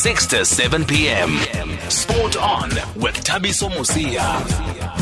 6 0.00 0.26
to 0.28 0.44
7 0.46 0.86
p.m. 0.86 1.28
Sport 1.90 2.34
on 2.38 2.70
with 2.96 3.16
Thabiso 3.22 3.68
Mosia. 3.68 4.99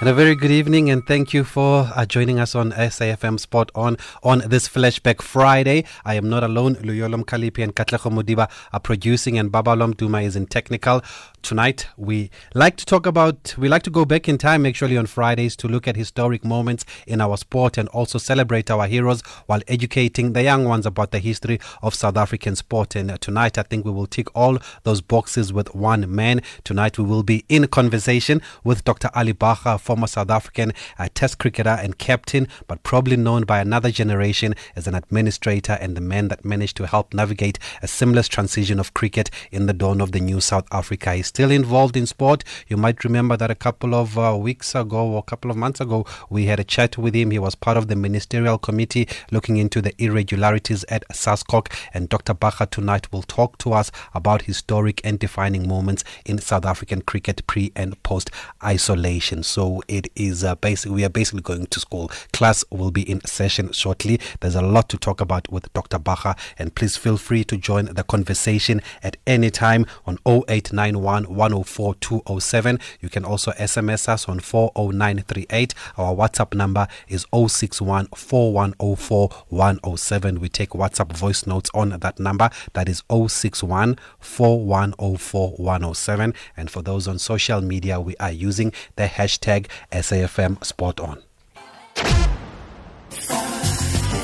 And 0.00 0.08
a 0.08 0.14
very 0.14 0.34
good 0.34 0.50
evening, 0.50 0.88
and 0.88 1.06
thank 1.06 1.34
you 1.34 1.44
for 1.44 1.86
uh, 1.94 2.06
joining 2.06 2.40
us 2.40 2.54
on 2.54 2.72
SAFM 2.72 3.38
Sport 3.38 3.70
On 3.74 3.98
on 4.22 4.38
this 4.46 4.66
Flashback 4.66 5.20
Friday. 5.20 5.84
I 6.06 6.14
am 6.14 6.26
not 6.30 6.42
alone. 6.42 6.76
Luyolom 6.76 7.26
Kalipi 7.26 7.62
and 7.62 7.76
Katlecho 7.76 8.10
Mudiba 8.10 8.50
are 8.72 8.80
producing, 8.80 9.38
and 9.38 9.52
Babalom 9.52 9.94
Duma 9.94 10.22
is 10.22 10.36
in 10.36 10.46
technical. 10.46 11.02
Tonight, 11.42 11.86
we 11.98 12.30
like 12.54 12.76
to 12.76 12.86
talk 12.86 13.04
about, 13.04 13.54
we 13.58 13.68
like 13.68 13.82
to 13.82 13.90
go 13.90 14.06
back 14.06 14.26
in 14.26 14.38
time 14.38 14.64
actually 14.64 14.96
on 14.96 15.04
Fridays 15.04 15.54
to 15.56 15.68
look 15.68 15.86
at 15.86 15.96
historic 15.96 16.44
moments 16.44 16.86
in 17.06 17.20
our 17.20 17.36
sport 17.36 17.76
and 17.76 17.88
also 17.90 18.18
celebrate 18.18 18.70
our 18.70 18.86
heroes 18.86 19.22
while 19.46 19.60
educating 19.68 20.32
the 20.32 20.42
young 20.42 20.64
ones 20.64 20.86
about 20.86 21.10
the 21.10 21.18
history 21.18 21.58
of 21.82 21.94
South 21.94 22.16
African 22.16 22.56
sport. 22.56 22.94
And 22.94 23.10
uh, 23.10 23.18
tonight, 23.18 23.58
I 23.58 23.62
think 23.62 23.84
we 23.84 23.90
will 23.90 24.06
tick 24.06 24.28
all 24.34 24.58
those 24.84 25.02
boxes 25.02 25.52
with 25.52 25.74
one 25.74 26.14
man. 26.14 26.40
Tonight, 26.64 26.98
we 26.98 27.04
will 27.04 27.22
be 27.22 27.44
in 27.50 27.66
conversation 27.68 28.40
with 28.64 28.84
Dr. 28.84 29.10
Ali 29.14 29.34
Bacher 29.34 29.78
former 29.90 30.06
South 30.06 30.30
African 30.30 30.72
uh, 31.00 31.08
Test 31.14 31.38
cricketer 31.38 31.76
and 31.82 31.98
captain, 31.98 32.46
but 32.68 32.80
probably 32.84 33.16
known 33.16 33.42
by 33.42 33.58
another 33.58 33.90
generation 33.90 34.54
as 34.76 34.86
an 34.86 34.94
administrator 34.94 35.76
and 35.80 35.96
the 35.96 36.00
man 36.00 36.28
that 36.28 36.44
managed 36.44 36.76
to 36.76 36.86
help 36.86 37.12
navigate 37.12 37.58
a 37.82 37.88
seamless 37.88 38.28
transition 38.28 38.78
of 38.78 38.94
cricket 38.94 39.30
in 39.50 39.66
the 39.66 39.72
dawn 39.72 40.00
of 40.00 40.12
the 40.12 40.20
new 40.20 40.40
South 40.40 40.68
Africa. 40.70 41.14
He's 41.14 41.26
still 41.26 41.50
involved 41.50 41.96
in 41.96 42.06
sport. 42.06 42.44
You 42.68 42.76
might 42.76 43.02
remember 43.02 43.36
that 43.36 43.50
a 43.50 43.56
couple 43.56 43.96
of 43.96 44.16
uh, 44.16 44.38
weeks 44.40 44.76
ago 44.76 45.08
or 45.08 45.18
a 45.18 45.22
couple 45.22 45.50
of 45.50 45.56
months 45.56 45.80
ago, 45.80 46.06
we 46.28 46.44
had 46.44 46.60
a 46.60 46.64
chat 46.64 46.96
with 46.96 47.16
him. 47.16 47.32
He 47.32 47.40
was 47.40 47.56
part 47.56 47.76
of 47.76 47.88
the 47.88 47.96
ministerial 47.96 48.58
committee 48.58 49.08
looking 49.32 49.56
into 49.56 49.82
the 49.82 49.92
irregularities 50.00 50.84
at 50.84 51.02
SASCOC. 51.08 51.66
And 51.92 52.08
Dr. 52.08 52.34
Bacher 52.34 52.70
tonight 52.70 53.10
will 53.10 53.22
talk 53.22 53.58
to 53.58 53.72
us 53.72 53.90
about 54.14 54.42
historic 54.42 55.00
and 55.02 55.18
defining 55.18 55.66
moments 55.66 56.04
in 56.24 56.38
South 56.38 56.64
African 56.64 57.02
cricket 57.02 57.44
pre 57.48 57.72
and 57.74 58.00
post 58.04 58.30
isolation. 58.62 59.42
So 59.42 59.79
it 59.88 60.08
is 60.14 60.44
uh, 60.44 60.54
basically 60.56 60.94
we 60.96 61.04
are 61.04 61.10
basically 61.10 61.42
going 61.42 61.66
to 61.66 61.80
school. 61.80 62.10
Class 62.32 62.64
will 62.70 62.90
be 62.90 63.08
in 63.08 63.20
session 63.24 63.72
shortly. 63.72 64.20
There's 64.40 64.54
a 64.54 64.62
lot 64.62 64.88
to 64.90 64.98
talk 64.98 65.20
about 65.20 65.50
with 65.50 65.72
Dr. 65.72 65.98
Bacher, 65.98 66.36
and 66.58 66.74
please 66.74 66.96
feel 66.96 67.16
free 67.16 67.44
to 67.44 67.56
join 67.56 67.86
the 67.86 68.04
conversation 68.04 68.82
at 69.02 69.16
any 69.26 69.50
time 69.50 69.86
on 70.06 70.18
0891 70.26 71.24
104 71.34 71.94
207. 71.94 72.80
You 73.00 73.08
can 73.08 73.24
also 73.24 73.52
SMS 73.52 74.08
us 74.08 74.28
on 74.28 74.40
40938. 74.40 75.74
Our 75.96 76.14
WhatsApp 76.14 76.54
number 76.54 76.88
is 77.08 77.26
061 77.32 78.06
4104 78.14 79.28
107. 79.48 80.40
We 80.40 80.48
take 80.48 80.70
WhatsApp 80.70 81.16
voice 81.16 81.46
notes 81.46 81.70
on 81.74 81.90
that 81.90 82.18
number. 82.18 82.50
That 82.72 82.88
is 82.88 83.02
061 83.10 83.98
4104 84.18 85.50
107. 85.50 86.34
And 86.56 86.70
for 86.70 86.82
those 86.82 87.08
on 87.08 87.18
social 87.18 87.60
media, 87.60 88.00
we 88.00 88.16
are 88.16 88.32
using 88.32 88.72
the 88.96 89.04
hashtag 89.04 89.69
SAFM 89.92 90.64
Spot 90.64 91.00
On. 91.00 91.22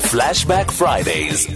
Flashback 0.09 0.71
Fridays. 0.71 1.47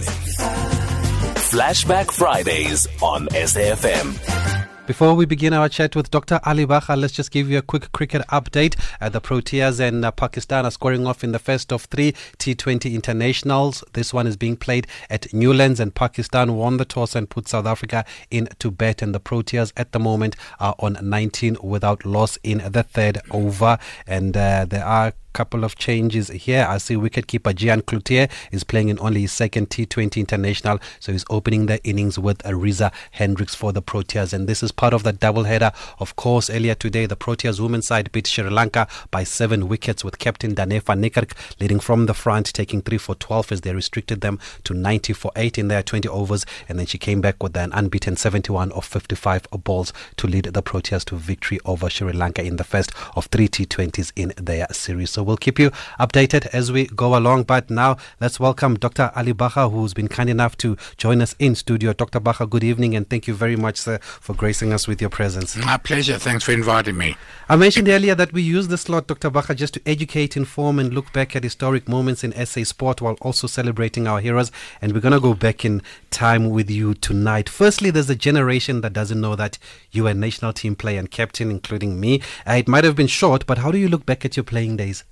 Flashback 1.52 2.10
Fridays 2.10 2.86
on 3.00 3.28
SAFM. 3.28 4.51
Before 4.84 5.14
we 5.14 5.26
begin 5.26 5.52
our 5.52 5.68
chat 5.68 5.94
with 5.94 6.10
Dr. 6.10 6.40
Ali 6.44 6.66
Bacher, 6.66 7.00
let's 7.00 7.12
just 7.12 7.30
give 7.30 7.48
you 7.48 7.56
a 7.56 7.62
quick 7.62 7.92
cricket 7.92 8.26
update. 8.32 8.74
Uh, 9.00 9.08
the 9.08 9.20
Proteas 9.20 9.78
and 9.78 10.04
uh, 10.04 10.10
Pakistan 10.10 10.66
are 10.66 10.72
scoring 10.72 11.06
off 11.06 11.22
in 11.22 11.30
the 11.30 11.38
first 11.38 11.72
of 11.72 11.84
three 11.84 12.10
T20 12.38 12.92
internationals. 12.92 13.84
This 13.92 14.12
one 14.12 14.26
is 14.26 14.36
being 14.36 14.56
played 14.56 14.88
at 15.08 15.32
Newlands, 15.32 15.78
and 15.78 15.94
Pakistan 15.94 16.56
won 16.56 16.78
the 16.78 16.84
toss 16.84 17.14
and 17.14 17.30
put 17.30 17.46
South 17.46 17.64
Africa 17.64 18.04
in 18.32 18.48
to 18.58 18.72
bet. 18.72 19.02
And 19.02 19.14
the 19.14 19.20
Proteas 19.20 19.72
at 19.76 19.92
the 19.92 20.00
moment 20.00 20.34
are 20.58 20.74
on 20.80 20.98
19 21.00 21.58
without 21.62 22.04
loss 22.04 22.36
in 22.42 22.58
the 22.58 22.82
third 22.82 23.18
over. 23.30 23.78
And 24.08 24.36
uh, 24.36 24.64
there 24.68 24.84
are 24.84 25.12
couple 25.32 25.64
of 25.64 25.76
changes 25.76 26.28
here. 26.28 26.66
I 26.68 26.78
see 26.78 26.94
wicketkeeper 26.96 27.54
Gihahn 27.54 27.82
Cloete 27.82 28.30
is 28.50 28.64
playing 28.64 28.88
in 28.88 28.98
only 29.00 29.22
his 29.22 29.32
second 29.32 29.70
T20 29.70 30.16
international, 30.16 30.78
so 31.00 31.12
he's 31.12 31.24
opening 31.30 31.66
the 31.66 31.82
innings 31.84 32.18
with 32.18 32.44
Reeza 32.44 32.92
Hendricks 33.12 33.54
for 33.54 33.72
the 33.72 33.82
Proteas. 33.82 34.32
And 34.32 34.48
this 34.48 34.62
is 34.62 34.72
part 34.72 34.94
of 34.94 35.02
the 35.02 35.12
doubleheader. 35.12 35.74
Of 35.98 36.16
course, 36.16 36.50
earlier 36.50 36.74
today, 36.74 37.06
the 37.06 37.16
Proteas 37.16 37.60
women's 37.60 37.86
side 37.86 38.12
beat 38.12 38.26
Sri 38.26 38.48
Lanka 38.48 38.86
by 39.10 39.24
seven 39.24 39.68
wickets 39.68 40.04
with 40.04 40.18
captain 40.18 40.54
Dane 40.54 40.80
van 40.80 41.02
Niekerk 41.02 41.32
leading 41.60 41.80
from 41.80 42.06
the 42.06 42.14
front, 42.14 42.52
taking 42.52 42.82
three 42.82 42.98
for 42.98 43.14
12 43.14 43.52
as 43.52 43.60
they 43.62 43.74
restricted 43.74 44.20
them 44.20 44.38
to 44.64 44.74
90 44.74 45.12
for 45.12 45.32
8 45.36 45.58
in 45.58 45.68
their 45.68 45.82
20 45.82 46.08
overs. 46.08 46.44
And 46.68 46.78
then 46.78 46.86
she 46.86 46.98
came 46.98 47.20
back 47.20 47.42
with 47.42 47.56
an 47.56 47.72
unbeaten 47.72 48.16
71 48.16 48.72
of 48.72 48.84
55 48.84 49.48
balls 49.64 49.92
to 50.16 50.26
lead 50.26 50.44
the 50.44 50.62
Proteas 50.62 51.04
to 51.06 51.16
victory 51.16 51.58
over 51.64 51.88
Sri 51.88 52.12
Lanka 52.12 52.42
in 52.42 52.56
the 52.56 52.64
first 52.64 52.92
of 53.16 53.26
three 53.26 53.48
T20s 53.48 54.12
in 54.16 54.32
their 54.36 54.66
series. 54.72 55.10
So 55.10 55.21
we'll 55.22 55.36
keep 55.36 55.58
you 55.58 55.70
updated 55.98 56.46
as 56.52 56.70
we 56.72 56.86
go 56.86 57.16
along. 57.16 57.44
But 57.44 57.70
now 57.70 57.96
let's 58.20 58.38
welcome 58.38 58.76
Dr. 58.76 59.10
Ali 59.14 59.32
Bacher, 59.32 59.70
who's 59.70 59.94
been 59.94 60.08
kind 60.08 60.28
enough 60.28 60.56
to 60.58 60.76
join 60.96 61.20
us 61.22 61.34
in 61.38 61.54
studio. 61.54 61.92
Dr. 61.92 62.20
Bacher, 62.20 62.48
good 62.48 62.64
evening 62.64 62.94
and 62.94 63.08
thank 63.08 63.26
you 63.26 63.34
very 63.34 63.56
much, 63.56 63.78
sir, 63.78 63.98
for 63.98 64.34
gracing 64.34 64.72
us 64.72 64.88
with 64.88 65.00
your 65.00 65.10
presence. 65.10 65.56
My 65.56 65.76
pleasure. 65.76 66.18
Thanks 66.18 66.44
for 66.44 66.52
inviting 66.52 66.96
me. 66.96 67.16
I 67.48 67.56
mentioned 67.56 67.88
earlier 67.88 68.14
that 68.14 68.32
we 68.32 68.42
use 68.42 68.68
the 68.68 68.78
slot, 68.78 69.06
Dr. 69.06 69.30
Bacher, 69.30 69.54
just 69.54 69.74
to 69.74 69.82
educate, 69.86 70.36
inform, 70.36 70.78
and 70.78 70.94
look 70.94 71.12
back 71.12 71.36
at 71.36 71.44
historic 71.44 71.88
moments 71.88 72.24
in 72.24 72.32
SA 72.46 72.64
sport 72.64 73.00
while 73.00 73.16
also 73.20 73.46
celebrating 73.46 74.06
our 74.06 74.20
heroes. 74.20 74.50
And 74.80 74.92
we're 74.92 75.00
going 75.00 75.12
to 75.12 75.20
go 75.20 75.34
back 75.34 75.64
in 75.64 75.82
time 76.10 76.50
with 76.50 76.70
you 76.70 76.94
tonight. 76.94 77.48
Firstly, 77.48 77.90
there's 77.90 78.10
a 78.10 78.14
generation 78.14 78.80
that 78.80 78.92
doesn't 78.92 79.20
know 79.20 79.36
that 79.36 79.58
you 79.90 80.04
were 80.04 80.10
a 80.10 80.14
national 80.14 80.52
team 80.52 80.76
player 80.76 80.98
and 80.98 81.10
captain, 81.10 81.50
including 81.50 82.00
me. 82.00 82.20
Uh, 82.48 82.54
it 82.54 82.68
might 82.68 82.84
have 82.84 82.96
been 82.96 83.06
short, 83.06 83.46
but 83.46 83.58
how 83.58 83.70
do 83.70 83.78
you 83.78 83.88
look 83.88 84.06
back 84.06 84.24
at 84.24 84.36
your 84.36 84.44
playing 84.44 84.76
days? 84.76 85.04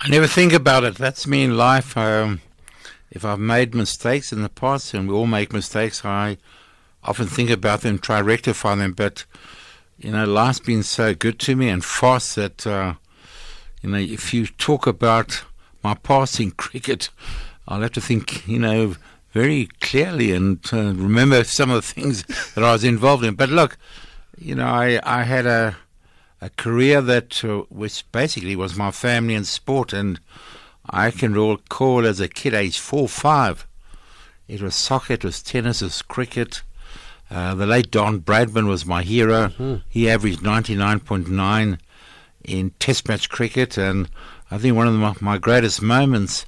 I 0.00 0.08
never 0.08 0.26
think 0.26 0.52
about 0.52 0.84
it. 0.84 0.96
That's 0.96 1.26
me 1.26 1.44
in 1.44 1.56
life. 1.56 1.96
Um, 1.96 2.40
if 3.10 3.24
I've 3.24 3.38
made 3.38 3.74
mistakes 3.74 4.32
in 4.32 4.42
the 4.42 4.48
past, 4.48 4.92
and 4.94 5.08
we 5.08 5.14
all 5.14 5.26
make 5.26 5.52
mistakes, 5.52 6.04
I 6.04 6.36
often 7.02 7.26
think 7.26 7.50
about 7.50 7.80
them, 7.80 7.98
try 7.98 8.18
to 8.18 8.24
rectify 8.24 8.74
them. 8.74 8.92
But 8.92 9.24
you 9.98 10.12
know, 10.12 10.24
life's 10.24 10.60
been 10.60 10.82
so 10.82 11.14
good 11.14 11.38
to 11.40 11.56
me 11.56 11.68
and 11.68 11.84
fast 11.84 12.36
that 12.36 12.66
uh, 12.66 12.94
you 13.82 13.90
know, 13.90 13.98
if 13.98 14.34
you 14.34 14.46
talk 14.46 14.86
about 14.86 15.44
my 15.82 15.94
past 15.94 16.40
in 16.40 16.50
cricket, 16.50 17.08
I'll 17.68 17.80
have 17.80 17.92
to 17.92 18.00
think, 18.00 18.46
you 18.46 18.58
know, 18.58 18.96
very 19.32 19.68
clearly 19.80 20.32
and 20.32 20.58
uh, 20.72 20.92
remember 20.94 21.44
some 21.44 21.70
of 21.70 21.76
the 21.76 21.92
things 21.92 22.22
that 22.54 22.64
I 22.64 22.72
was 22.72 22.84
involved 22.84 23.24
in. 23.24 23.34
But 23.34 23.48
look, 23.48 23.78
you 24.36 24.54
know, 24.54 24.66
I 24.66 25.00
I 25.04 25.22
had 25.22 25.46
a 25.46 25.76
a 26.40 26.50
career 26.50 27.00
that 27.00 27.44
uh, 27.44 27.64
was 27.70 28.02
basically 28.02 28.56
was 28.56 28.76
my 28.76 28.90
family 28.90 29.34
and 29.34 29.46
sport, 29.46 29.92
and 29.92 30.20
I 30.88 31.10
can 31.10 31.34
recall 31.34 32.06
as 32.06 32.20
a 32.20 32.28
kid, 32.28 32.54
age 32.54 32.78
four, 32.78 33.08
five, 33.08 33.66
it 34.48 34.62
was 34.62 34.74
soccer, 34.74 35.14
it 35.14 35.24
was 35.24 35.42
tennis, 35.42 35.82
it 35.82 35.86
was 35.86 36.02
cricket. 36.02 36.62
Uh, 37.28 37.54
the 37.54 37.66
late 37.66 37.90
Don 37.90 38.20
Bradman 38.20 38.68
was 38.68 38.86
my 38.86 39.02
hero. 39.02 39.48
Mm-hmm. 39.48 39.76
He 39.88 40.08
averaged 40.08 40.40
99.9 40.40 41.78
in 42.44 42.70
Test 42.78 43.08
match 43.08 43.28
cricket, 43.28 43.76
and 43.76 44.08
I 44.50 44.58
think 44.58 44.76
one 44.76 44.86
of 44.86 44.94
my, 44.94 45.14
my 45.20 45.38
greatest 45.38 45.82
moments 45.82 46.46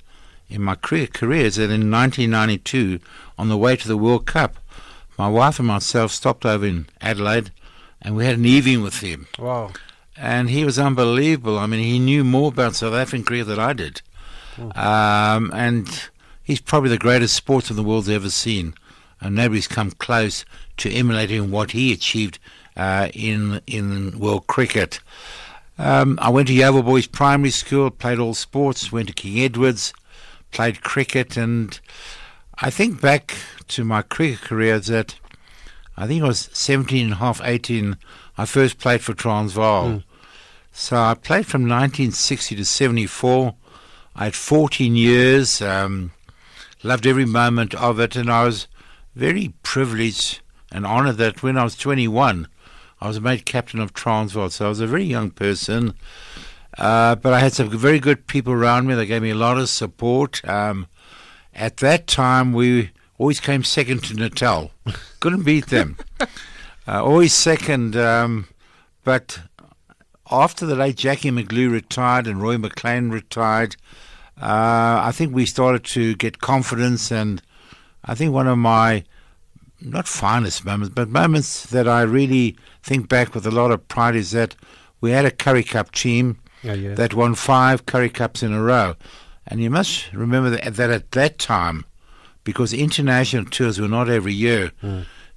in 0.49 0.63
my 0.63 0.77
career, 0.77 1.09
career 1.09 1.47
is 1.47 1.57
that 1.57 1.65
in 1.65 1.91
1992, 1.91 3.01
on 3.37 3.49
the 3.49 3.59
way 3.59 3.77
to 3.77 3.89
the 3.89 3.97
World 3.97 4.27
Cup, 4.27 4.57
my 5.19 5.29
wife 5.29 5.59
and 5.59 5.67
myself 5.67 6.13
stopped 6.13 6.47
over 6.47 6.65
in 6.65 6.87
Adelaide 7.01 7.51
and 8.03 8.17
we 8.17 8.25
had 8.25 8.39
an 8.39 8.47
evening 8.47 8.83
with 8.83 9.01
him. 9.01 9.27
Wow. 9.39 9.73
And 10.17 10.51
he 10.51 10.65
was 10.65 10.79
unbelievable. 10.79 11.59
I 11.59 11.67
mean, 11.67 11.83
he 11.85 11.99
knew 11.99 12.25
more 12.25 12.49
about 12.49 12.75
South 12.75 12.95
African 12.95 13.25
cricket 13.25 13.47
than 13.47 13.59
I 13.59 13.73
did. 13.73 14.03
Oh. 14.59 14.81
Um, 14.81 15.51
and 15.55 16.09
he's 16.43 16.61
probably 16.61 16.91
the 16.91 16.99
greatest 16.99 17.35
sportsman 17.35 17.77
the 17.77 17.83
world's 17.83 18.09
ever 18.09 18.31
seen. 18.31 18.75
And 19.21 19.35
nobody's 19.35 19.69
come 19.69 19.93
close 19.93 20.45
to 20.79 20.93
emulating 20.93 21.51
what 21.51 21.73
he 21.73 21.93
achieved 21.93 22.39
uh, 22.77 23.09
in 23.13 23.61
in 23.67 24.19
world 24.19 24.47
cricket. 24.47 25.01
Um, 25.77 26.19
I 26.21 26.31
went 26.31 26.49
to 26.49 26.55
Yeoville 26.55 26.85
Boys 26.85 27.07
Primary 27.07 27.51
School, 27.51 27.91
played 27.91 28.19
all 28.19 28.35
sports, 28.35 28.91
went 28.91 29.09
to 29.09 29.15
King 29.15 29.41
Edwards, 29.41 29.93
played 30.51 30.83
cricket, 30.83 31.37
and 31.37 31.79
I 32.61 32.71
think 32.71 33.01
back 33.01 33.35
to 33.69 33.85
my 33.85 34.03
cricket 34.03 34.41
career 34.41 34.81
that 34.81 35.15
I 35.99 36.07
think 36.07 36.23
I 36.23 36.29
was 36.29 36.49
17 36.53 37.07
and 37.07 37.13
a 37.15 37.17
half, 37.17 37.41
18. 37.43 37.97
I 38.39 38.45
first 38.45 38.79
played 38.79 39.01
for 39.01 39.15
Transvaal. 39.15 39.89
Mm. 39.89 40.05
So 40.71 40.97
I 40.97 41.15
played 41.15 41.47
from 41.47 41.63
1960 41.63 42.55
to 42.55 42.65
74. 42.65 43.57
I 44.15 44.25
had 44.25 44.37
14 44.37 44.95
years, 44.95 45.61
um, 45.61 46.13
loved 46.85 47.05
every 47.05 47.25
moment 47.25 47.75
of 47.75 47.99
it, 47.99 48.15
and 48.15 48.31
I 48.31 48.45
was 48.45 48.69
very 49.17 49.53
privileged 49.65 50.41
and 50.71 50.87
honoured 50.87 51.17
that 51.17 51.43
when 51.43 51.59
I 51.59 51.65
was 51.65 51.75
21, 51.75 52.47
I 53.01 53.09
was 53.09 53.21
made 53.21 53.45
captain 53.45 53.81
of 53.81 53.93
Transvaal. 53.93 54.51
So 54.51 54.67
I 54.67 54.69
was 54.69 54.81
a 54.81 54.87
very 54.87 55.05
young 55.05 55.33
person, 55.33 55.95
uh, 56.79 57.17
but 57.17 57.33
I 57.33 57.41
had 57.41 57.55
some 57.55 57.71
very 57.71 57.99
good 57.99 58.29
people 58.29 58.53
around 58.53 58.87
me. 58.87 58.95
They 58.95 59.07
gave 59.07 59.23
me 59.23 59.31
a 59.31 59.35
lot 59.35 59.59
of 59.59 59.69
support. 59.69 60.49
Um, 60.49 60.87
at 61.55 61.79
that 61.79 62.07
time, 62.07 62.53
we 62.53 62.93
always 63.19 63.41
came 63.41 63.65
second 63.65 64.03
to 64.05 64.15
Natal. 64.15 64.71
Couldn't 65.21 65.43
beat 65.45 65.67
them. 65.67 65.97
Uh, 66.91 67.05
always 67.05 67.35
second. 67.35 67.95
Um, 67.99 68.49
but 69.05 69.41
after 70.31 70.65
the 70.65 70.75
late 70.75 70.97
Jackie 70.97 71.31
McGlew 71.31 71.71
retired 71.71 72.27
and 72.27 72.41
Roy 72.41 72.57
McLean 72.57 73.11
retired, 73.11 73.77
uh, 74.41 75.03
I 75.05 75.11
think 75.13 75.35
we 75.35 75.45
started 75.45 75.85
to 75.85 76.15
get 76.15 76.39
confidence. 76.41 77.13
And 77.13 77.43
I 78.07 78.15
think 78.15 78.33
one 78.33 78.47
of 78.47 78.57
my, 78.57 79.05
not 79.83 80.09
finest 80.09 80.65
moments, 80.65 80.95
but 80.95 81.11
moments 81.11 81.67
that 81.67 81.87
I 81.87 82.01
really 82.01 82.57
think 82.83 83.07
back 83.11 83.35
with 83.35 83.47
a 83.47 83.51
lot 83.51 83.71
of 83.71 83.87
pride 83.89 84.17
is 84.17 84.31
that 84.31 84.57
we 85.03 85.11
had 85.11 85.27
a 85.27 85.31
Currie 85.31 85.65
Cup 85.65 85.93
team 85.93 86.39
Yeah, 86.63 86.73
yeah. 86.73 86.95
that 86.95 87.13
won 87.13 87.35
five 87.35 87.85
Currie 87.85 88.09
Cups 88.09 88.43
in 88.43 88.55
a 88.55 88.63
row. 88.63 88.95
And 89.47 89.61
you 89.61 89.69
must 89.69 90.11
remember 90.15 90.49
that 90.49 90.65
at 90.91 91.11
that 91.11 91.39
time, 91.39 91.85
because 92.49 92.73
international 92.73 93.45
tours 93.45 93.79
were 93.79 93.89
not 93.89 94.09
every 94.09 94.33
year, 94.33 94.73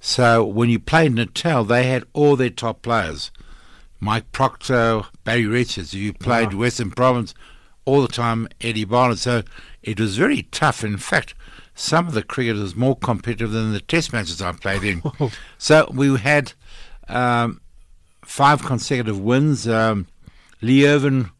so 0.00 0.42
when 0.42 0.70
you 0.70 0.78
played 0.78 1.12
Natal, 1.12 1.62
they 1.62 1.84
had 1.84 2.04
all 2.14 2.36
their 2.36 2.48
top 2.48 2.80
players. 2.80 3.30
Mike 4.00 4.32
Procter, 4.32 5.02
Barry 5.22 5.44
Richards, 5.44 5.92
you 5.92 6.14
played 6.14 6.54
Western 6.54 6.90
Province 6.90 7.34
all 7.84 8.00
the 8.00 8.08
time, 8.08 8.48
Eddie 8.62 8.86
Barnett. 8.86 9.18
So 9.18 9.42
it 9.82 10.00
was 10.00 10.16
very 10.16 10.44
tough. 10.44 10.82
In 10.82 10.96
fact, 10.96 11.34
some 11.74 12.08
of 12.08 12.14
the 12.14 12.22
cricket 12.22 12.56
was 12.56 12.74
more 12.74 12.96
competitive 12.96 13.50
than 13.50 13.74
the 13.74 13.80
test 13.80 14.14
matches 14.14 14.40
I 14.40 14.52
played 14.52 14.82
in. 14.82 15.02
so 15.58 15.90
we 15.92 16.16
had 16.16 16.54
um, 17.08 17.60
five 18.24 18.62
consecutive 18.64 19.20
wins. 19.20 19.68
Um, 19.68 20.06
Lee 20.62 20.86
Irvine 20.88 21.30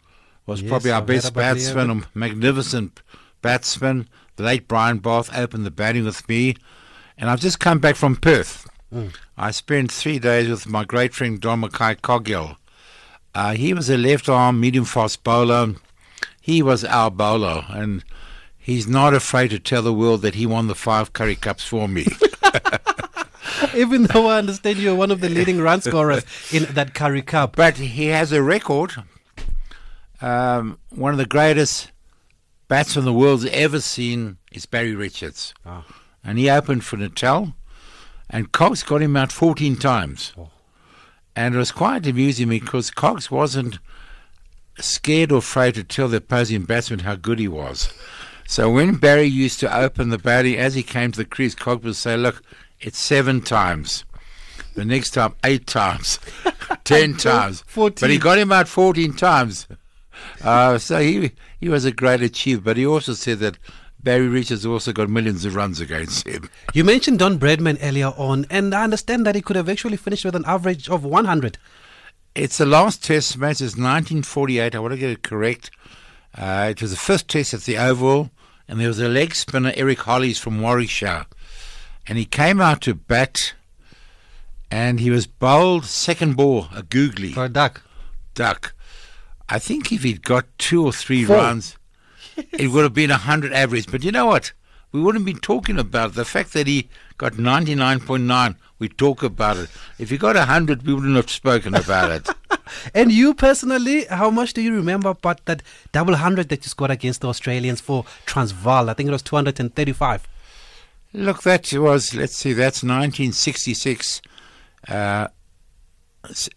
was 0.44 0.60
Yes, 0.60 0.68
probably 0.68 0.90
our 0.90 1.00
best 1.00 1.32
batsman, 1.32 1.90
a 1.90 2.02
magnificent 2.12 3.00
batsman. 3.40 4.06
The 4.37 4.44
late 4.44 4.69
Brian 4.69 4.99
Bath 4.99 5.37
opened 5.37 5.67
the 5.67 5.70
batting 5.70 6.05
with 6.05 6.29
me, 6.29 6.56
and 7.19 7.29
I've 7.29 7.40
just 7.40 7.61
come 7.61 7.79
back 7.79 7.96
from 7.96 8.17
Perth. 8.17 8.69
I 9.38 9.50
spent 9.52 9.90
three 9.90 10.19
days 10.19 10.49
with 10.49 10.69
my 10.69 10.84
great 10.84 11.14
friend 11.14 11.40
Don 11.40 11.61
Mackay 11.61 11.94
Coetzee. 11.96 12.56
Uh, 13.34 13.55
he 13.55 13.73
was 13.73 13.88
a 13.88 13.96
left 13.96 14.29
arm 14.29 14.61
medium 14.61 14.84
fast 14.84 15.25
bowler. 15.25 15.75
He 16.40 16.62
was 16.62 16.84
our 16.84 17.11
bowler, 17.11 17.64
and 17.70 18.05
he's 18.58 18.87
not 18.87 19.14
afraid 19.14 19.49
to 19.49 19.58
tell 19.58 19.81
the 19.81 19.93
world 19.94 20.20
that 20.23 20.35
he 20.35 20.44
won 20.44 20.67
the 20.67 20.75
five 20.75 21.12
Currie 21.12 21.37
Cups 21.37 21.64
for 21.64 21.88
me. 21.88 22.06
Even 23.75 24.05
though 24.05 24.26
I 24.26 24.38
understand 24.38 24.78
you're 24.78 24.94
one 24.94 25.11
of 25.11 25.20
the 25.20 25.28
leading 25.28 25.61
run 25.61 25.81
scorers 25.81 26.25
in 26.52 26.64
that 26.75 26.94
Currie 26.94 27.23
Cup. 27.23 27.56
But 27.56 27.76
he 27.76 28.06
has 28.06 28.32
a 28.32 28.43
record. 28.43 28.93
Um, 30.20 30.78
one 30.90 31.12
of 31.12 31.19
the 31.19 31.26
greatest 31.26 31.91
batsmen 32.72 33.04
the 33.04 33.12
world's 33.12 33.44
ever 33.44 33.80
seen 33.80 34.38
is 34.50 34.64
Barry 34.64 34.94
Richards. 34.94 35.52
Ah. 35.66 35.84
And 36.24 36.38
he 36.38 36.48
opened 36.48 36.86
for 36.86 36.96
Natal, 36.96 37.52
and 38.30 38.50
Cox 38.50 38.82
got 38.82 39.02
him 39.02 39.14
out 39.14 39.30
14 39.30 39.76
times. 39.76 40.32
Oh. 40.38 40.48
And 41.36 41.54
it 41.54 41.58
was 41.58 41.70
quite 41.70 42.06
amusing 42.06 42.48
because 42.48 42.90
Cox 42.90 43.30
wasn't 43.30 43.78
scared 44.78 45.32
or 45.32 45.40
afraid 45.40 45.74
to 45.74 45.84
tell 45.84 46.08
the 46.08 46.16
opposing 46.16 46.62
batsman 46.62 47.00
how 47.00 47.14
good 47.14 47.38
he 47.38 47.46
was. 47.46 47.92
So 48.46 48.70
when 48.70 48.94
Barry 48.94 49.26
used 49.26 49.60
to 49.60 49.76
open 49.78 50.08
the 50.08 50.16
batting, 50.16 50.56
as 50.56 50.75
he 50.75 50.82
came 50.82 51.12
to 51.12 51.18
the 51.18 51.26
crease, 51.26 51.54
Cox 51.54 51.84
would 51.84 51.96
say, 51.96 52.16
Look, 52.16 52.42
it's 52.80 52.98
seven 52.98 53.42
times. 53.42 54.06
The 54.76 54.86
next 54.86 55.10
time, 55.10 55.34
eight 55.44 55.66
times, 55.66 56.18
ten 56.84 57.16
times. 57.18 57.64
14. 57.66 57.96
But 58.00 58.10
he 58.10 58.16
got 58.16 58.38
him 58.38 58.50
out 58.50 58.66
14 58.66 59.12
times. 59.12 59.66
Uh, 60.42 60.78
so 60.78 61.00
he 61.00 61.32
he 61.60 61.69
was 61.69 61.84
a 61.84 61.92
great 61.92 62.22
achiever. 62.22 62.60
But 62.62 62.76
he 62.76 62.86
also 62.86 63.14
said 63.14 63.38
that 63.40 63.58
Barry 64.02 64.26
Richards 64.28 64.66
also 64.66 64.92
got 64.92 65.08
millions 65.08 65.44
of 65.44 65.54
runs 65.54 65.80
against 65.80 66.26
him. 66.26 66.48
You 66.74 66.84
mentioned 66.84 67.19
Don 67.20 67.38
Bradman 67.38 67.78
earlier 67.82 68.08
on, 68.16 68.46
and 68.50 68.74
I 68.74 68.82
understand 68.84 69.24
that 69.26 69.34
he 69.36 69.40
could 69.42 69.56
have 69.56 69.69
actually 69.69 69.96
finished 69.96 70.24
with 70.24 70.34
an 70.34 70.44
average 70.46 70.88
of 70.88 71.04
100. 71.04 71.56
It's 72.34 72.58
the 72.58 72.66
last 72.66 73.04
test 73.04 73.36
match. 73.38 73.60
It's 73.60 73.76
1948. 73.76 74.74
I 74.74 74.78
want 74.78 74.92
to 74.92 74.98
get 74.98 75.10
it 75.10 75.22
correct. 75.22 75.70
Uh, 76.36 76.68
it 76.70 76.80
was 76.80 76.90
the 76.90 76.96
first 76.96 77.28
test 77.28 77.52
at 77.54 77.60
the 77.60 77.76
Oval, 77.78 78.30
and 78.66 78.80
there 78.80 78.88
was 78.88 78.98
a 78.98 79.08
leg 79.08 79.34
spinner, 79.34 79.72
Eric 79.76 80.00
Hollies 80.00 80.38
from 80.38 80.60
Warwickshire. 80.60 81.26
And 82.08 82.18
he 82.18 82.25
came 82.25 82.60
out 82.60 82.80
to 82.82 82.94
bat, 82.94 83.52
and 84.70 84.98
he 84.98 85.10
was 85.10 85.26
bowled 85.26 85.84
second 85.84 86.36
ball, 86.36 86.68
a 86.75 86.82
googly 86.82 87.32
For 87.32 87.44
a 87.44 87.48
duck. 87.48 87.82
duck. 88.34 88.75
I 89.48 89.58
think 89.58 89.92
if 89.92 90.02
he'd 90.02 90.22
got 90.22 90.46
two 90.58 90.84
or 90.84 90.92
three 90.92 91.24
Four. 91.24 91.36
runs, 91.36 91.76
it 92.52 92.68
would 92.68 92.82
have 92.84 92.94
been 92.94 93.10
a 93.10 93.14
100 93.14 93.52
average. 93.52 93.90
But 93.90 94.04
you 94.04 94.12
know 94.12 94.26
what? 94.26 94.52
We 94.92 95.00
wouldn't 95.00 95.24
be 95.24 95.34
talking 95.34 95.78
about 95.78 96.10
it. 96.10 96.14
The 96.16 96.24
fact 96.24 96.52
that 96.52 96.66
he 96.66 96.88
got 97.16 97.32
99.9, 97.32 98.56
we 98.78 98.88
talk 98.88 99.22
about 99.22 99.56
it. 99.56 99.70
If 99.98 100.10
he 100.10 100.18
got 100.18 100.36
100, 100.36 100.86
we 100.86 100.92
wouldn't 100.94 101.16
have 101.16 101.30
spoken 101.30 101.74
about 101.74 102.10
it. 102.10 102.28
And 102.94 103.12
you 103.12 103.34
personally, 103.34 104.04
how 104.06 104.30
much 104.30 104.54
do 104.54 104.62
you 104.62 104.74
remember 104.74 105.10
about 105.10 105.44
that 105.44 105.62
double 105.92 106.16
hundred 106.16 106.48
that 106.48 106.64
you 106.64 106.68
scored 106.70 106.90
against 106.90 107.20
the 107.20 107.28
Australians 107.28 107.80
for 107.80 108.04
Transvaal? 108.24 108.88
I 108.88 108.94
think 108.94 109.08
it 109.08 109.12
was 109.12 109.22
235. 109.22 110.26
Look, 111.12 111.42
that 111.42 111.70
was, 111.74 112.14
let's 112.14 112.36
see, 112.36 112.54
that's 112.54 112.82
1966. 112.82 114.22
Uh, 114.88 115.28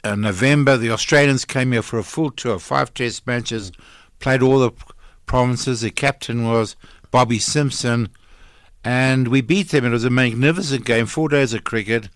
uh, 0.03 0.15
November, 0.15 0.77
the 0.77 0.91
Australians 0.91 1.45
came 1.45 1.71
here 1.71 1.81
for 1.81 1.99
a 1.99 2.03
full 2.03 2.31
tour, 2.31 2.59
five 2.59 2.93
test 2.93 3.25
matches, 3.25 3.71
played 4.19 4.41
all 4.41 4.59
the 4.59 4.71
provinces. 5.25 5.81
The 5.81 5.91
captain 5.91 6.47
was 6.47 6.75
Bobby 7.11 7.39
Simpson, 7.39 8.09
and 8.83 9.27
we 9.27 9.41
beat 9.41 9.69
them. 9.69 9.85
It 9.85 9.89
was 9.89 10.05
a 10.05 10.09
magnificent 10.09 10.85
game, 10.85 11.05
four 11.05 11.29
days 11.29 11.53
of 11.53 11.63
cricket. 11.63 12.09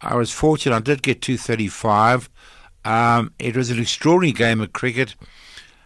I 0.00 0.14
was 0.16 0.30
fortunate, 0.30 0.76
I 0.76 0.80
did 0.80 1.02
get 1.02 1.22
235. 1.22 2.30
Um, 2.84 3.32
it 3.38 3.56
was 3.56 3.70
an 3.70 3.80
extraordinary 3.80 4.32
game 4.32 4.60
of 4.60 4.72
cricket. 4.72 5.16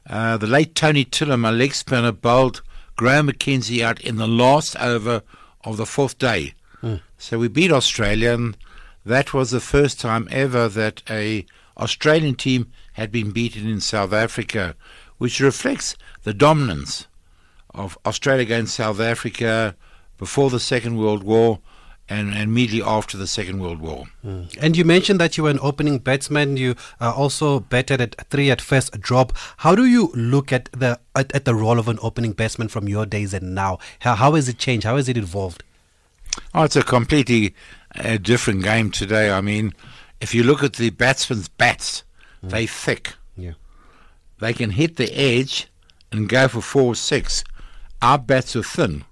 Uh, 0.08 0.37
the 0.37 0.46
late 0.46 0.75
Tony 0.75 1.05
Tiller, 1.05 1.37
my 1.37 1.50
leg 1.50 1.75
spinner, 1.75 2.12
bowled 2.12 2.62
Graham 2.96 3.28
McKenzie 3.28 3.82
out 3.82 4.00
in 4.00 4.16
the 4.16 4.28
last 4.28 4.76
over 4.76 5.22
of 5.64 5.76
the 5.76 5.87
fourth 5.87 6.19
day. 6.19 6.55
So 7.16 7.38
we 7.38 7.48
beat 7.48 7.72
Australia, 7.72 8.32
and 8.32 8.56
that 9.04 9.34
was 9.34 9.50
the 9.50 9.60
first 9.60 10.00
time 10.00 10.28
ever 10.31 10.69
that 10.69 11.02
a 11.10 11.44
Australian 11.76 12.34
team 12.34 12.70
had 12.94 13.10
been 13.10 13.31
beaten 13.31 13.69
in 13.69 13.81
South 13.81 14.12
Africa, 14.12 14.76
which 15.19 15.40
reflects 15.40 15.96
the 16.22 16.34
dominance 16.34 17.06
of 17.75 17.99
Australia 18.04 18.43
against 18.43 18.75
South 18.75 19.00
Africa 19.00 19.74
before 20.19 20.50
the 20.50 20.60
Second 20.60 20.98
World 20.98 21.22
War 21.22 21.60
and, 22.08 22.29
and 22.29 22.43
immediately 22.43 22.82
after 22.82 23.17
the 23.17 23.27
Second 23.27 23.60
World 23.60 23.81
War. 23.81 24.05
And 24.60 24.77
you 24.77 24.84
mentioned 24.84 25.19
that 25.20 25.36
you 25.36 25.44
were 25.44 25.50
an 25.50 25.58
opening 25.62 25.98
batsman. 25.98 26.56
You 26.56 26.74
uh, 27.00 27.12
also 27.12 27.60
batted 27.60 28.00
at 28.00 28.29
three 28.29 28.50
at 28.50 28.60
first 28.60 29.00
drop. 29.00 29.32
How 29.58 29.74
do 29.74 29.86
you 29.86 30.12
look 30.15 30.53
at 30.53 30.69
the 30.72 31.00
at, 31.15 31.34
at 31.34 31.44
the 31.44 31.55
role 31.55 31.79
of 31.79 31.88
an 31.88 31.98
opening 32.03 32.32
batsman 32.32 32.69
from 32.69 32.88
your 32.88 33.06
days 33.06 33.32
and 33.32 33.55
now? 33.55 33.79
How, 34.00 34.15
how 34.15 34.34
has 34.34 34.48
it 34.48 34.58
changed? 34.58 34.84
How 34.84 34.96
has 34.96 35.08
it 35.08 35.17
evolved? 35.17 35.65
Oh, 36.55 36.62
it's 36.65 36.77
a 36.77 36.82
completely 36.82 37.55
uh, 37.96 38.17
different 38.19 38.63
game 38.63 38.91
today. 38.91 39.31
I 39.31 39.41
mean, 39.41 39.72
if 40.20 40.34
you 40.34 40.43
look 40.43 40.63
at 40.63 40.75
the 40.75 40.91
batsmen's 40.91 41.49
bats, 41.49 42.05
they 42.43 42.67
thick. 42.67 43.15
Yeah. 43.37 43.53
They 44.41 44.53
can 44.53 44.70
hit 44.70 44.96
the 44.96 45.13
edge 45.17 45.69
and 46.11 46.29
go 46.29 46.49
for 46.49 46.61
four 46.61 46.93
or 46.93 46.94
six. 46.94 47.44
Our 48.01 48.19
bats 48.19 48.56
are 48.56 48.63
thin. 48.63 49.05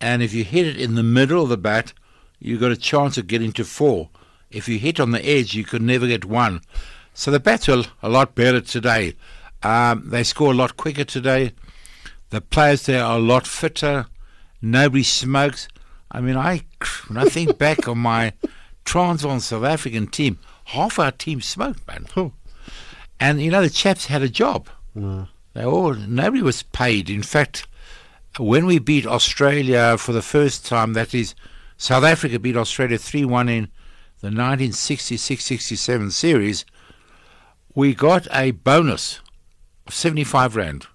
And 0.00 0.22
if 0.22 0.34
you 0.34 0.42
hit 0.42 0.66
it 0.66 0.80
in 0.80 0.96
the 0.96 1.02
middle 1.02 1.44
of 1.44 1.48
the 1.48 1.56
bat, 1.56 1.92
you've 2.40 2.60
got 2.60 2.72
a 2.72 2.76
chance 2.76 3.16
of 3.16 3.28
getting 3.28 3.52
to 3.52 3.64
four. 3.64 4.10
If 4.50 4.68
you 4.68 4.78
hit 4.78 4.98
on 4.98 5.12
the 5.12 5.24
edge, 5.24 5.54
you 5.54 5.64
could 5.64 5.82
never 5.82 6.06
get 6.06 6.24
one. 6.24 6.60
So 7.14 7.30
the 7.30 7.40
bats 7.40 7.68
are 7.68 7.84
a 8.02 8.08
lot 8.08 8.34
better 8.34 8.60
today. 8.60 9.14
Um, 9.62 10.08
they 10.08 10.24
score 10.24 10.52
a 10.52 10.56
lot 10.56 10.76
quicker 10.76 11.04
today. 11.04 11.52
The 12.30 12.40
players 12.40 12.86
there 12.86 13.04
are 13.04 13.18
a 13.18 13.22
lot 13.22 13.46
fitter. 13.46 14.06
Nobody 14.60 15.04
smokes. 15.04 15.68
I 16.10 16.20
mean, 16.20 16.36
I 16.36 16.62
when 17.08 17.18
I 17.18 17.24
think 17.24 17.58
back 17.58 17.88
on 17.88 17.98
my 17.98 18.32
Transvaal 18.84 19.40
South 19.40 19.64
African 19.64 20.06
team, 20.06 20.38
half 20.64 20.98
our 20.98 21.12
team 21.12 21.40
smoked, 21.40 21.86
man. 21.86 22.06
And 23.20 23.40
you 23.40 23.50
know, 23.50 23.62
the 23.62 23.70
chaps 23.70 24.06
had 24.06 24.22
a 24.22 24.28
job. 24.28 24.68
Mm. 24.96 25.28
They 25.54 25.64
all 25.64 25.94
nobody 25.94 26.42
was 26.42 26.62
paid. 26.62 27.10
In 27.10 27.22
fact, 27.22 27.66
when 28.38 28.66
we 28.66 28.78
beat 28.78 29.06
Australia 29.06 29.96
for 29.98 30.12
the 30.12 30.22
first 30.22 30.66
time, 30.66 30.94
that 30.94 31.14
is, 31.14 31.34
South 31.76 32.04
Africa 32.04 32.38
beat 32.38 32.56
Australia 32.56 32.98
three 32.98 33.24
one 33.24 33.48
in 33.48 33.68
the 34.20 34.28
1966-67 34.28 36.12
series. 36.12 36.64
We 37.74 37.94
got 37.94 38.28
a 38.32 38.52
bonus 38.52 39.20
of 39.86 39.94
seventy 39.94 40.24
five 40.24 40.56
rand. 40.56 40.86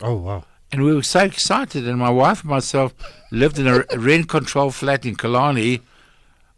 Oh 0.00 0.14
wow. 0.14 0.44
And 0.72 0.82
we 0.84 0.94
were 0.94 1.02
so 1.02 1.20
excited, 1.20 1.86
and 1.86 1.98
my 1.98 2.08
wife 2.08 2.40
and 2.40 2.50
myself 2.50 2.94
lived 3.30 3.58
in 3.58 3.66
a 3.66 3.84
rent 3.96 4.28
control 4.28 4.70
flat 4.70 5.04
in 5.04 5.16
Killarney. 5.16 5.82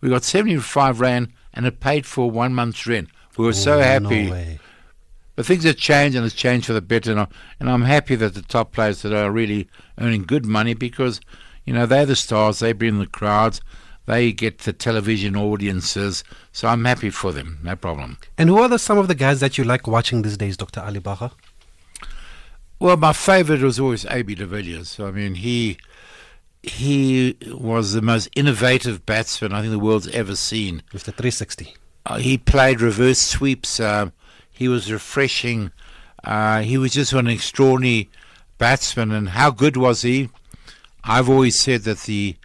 We 0.01 0.09
got 0.09 0.23
75 0.23 1.01
Rand 1.01 1.33
and 1.53 1.67
it 1.67 1.81
paid 1.81 2.07
for 2.07 2.31
one 2.31 2.55
month's 2.55 2.87
rent. 2.87 3.09
We 3.37 3.45
were 3.45 3.53
so 3.53 3.79
Oh, 3.79 3.83
happy. 3.83 4.31
No. 4.31 4.45
But 5.35 5.47
things 5.47 5.65
have 5.65 5.77
changed 5.77 6.17
and 6.17 6.25
it's 6.25 6.35
changed 6.35 6.67
for 6.67 6.75
the 6.75 6.81
better. 6.81 7.11
And 7.11 7.21
I'm, 7.21 7.29
and 7.59 7.71
I'm 7.71 7.83
happy 7.83 8.15
that 8.15 8.35
the 8.35 8.43
top 8.43 8.73
players 8.73 9.03
that 9.03 9.13
are 9.13 9.33
really 9.33 9.67
earning 9.99 10.23
good 10.23 10.47
money 10.47 10.75
because, 10.75 11.21
you 11.65 11.73
know, 11.73 11.87
they're 11.87 12.07
the 12.07 12.15
stars. 12.15 12.61
They 12.61 12.73
bring 12.73 12.99
the 13.01 13.07
crowds. 13.07 13.61
They 14.07 14.31
get 14.33 14.59
the 14.59 14.73
television 14.73 15.35
audiences. 15.35 16.23
So 16.53 16.69
I'm 16.69 16.85
happy 16.85 17.11
for 17.11 17.33
them. 17.33 17.59
No 17.65 17.75
problem. 17.75 18.19
And 18.39 18.49
who 18.49 18.59
are 18.59 18.69
the, 18.69 18.79
some 18.79 18.99
of 18.99 19.09
the 19.09 19.15
guys 19.17 19.41
that 19.41 19.59
you 19.59 19.65
like 19.65 19.87
watching 19.89 20.23
these 20.23 20.37
days, 20.37 20.57
Dr. 20.57 20.81
Ali 20.83 21.01
Bacher? 21.01 21.33
Well, 22.79 22.97
my 22.97 23.13
favorite 23.13 23.63
was 23.63 23.79
always 23.79 24.05
A.B. 24.07 24.35
de 24.35 24.47
Villiers. 24.47 24.99
I 25.01 25.11
mean, 25.11 25.37
he 25.37 25.79
he 26.63 27.37
was 27.53 27.93
the 27.93 28.03
most 28.03 28.29
innovative 28.35 29.05
batsman 29.05 29.53
I 29.53 29.61
think 29.61 29.71
the 29.71 29.79
world's 29.79 30.09
ever 30.09 30.35
seen. 30.35 30.83
With 30.93 31.05
the 31.05 31.13
360. 31.13 31.75
Uh, 32.07 32.19
he 32.19 32.39
played 32.39 32.81
reverse 32.81 33.19
sweeps. 33.19 33.81
Uh, 33.81 34.11
he 34.51 34.69
was 34.69 34.91
refreshing. 34.91 35.73
Uh, 36.23 36.63
he 36.63 36.79
was 36.79 36.93
just 36.93 37.13
an 37.13 37.27
extraordinary 37.27 38.11
batsman. 38.59 39.13
And 39.13 39.31
how 39.31 39.51
good 39.51 39.77
was 39.77 40.03
he? 40.03 40.31
I've 41.03 41.29
always 41.29 41.59
said 41.59 41.83
that 41.83 42.01
the 42.01 42.37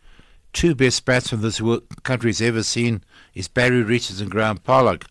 two 0.52 0.76
best 0.76 1.06
batsmen 1.06 1.42
this 1.42 1.62
country's 2.04 2.42
ever 2.42 2.64
seen 2.64 3.04
is 3.34 3.48
Barry 3.48 3.84
Richards 3.84 4.22
and 4.22 4.30
Graeme 4.30 4.58
Pollock. 4.58 5.06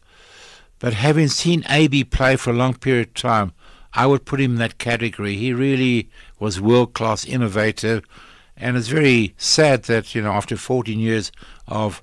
But 0.78 0.94
having 0.94 1.28
seen 1.28 1.64
AB 1.68 2.04
play 2.04 2.37
for 2.37 2.50
a 2.50 2.54
long 2.54 2.75
period 2.75 3.08
of 3.08 3.14
time, 3.14 3.52
I 3.95 4.07
would 4.07 4.25
put 4.25 4.40
him 4.40 4.52
in 4.52 4.59
that 4.59 4.78
category. 4.78 5.37
He 5.37 5.52
really 5.52 6.09
was 6.38 6.61
world 6.61 6.95
class, 6.95 7.25
innovative, 7.25 8.04
and 8.57 8.76
it's 8.76 8.88
very 8.88 9.35
sad 9.38 9.85
that 9.85 10.14
you 10.14 10.23
know 10.23 10.33
after 10.33 10.57
14 10.57 10.99
years 10.99 11.33
of 11.66 12.02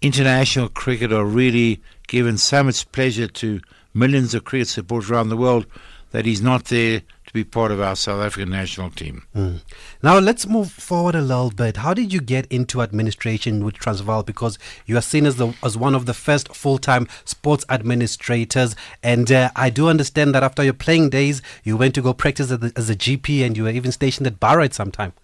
international 0.00 0.68
cricket, 0.68 1.12
or 1.12 1.24
really 1.24 1.80
given 2.08 2.38
so 2.38 2.62
much 2.64 2.90
pleasure 2.92 3.28
to 3.28 3.60
millions 3.94 4.34
of 4.34 4.44
cricket 4.44 4.68
supporters 4.68 5.10
around 5.10 5.28
the 5.28 5.36
world, 5.36 5.66
that 6.10 6.26
he's 6.26 6.42
not 6.42 6.66
there 6.66 7.02
to 7.32 7.38
be 7.38 7.44
part 7.44 7.72
of 7.72 7.80
our 7.80 7.96
South 7.96 8.20
African 8.20 8.50
national 8.50 8.90
team. 8.90 9.22
Mm. 9.34 9.60
Now 10.02 10.18
let's 10.18 10.46
move 10.46 10.70
forward 10.70 11.14
a 11.14 11.22
little 11.22 11.50
bit. 11.50 11.78
How 11.78 11.94
did 11.94 12.12
you 12.12 12.20
get 12.20 12.46
into 12.46 12.82
administration 12.82 13.64
with 13.64 13.74
Transvaal? 13.74 14.22
Because 14.22 14.58
you 14.86 14.98
are 14.98 15.02
seen 15.02 15.24
as 15.24 15.36
the 15.36 15.54
as 15.62 15.76
one 15.76 15.94
of 15.94 16.06
the 16.06 16.14
first 16.14 16.54
full 16.54 16.78
time 16.78 17.08
sports 17.24 17.64
administrators, 17.70 18.76
and 19.02 19.32
uh, 19.32 19.50
I 19.56 19.70
do 19.70 19.88
understand 19.88 20.34
that 20.34 20.42
after 20.42 20.62
your 20.62 20.74
playing 20.74 21.10
days, 21.10 21.40
you 21.64 21.76
went 21.76 21.94
to 21.94 22.02
go 22.02 22.12
practice 22.12 22.50
as 22.50 22.62
a, 22.62 22.72
as 22.76 22.90
a 22.90 22.96
GP, 22.96 23.44
and 23.44 23.56
you 23.56 23.64
were 23.64 23.70
even 23.70 23.92
stationed 23.92 24.26
at 24.26 24.38
Bar 24.38 24.60
at 24.60 24.74
some 24.74 24.90
time. 24.90 25.14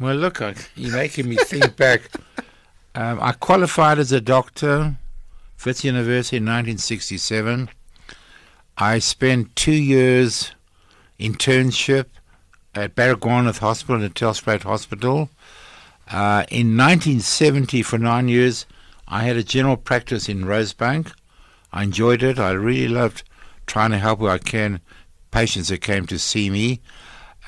Well, 0.00 0.16
look, 0.16 0.40
you're 0.74 0.96
making 0.96 1.28
me 1.28 1.36
think 1.36 1.76
back. 1.84 2.10
Um, 2.94 3.18
I 3.20 3.32
qualified 3.32 3.98
as 3.98 4.12
a 4.12 4.20
doctor, 4.20 4.96
Wits 5.64 5.84
University 5.84 6.38
in 6.38 6.44
1967. 6.44 7.68
I 8.78 8.98
spent 8.98 9.56
two 9.56 9.72
years 9.72 10.52
internship 11.18 12.06
at 12.74 12.94
Baragwanath 12.94 13.58
Hospital 13.58 14.02
and 14.02 14.14
Telspruit 14.14 14.62
Hospital. 14.62 15.30
Uh, 16.10 16.44
in 16.50 16.76
1970, 16.76 17.82
for 17.82 17.98
nine 17.98 18.28
years, 18.28 18.66
I 19.08 19.22
had 19.24 19.36
a 19.36 19.42
general 19.42 19.76
practice 19.76 20.28
in 20.28 20.44
Rosebank. 20.44 21.12
I 21.72 21.84
enjoyed 21.84 22.22
it. 22.22 22.38
I 22.38 22.52
really 22.52 22.88
loved 22.88 23.22
trying 23.66 23.90
to 23.90 23.98
help 23.98 24.20
where 24.20 24.32
I 24.32 24.38
can 24.38 24.80
patients 25.30 25.68
that 25.68 25.80
came 25.80 26.06
to 26.06 26.18
see 26.18 26.50
me. 26.50 26.80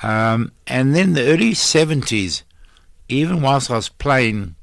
Um, 0.03 0.51
and 0.67 0.95
then 0.95 1.13
the 1.13 1.25
early 1.25 1.51
70s, 1.51 2.43
even 3.07 3.41
whilst 3.41 3.71
I 3.71 3.75
was 3.75 3.89
playing, 3.89 4.55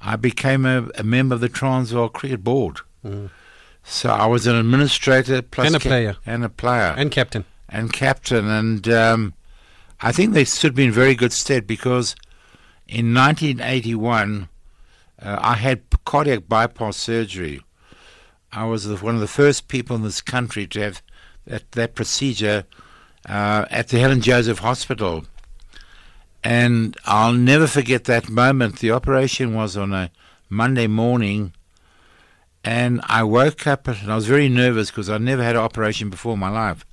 I 0.00 0.16
became 0.16 0.66
a, 0.66 0.88
a 0.96 1.02
member 1.02 1.34
of 1.34 1.40
the 1.40 1.48
Transvaal 1.48 2.08
Cricket 2.08 2.44
Board. 2.44 2.80
Mm. 3.04 3.30
So 3.82 4.10
I 4.10 4.26
was 4.26 4.46
an 4.46 4.56
administrator 4.56 5.42
plus 5.42 5.68
and 5.68 5.76
a 5.76 5.80
player 5.80 6.16
and 6.26 6.44
a 6.44 6.48
player 6.48 6.94
and 6.96 7.10
captain 7.10 7.44
and 7.70 7.92
captain, 7.92 8.48
and 8.48 8.88
um, 8.88 9.34
I 10.00 10.12
think 10.12 10.32
they 10.32 10.44
stood 10.44 10.76
me 10.76 10.84
in 10.84 10.92
very 10.92 11.14
good 11.14 11.32
stead 11.32 11.66
because 11.66 12.16
in 12.88 13.14
1981 13.14 14.48
uh, 15.22 15.38
I 15.40 15.54
had 15.54 15.82
cardiac 16.04 16.48
bypass 16.48 16.96
surgery. 16.96 17.62
I 18.52 18.64
was 18.64 18.86
one 19.00 19.14
of 19.14 19.20
the 19.20 19.28
first 19.28 19.68
people 19.68 19.94
in 19.96 20.02
this 20.02 20.20
country 20.20 20.66
to 20.68 20.80
have 20.80 21.02
that, 21.46 21.70
that 21.72 21.94
procedure 21.94 22.64
uh, 23.28 23.66
at 23.70 23.88
the 23.88 23.98
Helen 24.00 24.20
Joseph 24.20 24.58
Hospital. 24.58 25.24
And 26.42 26.96
I'll 27.04 27.34
never 27.34 27.66
forget 27.66 28.04
that 28.04 28.28
moment. 28.28 28.78
The 28.78 28.90
operation 28.90 29.54
was 29.54 29.76
on 29.76 29.92
a 29.92 30.10
Monday 30.48 30.86
morning, 30.86 31.52
and 32.64 33.00
I 33.04 33.22
woke 33.22 33.66
up 33.66 33.86
and 33.86 34.10
I 34.10 34.14
was 34.16 34.26
very 34.26 34.48
nervous 34.48 34.90
because 34.90 35.10
I'd 35.10 35.20
never 35.20 35.42
had 35.42 35.54
an 35.54 35.62
operation 35.62 36.08
before 36.10 36.32
in 36.32 36.40
my 36.40 36.48
life. 36.48 36.84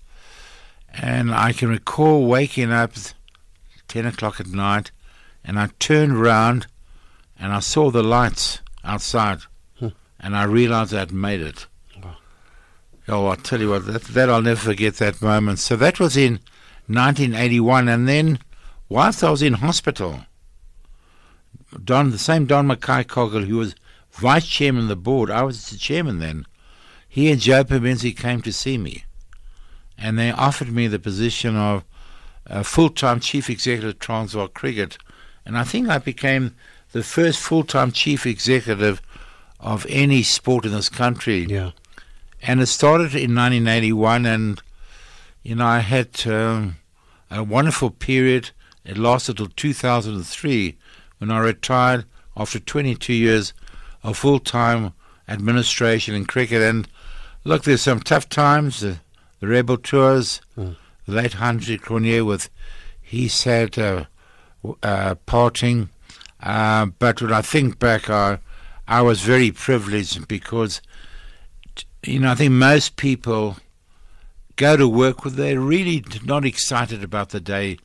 And 1.01 1.33
I 1.33 1.53
can 1.53 1.69
recall 1.69 2.25
waking 2.25 2.71
up 2.71 2.93
10 3.87 4.05
o'clock 4.05 4.39
at 4.39 4.47
night, 4.47 4.91
and 5.43 5.59
I 5.59 5.69
turned 5.79 6.13
around 6.13 6.67
and 7.39 7.53
I 7.53 7.59
saw 7.59 7.91
the 7.91 8.03
lights 8.03 8.61
outside, 8.83 9.39
hmm. 9.79 9.89
and 10.19 10.35
I 10.35 10.43
realized 10.43 10.93
I'd 10.93 11.11
made 11.11 11.41
it. 11.41 11.67
Oh, 13.09 13.27
I'll 13.27 13.37
tell 13.37 13.61
you 13.61 13.69
what, 13.69 13.85
that, 13.85 14.03
that 14.03 14.29
I'll 14.29 14.41
never 14.41 14.59
forget 14.59 14.95
that 14.95 15.21
moment. 15.21 15.59
So 15.59 15.77
that 15.77 15.99
was 15.99 16.17
in 16.17 16.39
1981, 16.87 17.87
and 17.87 18.07
then 18.07 18.39
whilst 18.89 19.23
I 19.23 19.29
was 19.29 19.41
in 19.41 19.53
hospital, 19.53 20.21
Don, 21.83 22.11
the 22.11 22.17
same 22.17 22.45
Don 22.45 22.67
Mackay 22.67 23.03
Coetzee, 23.05 23.47
who 23.47 23.57
was 23.57 23.75
vice 24.11 24.45
chairman 24.45 24.83
of 24.83 24.87
the 24.89 24.95
board, 24.97 25.29
I 25.29 25.43
was 25.43 25.69
the 25.69 25.77
chairman 25.77 26.19
then, 26.19 26.45
he 27.07 27.31
and 27.31 27.39
Joe 27.39 27.63
Pamensky 27.63 28.15
came 28.15 28.41
to 28.41 28.51
see 28.51 28.77
me. 28.77 29.05
And 29.97 30.17
they 30.17 30.31
offered 30.31 30.71
me 30.71 30.87
the 30.87 30.99
position 30.99 31.55
of 31.55 31.83
a 32.45 32.63
full 32.63 32.89
time 32.89 33.19
chief 33.19 33.49
executive 33.49 33.91
of 33.91 33.99
Transvaal 33.99 34.47
Cricket. 34.47 34.97
And 35.45 35.57
I 35.57 35.63
think 35.63 35.89
I 35.89 35.97
became 35.97 36.55
the 36.91 37.03
first 37.03 37.39
full 37.39 37.63
time 37.63 37.91
chief 37.91 38.25
executive 38.25 39.01
of 39.59 39.85
any 39.89 40.23
sport 40.23 40.65
in 40.65 40.71
this 40.71 40.89
country. 40.89 41.45
Yeah. 41.45 41.71
And 42.41 42.61
it 42.61 42.67
started 42.67 43.15
in 43.15 43.33
1981, 43.33 44.25
and, 44.25 44.61
you 45.41 45.55
know, 45.55 45.65
I 45.65 45.79
had 45.79 46.27
um, 46.27 46.77
a 47.31 47.43
wonderful 47.43 47.89
period. 47.89 48.51
It 48.85 48.97
lasted 48.97 49.37
till 49.37 49.47
2003 49.47 50.77
when 51.17 51.31
I 51.31 51.39
retired 51.39 52.05
after 52.35 52.59
22 52.59 53.13
years 53.13 53.53
of 54.03 54.17
full 54.17 54.39
time 54.39 54.93
administration 55.27 56.15
in 56.15 56.25
cricket. 56.25 56.61
And 56.61 56.87
look, 57.43 57.63
there's 57.63 57.81
some 57.81 57.99
tough 57.99 58.29
times. 58.29 58.81
The, 58.81 58.99
the 59.39 59.47
Rebel 59.47 59.77
Tours, 59.77 60.41
mm. 60.57 60.75
the 61.05 61.11
late 61.11 61.33
Hendrik 61.33 61.81
Cronje 61.81 62.25
with 62.25 62.49
he 63.01 63.27
said 63.27 63.77
uh, 63.79 64.05
uh, 64.83 65.15
parting. 65.25 65.89
Uh, 66.41 66.87
but 66.99 67.21
when 67.21 67.33
I 67.33 67.41
think 67.41 67.79
back, 67.79 68.09
I, 68.09 68.39
I 68.87 69.01
was 69.01 69.21
very 69.21 69.51
privileged 69.51 70.27
because, 70.27 70.81
you 72.03 72.19
know, 72.19 72.31
I 72.31 72.35
think 72.35 72.51
most 72.51 72.95
people 72.97 73.57
go 74.55 74.75
to 74.75 74.87
work 74.87 75.23
with 75.23 75.35
they're 75.35 75.59
really 75.59 76.03
not 76.23 76.45
excited 76.45 77.03
about 77.03 77.29
the 77.29 77.39
day 77.39 77.77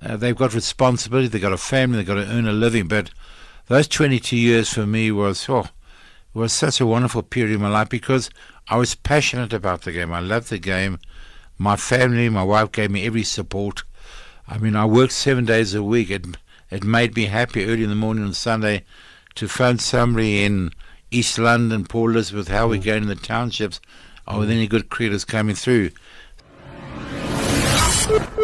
uh, 0.00 0.16
they've 0.16 0.36
got 0.36 0.54
responsibility, 0.54 1.28
they've 1.28 1.42
got 1.42 1.52
a 1.52 1.56
family, 1.56 1.98
they've 1.98 2.06
got 2.06 2.14
to 2.14 2.30
earn 2.30 2.46
a 2.46 2.52
living. 2.52 2.88
But 2.88 3.10
those 3.66 3.88
22 3.88 4.36
years 4.36 4.72
for 4.72 4.86
me 4.86 5.10
was, 5.10 5.48
oh, 5.48 5.66
was 6.34 6.52
such 6.52 6.80
a 6.80 6.86
wonderful 6.86 7.22
period 7.22 7.54
in 7.54 7.62
my 7.62 7.68
life 7.68 7.88
because 7.88 8.30
I 8.70 8.76
was 8.76 8.94
passionate 8.94 9.52
about 9.52 9.82
the 9.82 9.92
game. 9.92 10.12
I 10.12 10.20
loved 10.20 10.50
the 10.50 10.58
game. 10.58 10.98
My 11.56 11.76
family, 11.76 12.28
my 12.28 12.42
wife 12.42 12.70
gave 12.70 12.90
me 12.90 13.06
every 13.06 13.24
support. 13.24 13.82
I 14.46 14.58
mean, 14.58 14.76
I 14.76 14.84
worked 14.84 15.12
seven 15.12 15.44
days 15.44 15.74
a 15.74 15.82
week. 15.82 16.10
It, 16.10 16.26
it 16.70 16.84
made 16.84 17.16
me 17.16 17.26
happy 17.26 17.64
early 17.64 17.82
in 17.82 17.88
the 17.88 17.96
morning 17.96 18.24
on 18.24 18.34
Sunday 18.34 18.84
to 19.36 19.48
phone 19.48 19.78
somebody 19.78 20.44
in 20.44 20.72
East 21.10 21.38
London, 21.38 21.84
Port 21.86 22.12
Elizabeth, 22.12 22.48
how 22.48 22.66
mm. 22.66 22.70
we 22.70 22.78
going 22.78 23.04
in 23.04 23.08
the 23.08 23.14
townships, 23.14 23.80
or 24.26 24.34
oh, 24.34 24.38
with 24.40 24.50
any 24.50 24.66
good 24.66 24.90
cricketers 24.90 25.24
coming 25.24 25.54
through. 25.54 25.90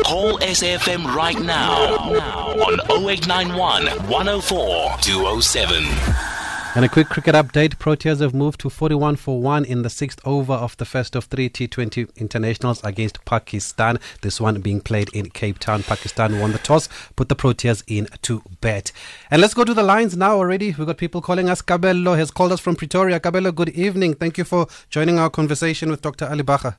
Call 0.05 0.39
SAFM 0.39 1.15
right 1.15 1.39
now 1.41 1.97
on 1.97 2.81
0891 2.91 3.87
104 4.09 4.97
207. 5.01 6.34
And 6.77 6.85
a 6.85 6.89
quick 6.89 7.09
cricket 7.09 7.37
update. 7.37 7.77
Proteas 7.77 8.21
have 8.21 8.35
moved 8.35 8.59
to 8.63 8.69
41 8.69 9.15
for 9.15 9.41
1 9.41 9.65
in 9.65 9.83
the 9.83 9.89
sixth 9.89 10.21
over 10.25 10.55
of 10.55 10.77
the 10.79 10.85
first 10.85 11.15
of 11.15 11.27
three 11.27 11.49
T20 11.49 12.17
internationals 12.17 12.83
against 12.83 13.25
Pakistan. 13.25 14.01
This 14.23 14.41
one 14.41 14.61
being 14.61 14.81
played 14.81 15.09
in 15.15 15.31
Cape 15.31 15.61
Town. 15.61 15.85
Pakistan 15.85 16.41
won 16.41 16.51
the 16.51 16.59
toss, 16.59 16.89
put 17.15 17.29
the 17.29 17.37
Proteas 17.37 17.85
in 17.87 18.09
to 18.23 18.43
bat. 18.61 18.91
And 19.31 19.41
let's 19.41 19.55
go 19.55 19.63
to 19.63 19.73
the 19.73 19.85
lines 19.85 20.17
now 20.17 20.37
already. 20.37 20.75
We've 20.77 20.85
got 20.85 20.97
people 20.97 21.23
calling 21.23 21.49
us. 21.49 21.63
Cabello 21.63 22.15
has 22.15 22.33
called 22.33 22.51
us 22.51 22.59
from 22.59 22.75
Pretoria. 22.75 23.21
Cabello, 23.21 23.53
good 23.53 23.69
evening. 23.69 24.15
Thank 24.15 24.37
you 24.37 24.43
for 24.43 24.67
joining 24.91 25.21
our 25.21 25.31
conversation 25.31 25.93
with 25.93 26.03
Dr. 26.03 26.27
Ali 26.27 26.43
Bacher. 26.43 26.77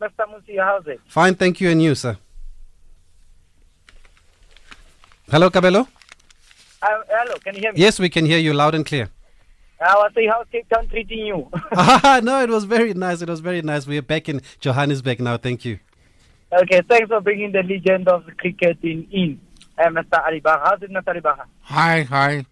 Mr. 0.00 0.24
Musi, 0.26 0.58
how's 0.58 0.86
it? 0.86 1.02
Fine, 1.06 1.34
thank 1.34 1.60
you. 1.60 1.68
And 1.68 1.82
you, 1.82 1.94
sir? 1.94 2.16
Hello, 5.30 5.50
Cabello? 5.50 5.86
Uh, 6.82 6.88
hello, 7.08 7.34
can 7.44 7.54
you 7.54 7.60
hear 7.60 7.72
me? 7.72 7.78
Yes, 7.80 7.98
we 8.00 8.08
can 8.08 8.26
hear 8.26 8.38
you 8.38 8.52
loud 8.52 8.74
and 8.74 8.84
clear. 8.84 9.08
I 9.80 9.94
was 9.94 10.12
saying, 10.14 10.30
how's 10.32 10.46
Cape 10.50 10.68
Town 10.68 10.88
treating 10.88 11.26
you? 11.26 11.48
ah, 11.72 12.20
no, 12.22 12.40
it 12.42 12.50
was 12.50 12.64
very 12.64 12.94
nice. 12.94 13.20
It 13.22 13.28
was 13.28 13.40
very 13.40 13.62
nice. 13.62 13.86
We 13.86 13.98
are 13.98 14.02
back 14.02 14.28
in 14.28 14.40
Johannesburg 14.60 15.20
now. 15.20 15.36
Thank 15.36 15.64
you. 15.64 15.78
Okay, 16.52 16.82
thanks 16.88 17.08
for 17.08 17.20
bringing 17.20 17.52
the 17.52 17.62
legend 17.62 18.08
of 18.08 18.26
the 18.26 18.32
cricket 18.32 18.78
in. 18.82 19.06
in. 19.10 19.40
uh, 19.78 19.88
Mr. 19.88 20.24
Ali 20.24 20.40
Bacher. 20.40 20.60
How's 20.64 20.82
it, 20.82 20.90
Mr. 20.90 21.08
Ali 21.08 21.20
Bacher? 21.20 21.44
Hi, 21.62 22.02
hi. 22.02 22.46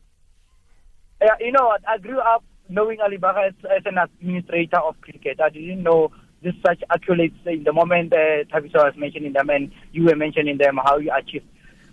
Yeah, 1.20 1.34
you 1.40 1.52
know 1.52 1.66
what? 1.66 1.82
I 1.88 1.98
grew 1.98 2.18
up 2.18 2.42
knowing 2.68 2.98
Ali 3.00 3.18
Bacher 3.18 3.48
as, 3.48 3.54
as 3.64 3.82
an 3.84 3.98
administrator 3.98 4.78
of 4.78 5.00
cricket. 5.00 5.40
I 5.40 5.50
didn't 5.50 5.82
know 5.82 6.10
this 6.42 6.54
such 6.66 6.82
accolades 6.90 7.34
in 7.46 7.64
the 7.64 7.72
moment 7.72 8.12
uh, 8.12 8.44
Thabiso 8.50 8.76
was 8.76 8.94
mentioning 8.96 9.34
them 9.34 9.50
and 9.50 9.70
you 9.92 10.04
were 10.04 10.16
mentioning 10.16 10.56
them, 10.56 10.78
how 10.82 10.96
you 10.96 11.12
achieved. 11.12 11.44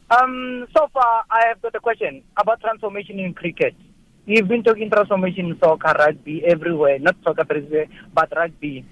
Um, 0.09 0.65
so 0.75 0.87
far, 0.93 1.25
I 1.29 1.47
have 1.47 1.61
got 1.61 1.75
a 1.75 1.81
question 1.81 2.23
about 2.37 2.61
transformation 2.61 3.19
in 3.19 3.33
cricket. 3.33 3.75
You've 4.25 4.47
been 4.47 4.63
talking 4.63 4.89
transformation 4.89 5.47
in 5.47 5.59
soccer, 5.59 5.93
rugby, 5.99 6.43
everywhere, 6.45 6.97
not 6.99 7.17
soccer, 7.23 7.43
but 8.13 8.33
rugby. 8.35 8.85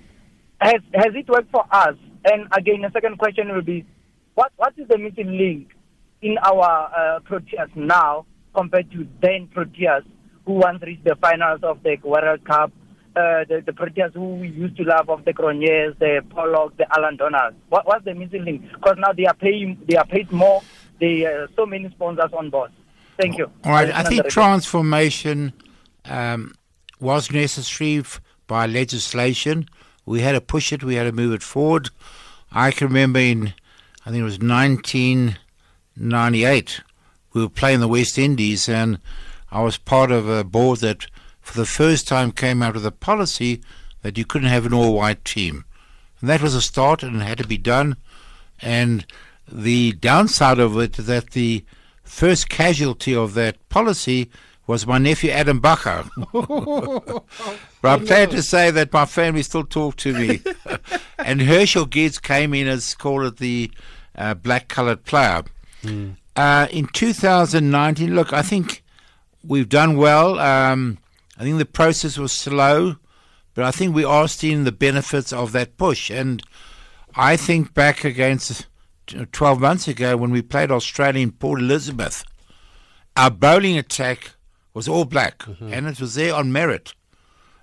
Has, 0.60 0.82
has 0.94 1.14
it 1.16 1.30
worked 1.30 1.52
for 1.52 1.66
us? 1.72 1.96
And 2.26 2.48
again, 2.52 2.82
the 2.82 2.92
second 2.92 3.18
question 3.18 3.54
will 3.54 3.62
be, 3.62 3.86
what, 4.34 4.52
what 4.58 4.74
is 4.78 4.88
the 4.90 4.98
missing 4.98 5.38
link 5.38 5.70
in 6.22 6.38
our 6.40 6.92
uh, 6.94 7.20
Proteas 7.22 7.74
now 7.76 8.26
compared 8.54 8.92
to 8.92 9.08
then 9.22 9.48
Proteas 9.56 10.04
who 10.46 10.54
once 10.54 10.82
reached 10.84 11.06
the 11.06 11.16
finals 11.16 11.62
of 11.64 11.82
the 11.84 11.98
World 12.04 12.44
Cup, 12.46 12.72
uh, 13.16 13.46
the, 13.48 13.64
the 13.66 13.72
Proteas 13.72 14.14
who 14.14 14.36
we 14.36 14.50
used 14.50 14.76
to 14.78 14.84
love 14.84 15.10
of 15.10 15.24
the 15.24 15.34
Cronjes, 15.34 15.98
the 16.00 16.22
Pollock, 16.30 16.76
the 16.78 16.86
Allan 16.98 17.16
Donalds. 17.16 17.56
What, 17.70 17.88
what's 17.88 18.04
the 18.04 18.14
missing 18.14 18.44
link? 18.44 18.64
Because 18.74 18.98
now 18.98 19.14
they 19.14 19.26
are 19.26 19.34
paying, 19.34 19.78
they 19.88 19.96
are 19.96 20.06
paid 20.06 20.30
more. 20.32 20.62
They 21.00 21.26
uh, 21.26 21.48
so 21.56 21.66
many 21.66 21.90
sponsors 21.90 22.34
on 22.34 22.50
board. 22.50 22.72
Thank 23.18 23.38
you. 23.38 23.50
All 23.64 23.72
right, 23.72 23.94
I 23.94 24.04
think 24.04 24.28
transformation 24.28 25.54
um, 26.06 26.54
was 27.00 27.32
necessary 27.32 28.00
f- 28.00 28.20
by 28.48 28.66
legislation. 28.66 29.70
We 30.06 30.20
had 30.22 30.32
to 30.34 30.42
push 30.42 30.74
it, 30.74 30.84
we 30.84 30.96
had 30.96 31.06
to 31.06 31.14
move 31.14 31.34
it 31.34 31.44
forward. 31.44 31.90
I 32.52 32.72
can 32.72 32.88
remember 32.88 33.20
in, 33.20 33.54
I 34.06 34.12
think 34.12 34.22
it 34.22 34.24
was 34.24 34.40
1998, 34.40 36.82
we 37.34 37.42
were 37.42 37.50
playing 37.50 37.80
the 37.80 37.88
West 37.88 38.18
Indies, 38.18 38.68
and 38.70 39.00
I 39.52 39.62
was 39.62 39.78
part 39.78 40.12
of 40.12 40.30
a 40.30 40.44
board 40.44 40.80
that, 40.80 41.08
for 41.42 41.58
the 41.58 41.66
first 41.66 42.08
time, 42.08 42.32
came 42.32 42.62
out 42.62 42.76
with 42.76 42.86
a 42.86 42.92
policy 42.92 43.62
that 44.02 44.18
you 44.18 44.26
couldn't 44.26 44.50
have 44.50 44.66
an 44.66 44.74
all 44.74 44.94
white 44.94 45.24
team. 45.26 45.66
And 46.22 46.30
that 46.30 46.42
was 46.42 46.56
a 46.56 46.62
start, 46.62 47.04
and 47.04 47.22
it 47.22 47.26
had 47.26 47.40
to 47.40 47.48
be 47.48 47.58
done. 47.58 47.98
And 48.62 49.06
the 49.52 49.94
downside 49.94 50.60
of 50.60 50.78
it 50.78 51.00
is 51.00 51.06
that 51.08 51.32
the 51.32 51.64
first 52.04 52.50
casualty 52.50 53.16
of 53.16 53.34
that 53.34 53.70
policy 53.70 54.30
was 54.68 54.88
my 54.88 54.98
nephew 54.98 55.30
Adam 55.30 55.62
Bacher. 55.62 56.10
but 57.82 57.88
I'm 57.88 58.06
glad 58.06 58.32
to 58.32 58.42
say 58.42 58.72
that 58.72 58.92
my 58.92 59.06
family 59.06 59.44
still 59.44 59.64
talk 59.64 59.96
to 59.98 60.14
me. 60.14 60.42
and 61.20 61.42
Herschelle 61.42 61.90
Gibbs 61.90 62.20
came 62.20 62.54
in 62.54 62.68
as 62.68 62.96
called 62.96 63.26
it 63.26 63.38
the 63.38 63.72
uh, 64.16 64.34
black 64.34 64.68
coloured 64.68 65.04
player. 65.06 65.44
Uh, 66.36 66.68
in 66.72 66.88
2019, 66.88 68.16
look, 68.16 68.34
I 68.34 68.42
think 68.42 68.84
we've 69.44 69.70
done 69.70 69.98
well. 69.98 70.40
Um, 70.40 70.98
I 71.38 71.44
think 71.44 71.60
the 71.60 71.66
process 71.66 72.18
was 72.18 72.32
slow, 72.32 72.96
but 73.54 73.66
I 73.66 73.72
think 73.72 73.94
we 73.94 74.04
are 74.04 74.28
seeing 74.28 74.64
the 74.64 74.72
benefits 74.72 75.32
of 75.32 75.52
that 75.52 75.78
push. 75.78 76.10
And 76.10 76.42
I 77.16 77.38
think 77.38 77.74
back 77.74 78.04
against 78.04 78.66
12 79.32 79.60
months 79.60 79.88
ago 79.88 80.18
when 80.18 80.32
we 80.32 80.42
played 80.42 80.72
Australia 80.72 81.22
in 81.22 81.32
Port 81.32 81.60
Elizabeth, 81.60 82.24
our 83.16 83.32
bowling 83.32 83.78
attack 83.78 84.32
was 84.74 84.88
all 84.88 85.06
black, 85.06 85.44
and 85.62 85.88
it 85.88 86.00
was 86.02 86.16
there 86.16 86.34
on 86.36 86.52
merit. 86.52 86.94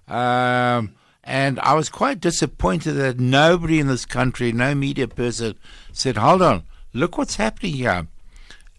Um, 0.08 0.94
and 1.24 1.60
I 1.60 1.74
was 1.74 1.88
quite 1.88 2.20
disappointed 2.20 2.92
that 2.94 3.20
nobody 3.20 3.78
in 3.78 3.86
this 3.86 4.06
country, 4.06 4.50
no 4.52 4.74
media 4.74 5.06
person, 5.08 5.56
said, 5.92 6.16
Hold 6.16 6.42
on, 6.42 6.62
look 6.92 7.18
what's 7.18 7.36
happening 7.36 7.74
here. 7.74 8.06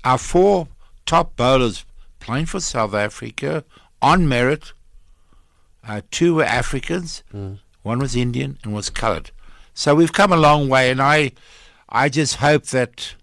Our 0.04 0.18
four 0.18 0.68
top 1.06 1.36
bowlers 1.36 1.86
playing 2.20 2.48
for 2.48 2.60
South 2.60 2.94
Africa 2.94 3.64
on 4.02 4.28
merit. 4.28 4.74
Uh, 5.88 6.02
two 6.12 6.36
were 6.36 6.44
Africans, 6.46 7.24
one 7.84 8.00
was 8.00 8.16
Indian, 8.16 8.58
and 8.64 8.74
was 8.74 8.90
coloured. 8.90 9.32
So 9.74 9.94
we've 9.96 10.14
come 10.14 10.32
a 10.32 10.38
long 10.38 10.70
way, 10.70 10.90
and 10.92 11.02
I, 11.02 11.32
I 11.94 12.10
just 12.10 12.38
hope 12.38 12.66
that, 12.68 13.14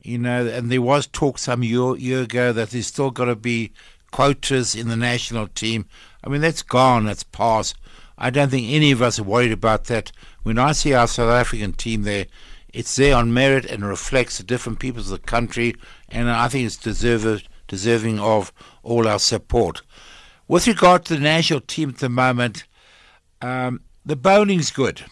you 0.00 0.16
know, 0.16 0.46
and 0.46 0.72
there 0.72 0.80
was 0.80 1.06
talk 1.06 1.38
some 1.38 1.62
year, 1.62 1.94
year 1.96 2.22
ago 2.22 2.54
that 2.54 2.70
there's 2.70 2.86
still 2.86 3.10
got 3.10 3.26
to 3.26 3.36
be 3.36 3.72
quotas 4.10 4.74
in 4.74 4.88
the 4.88 4.96
national 4.96 5.48
team. 5.48 5.84
I 6.24 6.30
mean, 6.30 6.40
that's 6.40 6.62
gone, 6.62 7.04
that's 7.04 7.22
past. 7.22 7.76
I 8.16 8.30
don't 8.30 8.48
think 8.48 8.70
any 8.70 8.92
of 8.92 9.02
us 9.02 9.18
are 9.18 9.24
worried 9.24 9.52
about 9.52 9.84
that. 9.84 10.10
When 10.42 10.58
I 10.58 10.72
see 10.72 10.94
our 10.94 11.06
South 11.06 11.30
African 11.30 11.74
team 11.74 12.02
there, 12.02 12.26
it's 12.72 12.96
there 12.96 13.14
on 13.14 13.34
merit 13.34 13.66
and 13.66 13.84
reflects 13.84 14.38
the 14.38 14.44
different 14.44 14.78
peoples 14.78 15.10
of 15.10 15.20
the 15.20 15.26
country, 15.26 15.74
and 16.08 16.30
I 16.30 16.48
think 16.48 16.66
it's 16.66 16.76
deserve, 16.76 17.42
deserving 17.68 18.20
of 18.20 18.52
all 18.82 19.06
our 19.06 19.18
support. 19.18 19.82
With 20.48 20.66
regard 20.66 21.04
to 21.04 21.14
the 21.14 21.20
national 21.20 21.60
team 21.60 21.90
at 21.90 21.98
the 21.98 22.08
moment, 22.08 22.64
um, 23.42 23.80
the 24.06 24.16
bowling's 24.16 24.70
good. 24.70 25.04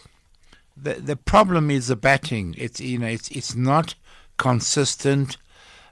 The 0.75 0.95
the 0.95 1.15
problem 1.15 1.69
is 1.69 1.87
the 1.87 1.95
batting. 1.95 2.55
It's 2.57 2.79
you 2.79 2.97
know 2.97 3.07
it's 3.07 3.29
it's 3.29 3.55
not 3.55 3.95
consistent. 4.37 5.37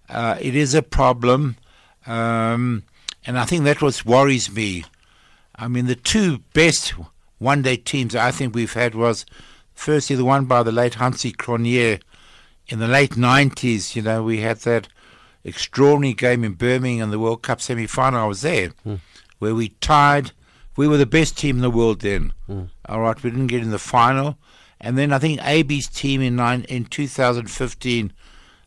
Uh, 0.10 0.38
it 0.41 0.56
is 0.56 0.74
a 0.74 0.82
problem, 0.82 1.56
um, 2.06 2.84
and 3.26 3.38
I 3.39 3.46
think 3.46 3.63
that 3.63 3.82
what 3.82 4.06
worries 4.06 4.52
me. 4.52 4.84
I 5.56 5.67
mean, 5.67 5.86
the 5.86 5.96
two 5.96 6.39
best 6.54 6.94
one-day 7.38 7.78
teams 7.78 8.15
I 8.15 8.32
think 8.32 8.54
we've 8.54 8.74
had 8.74 8.96
was 8.96 9.26
firstly 9.74 10.15
the 10.15 10.26
one 10.26 10.46
by 10.46 10.63
the 10.63 10.72
late 10.72 10.94
Hansie 10.94 11.36
Cronje 11.36 12.02
in 12.67 12.80
the 12.80 12.88
late 12.88 13.12
90s. 13.12 13.96
You 13.96 14.02
know, 14.02 14.24
we 14.24 14.39
had 14.41 14.58
that 14.60 14.88
extraordinary 15.44 16.13
game 16.13 16.44
in 16.44 16.54
Birmingham 16.54 17.06
in 17.06 17.12
the 17.12 17.20
World 17.20 17.41
Cup 17.44 17.62
semi-final. 17.62 18.20
I 18.20 18.26
was 18.26 18.41
there, 18.41 18.72
where 19.39 19.56
we 19.56 19.70
tied. 19.82 20.32
We 20.78 20.88
were 20.88 20.98
the 20.98 21.06
best 21.06 21.38
team 21.38 21.58
in 21.58 21.62
the 21.62 21.70
world 21.72 22.02
then. 22.02 22.34
All 22.88 23.02
right, 23.02 23.22
we 23.22 23.30
didn't 23.30 23.48
get 23.48 23.62
in 23.62 23.72
the 23.72 23.80
final, 23.80 24.38
and 24.82 24.98
then 24.98 25.13
I 25.13 25.20
think 25.20 25.39
AB's 25.41 25.88
team 25.88 26.22
in 26.22 26.36
nine 26.36 26.65
in 26.67 26.86
2015 26.86 28.12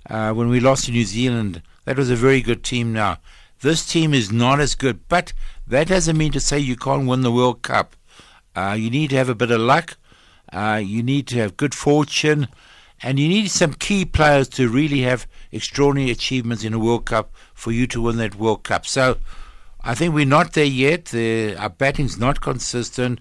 uh, 0.08 0.32
when 0.32 0.48
we 0.48 0.60
lost 0.60 0.86
to 0.86 0.92
New 0.92 1.04
Zealand. 1.04 1.60
That 1.84 1.98
was 1.98 2.08
a 2.08 2.16
very 2.16 2.40
good 2.40 2.62
team. 2.62 2.92
Now, 2.92 3.18
this 3.60 3.84
team 3.84 4.14
is 4.14 4.30
not 4.30 4.60
as 4.60 4.74
good, 4.74 5.08
but 5.08 5.32
that 5.66 5.88
doesn't 5.88 6.16
mean 6.16 6.32
to 6.32 6.40
say 6.40 6.58
you 6.58 6.76
can't 6.76 7.08
win 7.08 7.22
the 7.22 7.32
World 7.32 7.62
Cup. 7.62 7.96
Uh, 8.54 8.76
you 8.78 8.90
need 8.90 9.10
to 9.10 9.16
have 9.16 9.28
a 9.28 9.34
bit 9.34 9.50
of 9.50 9.60
luck. 9.60 9.96
Uh, 10.52 10.80
you 10.82 11.02
need 11.02 11.26
to 11.26 11.36
have 11.38 11.56
good 11.56 11.74
fortune, 11.74 12.46
and 13.02 13.18
you 13.18 13.26
need 13.26 13.50
some 13.50 13.74
key 13.74 14.04
players 14.04 14.48
to 14.50 14.68
really 14.68 15.00
have 15.00 15.26
extraordinary 15.50 16.12
achievements 16.12 16.62
in 16.62 16.72
a 16.72 16.78
World 16.78 17.06
Cup 17.06 17.32
for 17.54 17.72
you 17.72 17.88
to 17.88 18.00
win 18.00 18.18
that 18.18 18.36
World 18.36 18.62
Cup. 18.62 18.86
So, 18.86 19.18
I 19.82 19.94
think 19.94 20.14
we're 20.14 20.24
not 20.24 20.52
there 20.52 20.64
yet. 20.64 21.06
The, 21.06 21.56
our 21.56 21.68
batting's 21.68 22.18
not 22.18 22.40
consistent, 22.40 23.20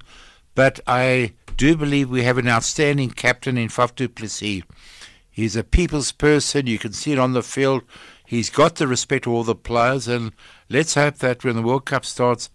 but 0.54 0.80
I 0.86 1.34
do 1.58 1.78
believe 1.78 2.10
we 2.10 2.24
have 2.24 2.38
an 2.38 2.48
outstanding 2.48 3.12
captain 3.12 3.58
in 3.58 3.70
Faf 3.70 3.96
du 3.96 4.10
Plessis. 4.10 4.64
He's 5.30 5.56
a 5.56 5.64
people's 5.64 6.12
person. 6.12 6.68
You 6.68 6.78
can 6.78 6.94
see 6.94 7.12
it 7.12 7.20
on 7.20 7.34
the 7.34 7.44
field. 7.44 7.84
He's 8.26 8.50
got 8.50 8.76
the 8.76 8.88
respect 8.88 9.26
of 9.26 9.34
all 9.34 9.44
the 9.44 9.56
players, 9.56 10.08
and 10.08 10.32
let's 10.70 10.96
hope 10.96 11.18
that 11.18 11.44
when 11.44 11.56
the 11.56 11.62
World 11.62 11.86
Cup 11.86 12.06
starts 12.06 12.50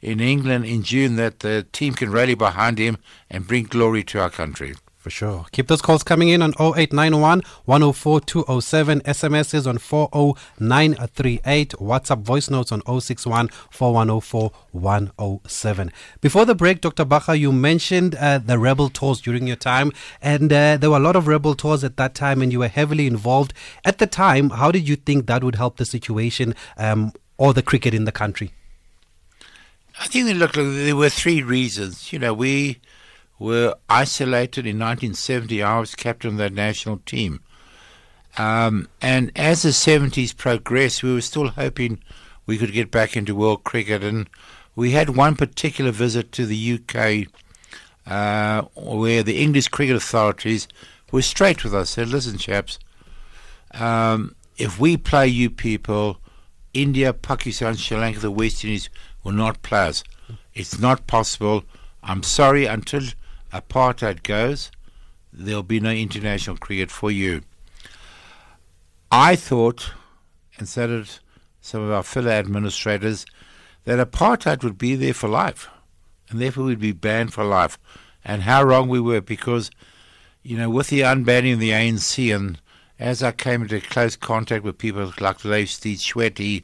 in 0.00 0.20
England 0.20 0.64
in 0.64 0.82
June, 0.82 1.16
that 1.16 1.40
the 1.40 1.66
team 1.72 1.94
can 1.94 2.10
rally 2.10 2.34
behind 2.34 2.78
him 2.78 2.98
and 3.30 3.46
bring 3.46 3.64
glory 3.64 4.02
to 4.04 4.20
our 4.20 4.30
country. 4.30 4.74
For 5.02 5.10
sure. 5.10 5.46
Keep 5.50 5.66
those 5.66 5.82
calls 5.82 6.04
coming 6.04 6.28
in 6.28 6.42
on 6.42 6.50
0891 6.60 7.42
104 7.64 8.20
207. 8.20 9.00
SMS 9.00 9.52
is 9.52 9.66
on 9.66 9.78
40938. 9.78 11.70
WhatsApp 11.70 12.22
voice 12.22 12.48
notes 12.48 12.70
on 12.70 12.82
061 13.00 13.48
4104 13.48 14.52
107. 14.70 15.92
Before 16.20 16.44
the 16.44 16.54
break, 16.54 16.80
Dr. 16.80 17.04
Bacher, 17.04 17.36
you 17.36 17.50
mentioned 17.50 18.14
uh, 18.14 18.38
the 18.38 18.60
rebel 18.60 18.88
tours 18.88 19.20
during 19.20 19.48
your 19.48 19.56
time, 19.56 19.90
and 20.20 20.52
uh, 20.52 20.76
there 20.76 20.90
were 20.90 20.98
a 20.98 21.00
lot 21.00 21.16
of 21.16 21.26
rebel 21.26 21.56
tours 21.56 21.82
at 21.82 21.96
that 21.96 22.14
time, 22.14 22.40
and 22.40 22.52
you 22.52 22.60
were 22.60 22.68
heavily 22.68 23.08
involved. 23.08 23.52
At 23.84 23.98
the 23.98 24.06
time, 24.06 24.50
how 24.50 24.70
did 24.70 24.88
you 24.88 24.94
think 24.94 25.26
that 25.26 25.42
would 25.42 25.56
help 25.56 25.78
the 25.78 25.84
situation 25.84 26.54
um, 26.76 27.12
or 27.38 27.52
the 27.52 27.62
cricket 27.62 27.92
in 27.92 28.04
the 28.04 28.12
country? 28.12 28.52
I 29.98 30.06
think 30.06 30.28
look, 30.38 30.54
look, 30.54 30.76
there 30.76 30.94
were 30.94 31.08
three 31.08 31.42
reasons. 31.42 32.12
You 32.12 32.20
know, 32.20 32.32
we 32.32 32.78
were 33.42 33.74
isolated 33.88 34.66
in 34.66 34.78
1970. 34.78 35.62
I 35.62 35.80
was 35.80 35.94
captain 35.94 36.32
of 36.32 36.36
that 36.38 36.52
national 36.52 36.98
team. 36.98 37.40
Um, 38.38 38.88
and 39.00 39.30
as 39.36 39.62
the 39.62 39.70
70s 39.70 40.36
progressed, 40.36 41.02
we 41.02 41.12
were 41.12 41.20
still 41.20 41.48
hoping 41.48 42.02
we 42.46 42.56
could 42.56 42.72
get 42.72 42.90
back 42.90 43.16
into 43.16 43.34
world 43.34 43.64
cricket. 43.64 44.02
And 44.02 44.28
we 44.74 44.92
had 44.92 45.10
one 45.10 45.36
particular 45.36 45.90
visit 45.90 46.32
to 46.32 46.46
the 46.46 46.80
UK 46.80 47.28
uh, 48.06 48.62
where 48.74 49.22
the 49.22 49.40
English 49.40 49.68
cricket 49.68 49.96
authorities 49.96 50.66
were 51.10 51.22
straight 51.22 51.62
with 51.62 51.74
us, 51.74 51.94
They 51.94 52.02
said, 52.02 52.12
listen, 52.12 52.38
chaps, 52.38 52.78
um, 53.72 54.34
if 54.56 54.78
we 54.80 54.96
play 54.96 55.26
you 55.28 55.50
people, 55.50 56.18
India, 56.74 57.12
Pakistan, 57.12 57.76
Sri 57.76 57.96
Lanka, 57.96 58.20
the 58.20 58.30
West 58.30 58.64
Indies 58.64 58.88
will 59.22 59.32
not 59.32 59.62
play 59.62 59.88
us. 59.88 60.04
It's 60.54 60.78
not 60.78 61.06
possible. 61.06 61.64
I'm 62.02 62.22
sorry, 62.22 62.66
until 62.66 63.02
apartheid 63.52 64.22
goes, 64.22 64.70
there'll 65.32 65.62
be 65.62 65.80
no 65.80 65.90
international 65.90 66.56
cricket 66.56 66.90
for 66.90 67.10
you. 67.10 67.42
I 69.10 69.36
thought 69.36 69.92
and 70.58 70.68
so 70.68 70.86
did 70.86 71.10
some 71.60 71.82
of 71.82 71.90
our 71.90 72.02
fellow 72.02 72.30
administrators, 72.30 73.26
that 73.84 73.98
apartheid 73.98 74.62
would 74.62 74.78
be 74.78 74.94
there 74.94 75.14
for 75.14 75.28
life, 75.28 75.68
and 76.30 76.40
therefore 76.40 76.64
we'd 76.64 76.78
be 76.78 76.92
banned 76.92 77.32
for 77.32 77.44
life. 77.44 77.78
And 78.24 78.42
how 78.42 78.62
wrong 78.62 78.88
we 78.88 79.00
were, 79.00 79.20
because, 79.20 79.70
you 80.42 80.56
know, 80.56 80.70
with 80.70 80.88
the 80.88 81.00
unbanning 81.00 81.54
of 81.54 81.58
the 81.58 81.70
ANC, 81.70 82.34
and 82.34 82.60
as 82.98 83.22
I 83.22 83.32
came 83.32 83.62
into 83.62 83.80
close 83.80 84.14
contact 84.14 84.64
with 84.64 84.78
people 84.78 85.12
like 85.20 85.44
Leif 85.44 85.70
Steve 85.70 85.98
Tshwete, 85.98 86.62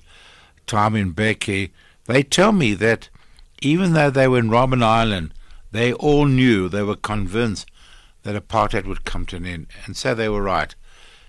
Thabo 0.67 1.13
Mbeki, 1.13 1.71
they 2.07 2.23
tell 2.23 2.53
me 2.53 2.75
that 2.75 3.09
even 3.61 3.95
though 3.95 4.11
they 4.11 4.29
were 4.29 4.39
in 4.39 4.51
Robben 4.51 4.83
Island, 4.83 5.35
they 5.71 5.93
all 5.93 6.27
knew, 6.27 6.69
they 6.69 6.83
were 6.83 6.97
convinced 6.97 7.71
that 8.23 8.37
apartheid 8.37 8.87
would 8.87 9.05
come 9.05 9.27
to 9.27 9.37
an 9.37 9.47
end. 9.47 9.67
And 9.85 9.97
so 9.97 10.15
they 10.15 10.29
were 10.29 10.43
right. 10.43 10.75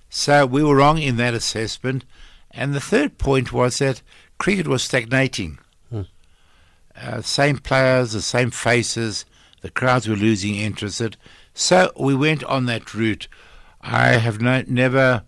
So 0.09 0.45
we 0.45 0.63
were 0.63 0.75
wrong 0.75 0.97
in 0.97 1.17
that 1.17 1.33
assessment. 1.33 2.05
And 2.51 2.73
the 2.73 2.81
third 2.81 3.17
point 3.17 3.53
was 3.53 3.77
that 3.77 4.01
cricket 4.37 4.67
was 4.67 4.83
stagnating. 4.83 5.59
Hmm. 5.89 6.01
Uh, 6.99 7.21
same 7.21 7.57
players, 7.57 8.13
the 8.13 8.21
same 8.21 8.51
faces, 8.51 9.25
the 9.61 9.69
crowds 9.69 10.07
were 10.07 10.15
losing 10.15 10.55
interest. 10.55 11.17
So 11.53 11.91
we 11.99 12.15
went 12.15 12.43
on 12.45 12.65
that 12.65 12.93
route. 12.93 13.27
I 13.81 14.13
have 14.13 14.41
no, 14.41 14.63
never 14.67 15.23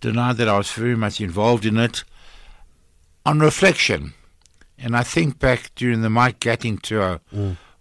denied 0.00 0.36
that 0.36 0.48
I 0.48 0.58
was 0.58 0.70
very 0.70 0.96
much 0.96 1.20
involved 1.20 1.66
in 1.66 1.76
it. 1.76 2.04
On 3.26 3.40
reflection, 3.40 4.14
and 4.78 4.96
I 4.96 5.02
think 5.02 5.38
back 5.38 5.70
during 5.74 6.00
the 6.00 6.08
Mike 6.08 6.40
Gatting 6.40 6.80
tour, 6.80 7.20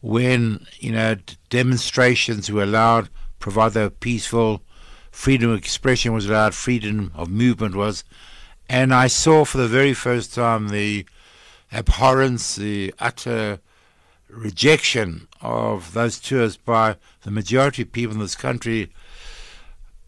when 0.01 0.65
you 0.79 0.91
know 0.91 1.15
demonstrations 1.49 2.51
were 2.51 2.63
allowed, 2.63 3.09
provided 3.39 3.73
they 3.73 3.83
were 3.83 3.89
peaceful, 3.89 4.61
freedom 5.11 5.51
of 5.51 5.57
expression 5.57 6.13
was 6.13 6.27
allowed, 6.27 6.53
freedom 6.53 7.11
of 7.15 7.29
movement 7.29 7.75
was, 7.75 8.03
and 8.69 8.93
I 8.93 9.07
saw 9.07 9.45
for 9.45 9.57
the 9.57 9.67
very 9.67 9.93
first 9.93 10.33
time 10.33 10.69
the 10.69 11.05
abhorrence, 11.71 12.55
the 12.55 12.93
utter 12.99 13.59
rejection 14.29 15.27
of 15.41 15.93
those 15.93 16.19
tours 16.19 16.55
by 16.55 16.95
the 17.23 17.31
majority 17.31 17.81
of 17.81 17.91
people 17.91 18.15
in 18.15 18.21
this 18.21 18.35
country. 18.35 18.91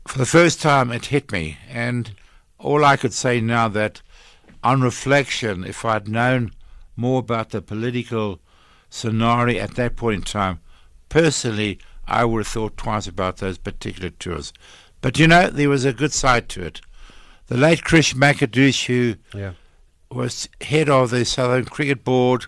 For 0.08 0.18
the 0.18 0.26
first 0.26 0.62
time, 0.62 0.92
it 0.92 1.08
hit 1.08 1.32
me, 1.32 1.58
and 1.70 2.12
all 2.58 2.86
I 2.86 2.98
could 2.98 3.14
say 3.14 3.42
now 3.42 3.68
that, 3.70 4.02
on 4.64 4.82
reflection, 4.82 5.64
if 5.64 5.84
I'd 5.84 6.08
known 6.08 6.52
more 6.96 7.20
about 7.20 7.50
the 7.50 7.62
political 7.62 8.40
scenario 8.92 9.60
at 9.64 9.76
that 9.76 9.96
point 9.96 10.16
in 10.18 10.22
time, 10.22 10.60
personally, 11.10 11.80
I 12.08 12.26
would 12.26 12.42
have 12.42 12.48
thought 12.48 12.78
twice 12.78 13.08
about 13.08 13.38
those 13.38 13.58
particular 13.58 14.10
tours. 14.12 14.54
But 15.00 15.18
you 15.18 15.28
know, 15.28 15.50
there 15.50 15.70
was 15.70 15.86
a 15.86 15.94
good 15.94 16.14
side 16.14 16.48
to 16.50 16.64
it. 16.64 16.82
The 17.48 17.58
late 17.58 17.82
Krish 17.82 18.14
Mackerdhuj, 18.14 18.86
who 18.86 19.16
Yeah. 19.38 19.54
was 20.12 20.48
head 20.62 20.90
of 20.90 21.10
the 21.10 21.26
Southern 21.26 21.66
Cricket 21.66 22.04
Board. 22.04 22.46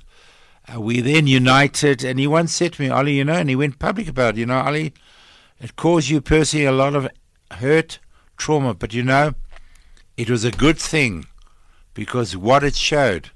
Uh, 0.74 0.80
we 0.80 1.02
then 1.02 1.28
united, 1.28 2.04
and 2.04 2.20
he 2.20 2.28
once 2.28 2.54
said 2.54 2.74
to 2.74 2.82
me, 2.82 2.90
Ali, 2.90 3.18
you 3.18 3.24
know, 3.26 3.34
and 3.34 3.50
he 3.50 3.56
went 3.56 3.80
public 3.80 4.08
about 4.08 4.36
it, 4.36 4.40
you 4.40 4.46
know, 4.46 4.60
Ali, 4.60 4.94
it 5.60 5.76
caused 5.76 6.10
you 6.10 6.22
personally 6.22 6.66
a 6.66 6.72
lot 6.72 6.96
of 6.96 7.08
hurt, 7.52 8.00
trauma, 8.38 8.74
but 8.74 8.94
you 8.94 9.04
know, 9.04 9.34
it 10.18 10.30
was 10.30 10.44
a 10.44 10.52
good 10.52 10.78
thing 10.78 11.26
because 11.94 12.36
what 12.38 12.64
it 12.64 12.76
showed 12.76 13.32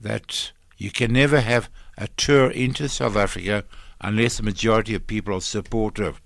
that 0.00 0.52
you 0.76 0.90
can 0.90 1.12
never 1.12 1.40
have 1.40 1.68
a 1.98 2.08
tour 2.16 2.50
into 2.50 2.88
South 2.88 3.16
Africa 3.16 3.64
unless 4.00 4.36
the 4.36 4.42
majority 4.44 4.94
of 4.94 5.06
people 5.06 5.34
are 5.34 5.40
supportive. 5.40 6.20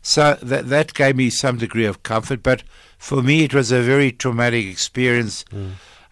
So 0.00 0.38
that 0.40 0.68
that 0.68 0.94
gave 0.94 1.16
me 1.16 1.28
some 1.28 1.58
degree 1.58 1.84
of 1.84 2.04
comfort, 2.04 2.42
but 2.42 2.62
for 2.96 3.22
me 3.22 3.44
it 3.44 3.52
was 3.52 3.72
a 3.72 3.82
very 3.82 4.12
traumatic 4.12 4.64
experience. 4.66 5.44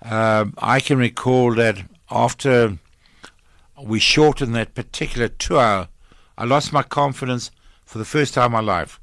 Um, 0.03 0.55
I 0.59 0.81
can 0.81 0.99
recall 0.99 1.55
that 1.55 1.79
after 2.11 2.79
we 3.81 4.01
shortened 4.01 4.55
that 4.55 4.75
particular 4.75 5.29
tour, 5.29 5.88
I 6.37 6.45
lost 6.45 6.73
my 6.73 6.83
confidence 6.83 7.51
for 7.85 7.99
the 7.99 8.05
first 8.05 8.35
time 8.35 8.47
in 8.47 8.53
my 8.53 8.61
life. 8.61 9.01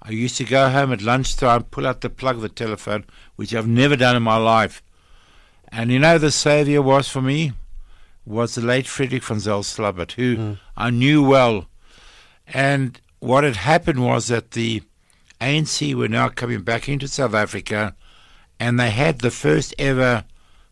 I 0.00 0.10
used 0.10 0.36
to 0.36 0.44
go 0.44 0.68
home 0.68 0.92
at 0.92 1.02
lunchtime, 1.02 1.64
pull 1.64 1.86
out 1.86 2.02
the 2.02 2.10
plug 2.10 2.36
of 2.36 2.42
the 2.42 2.48
telephone, 2.48 3.04
which 3.36 3.54
I've 3.54 3.66
never 3.66 3.96
done 3.96 4.16
in 4.16 4.22
my 4.22 4.36
life. 4.36 4.82
And 5.68 5.90
you 5.90 5.98
know, 5.98 6.18
the 6.18 6.30
savior 6.30 6.82
was 6.82 7.08
for 7.08 7.20
me 7.20 7.52
was 8.26 8.54
the 8.54 8.60
late 8.60 8.86
Frederick 8.86 9.22
van 9.22 9.38
Zyl 9.38 9.62
Slabbert, 9.62 10.12
who 10.12 10.56
I 10.76 10.90
knew 10.90 11.22
well. 11.22 11.66
And 12.46 13.00
what 13.20 13.44
had 13.44 13.56
happened 13.56 14.04
was 14.04 14.28
that 14.28 14.52
the 14.52 14.82
ANC 15.40 15.94
were 15.94 16.08
now 16.08 16.28
coming 16.28 16.62
back 16.62 16.88
into 16.88 17.08
South 17.08 17.34
Africa, 17.34 17.94
and 18.58 18.78
they 18.78 18.90
had 18.90 19.20
the 19.20 19.30
first 19.30 19.74
ever, 19.78 20.24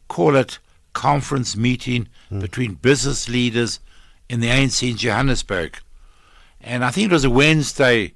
call 0.08 0.36
it, 0.36 0.58
conference 0.92 1.56
meeting 1.56 2.08
between 2.40 2.74
business 2.74 3.28
leaders 3.28 3.80
in 4.28 4.40
the 4.40 4.48
ANC 4.48 4.88
in 4.90 4.96
Johannesburg. 4.96 5.78
And 6.60 6.84
I 6.84 6.90
think 6.90 7.10
it 7.10 7.14
was 7.14 7.24
a 7.24 7.30
Wednesday. 7.30 8.14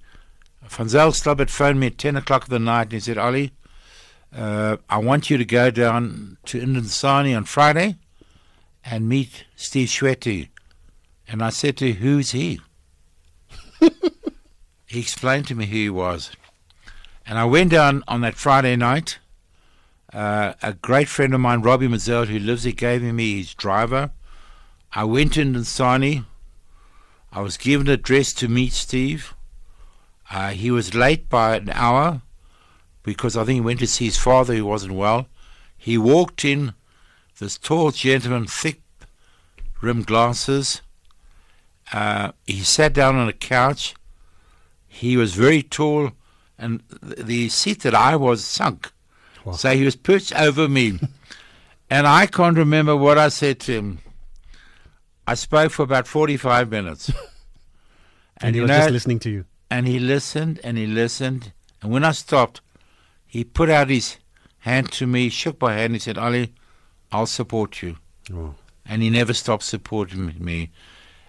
Van 0.62 0.86
Zyl 0.88 1.12
Slabbert 1.12 1.50
phoned 1.50 1.80
me 1.80 1.88
at 1.88 1.98
10 1.98 2.16
o'clock 2.16 2.44
of 2.44 2.48
the 2.50 2.58
night 2.58 2.82
and 2.82 2.92
he 2.92 3.00
said, 3.00 3.18
Ali, 3.18 3.52
uh, 4.34 4.76
I 4.88 4.98
want 4.98 5.30
you 5.30 5.38
to 5.38 5.44
go 5.44 5.70
down 5.70 6.36
to 6.46 6.60
Mdantsane 6.60 7.36
on 7.36 7.44
Friday 7.44 7.96
and 8.88 9.08
meet 9.08 9.44
Steve 9.56 9.88
Tshwete. 9.88 10.48
And 11.28 11.42
I 11.42 11.50
said 11.50 11.76
to 11.78 11.92
him, 11.92 11.96
Who's 11.96 12.30
he? 12.30 12.60
he 14.86 15.00
explained 15.00 15.48
to 15.48 15.54
me 15.54 15.66
who 15.66 15.76
he 15.76 15.90
was. 15.90 16.30
And 17.26 17.38
I 17.38 17.44
went 17.44 17.72
down 17.72 18.04
on 18.06 18.20
that 18.20 18.36
Friday 18.36 18.76
night. 18.76 19.18
Uh, 20.12 20.54
a 20.62 20.72
great 20.72 21.08
friend 21.08 21.34
of 21.34 21.40
mine, 21.40 21.62
Robbie 21.62 21.88
Mazel, 21.88 22.26
who 22.26 22.38
lives 22.38 22.62
here, 22.62 22.72
gave 22.72 23.02
me 23.02 23.38
his 23.38 23.54
driver. 23.54 24.12
I 24.92 25.02
went 25.04 25.36
in 25.36 25.52
Mdantsane. 25.52 26.24
I 27.32 27.40
was 27.40 27.56
given 27.56 27.88
a 27.88 27.96
dress 27.96 28.32
to 28.34 28.48
meet 28.48 28.72
Steve. 28.72 29.34
Uh, 30.30 30.50
he 30.50 30.70
was 30.70 30.94
late 30.94 31.28
by 31.28 31.56
an 31.56 31.70
hour 31.70 32.22
because 33.02 33.36
I 33.36 33.44
think 33.44 33.56
he 33.56 33.60
went 33.60 33.80
to 33.80 33.86
see 33.86 34.06
his 34.06 34.16
father 34.16 34.54
who 34.54 34.64
wasn't 34.64 34.94
well. 34.94 35.26
He 35.76 35.98
walked 35.98 36.44
in, 36.44 36.74
this 37.38 37.58
tall 37.58 37.90
gentleman, 37.90 38.46
thick 38.46 38.80
rimmed 39.80 40.06
glasses. 40.06 40.82
Uh, 41.92 42.32
he 42.46 42.60
sat 42.60 42.92
down 42.92 43.16
on 43.16 43.28
a 43.28 43.32
couch. 43.32 43.94
He 44.88 45.16
was 45.16 45.34
very 45.34 45.62
tall, 45.62 46.12
and 46.58 46.82
th- 47.04 47.26
the 47.26 47.48
seat 47.48 47.82
that 47.82 47.94
I 47.94 48.16
was 48.16 48.44
sunk. 48.44 48.90
Wow. 49.44 49.52
So 49.52 49.70
he 49.74 49.84
was 49.84 49.96
perched 49.96 50.34
over 50.34 50.68
me. 50.68 50.98
and 51.90 52.06
I 52.06 52.26
can't 52.26 52.56
remember 52.56 52.96
what 52.96 53.18
I 53.18 53.28
said 53.28 53.60
to 53.60 53.72
him. 53.72 53.98
I 55.26 55.34
spoke 55.34 55.72
for 55.72 55.82
about 55.82 56.06
45 56.06 56.70
minutes. 56.70 57.10
And, 58.38 58.54
he 58.54 58.58
you 58.58 58.62
was 58.64 58.68
know, 58.68 58.78
just 58.80 58.90
listening 58.90 59.18
to 59.20 59.30
you. 59.30 59.44
and 59.70 59.88
he 59.88 59.98
listened 59.98 60.60
and 60.62 60.76
he 60.76 60.86
listened. 60.86 61.52
And 61.80 61.90
when 61.90 62.04
I 62.04 62.12
stopped, 62.12 62.60
he 63.26 63.44
put 63.44 63.70
out 63.70 63.88
his 63.88 64.18
hand 64.58 64.92
to 64.92 65.06
me, 65.06 65.30
shook 65.30 65.58
my 65.58 65.72
hand, 65.72 65.94
he 65.94 65.98
said, 65.98 66.18
Ali, 66.18 66.52
I'll 67.16 67.24
support 67.24 67.80
you. 67.80 67.96
Oh. 68.30 68.54
And 68.84 69.00
he 69.02 69.08
never 69.08 69.32
stopped 69.32 69.62
supporting 69.62 70.34
me. 70.38 70.70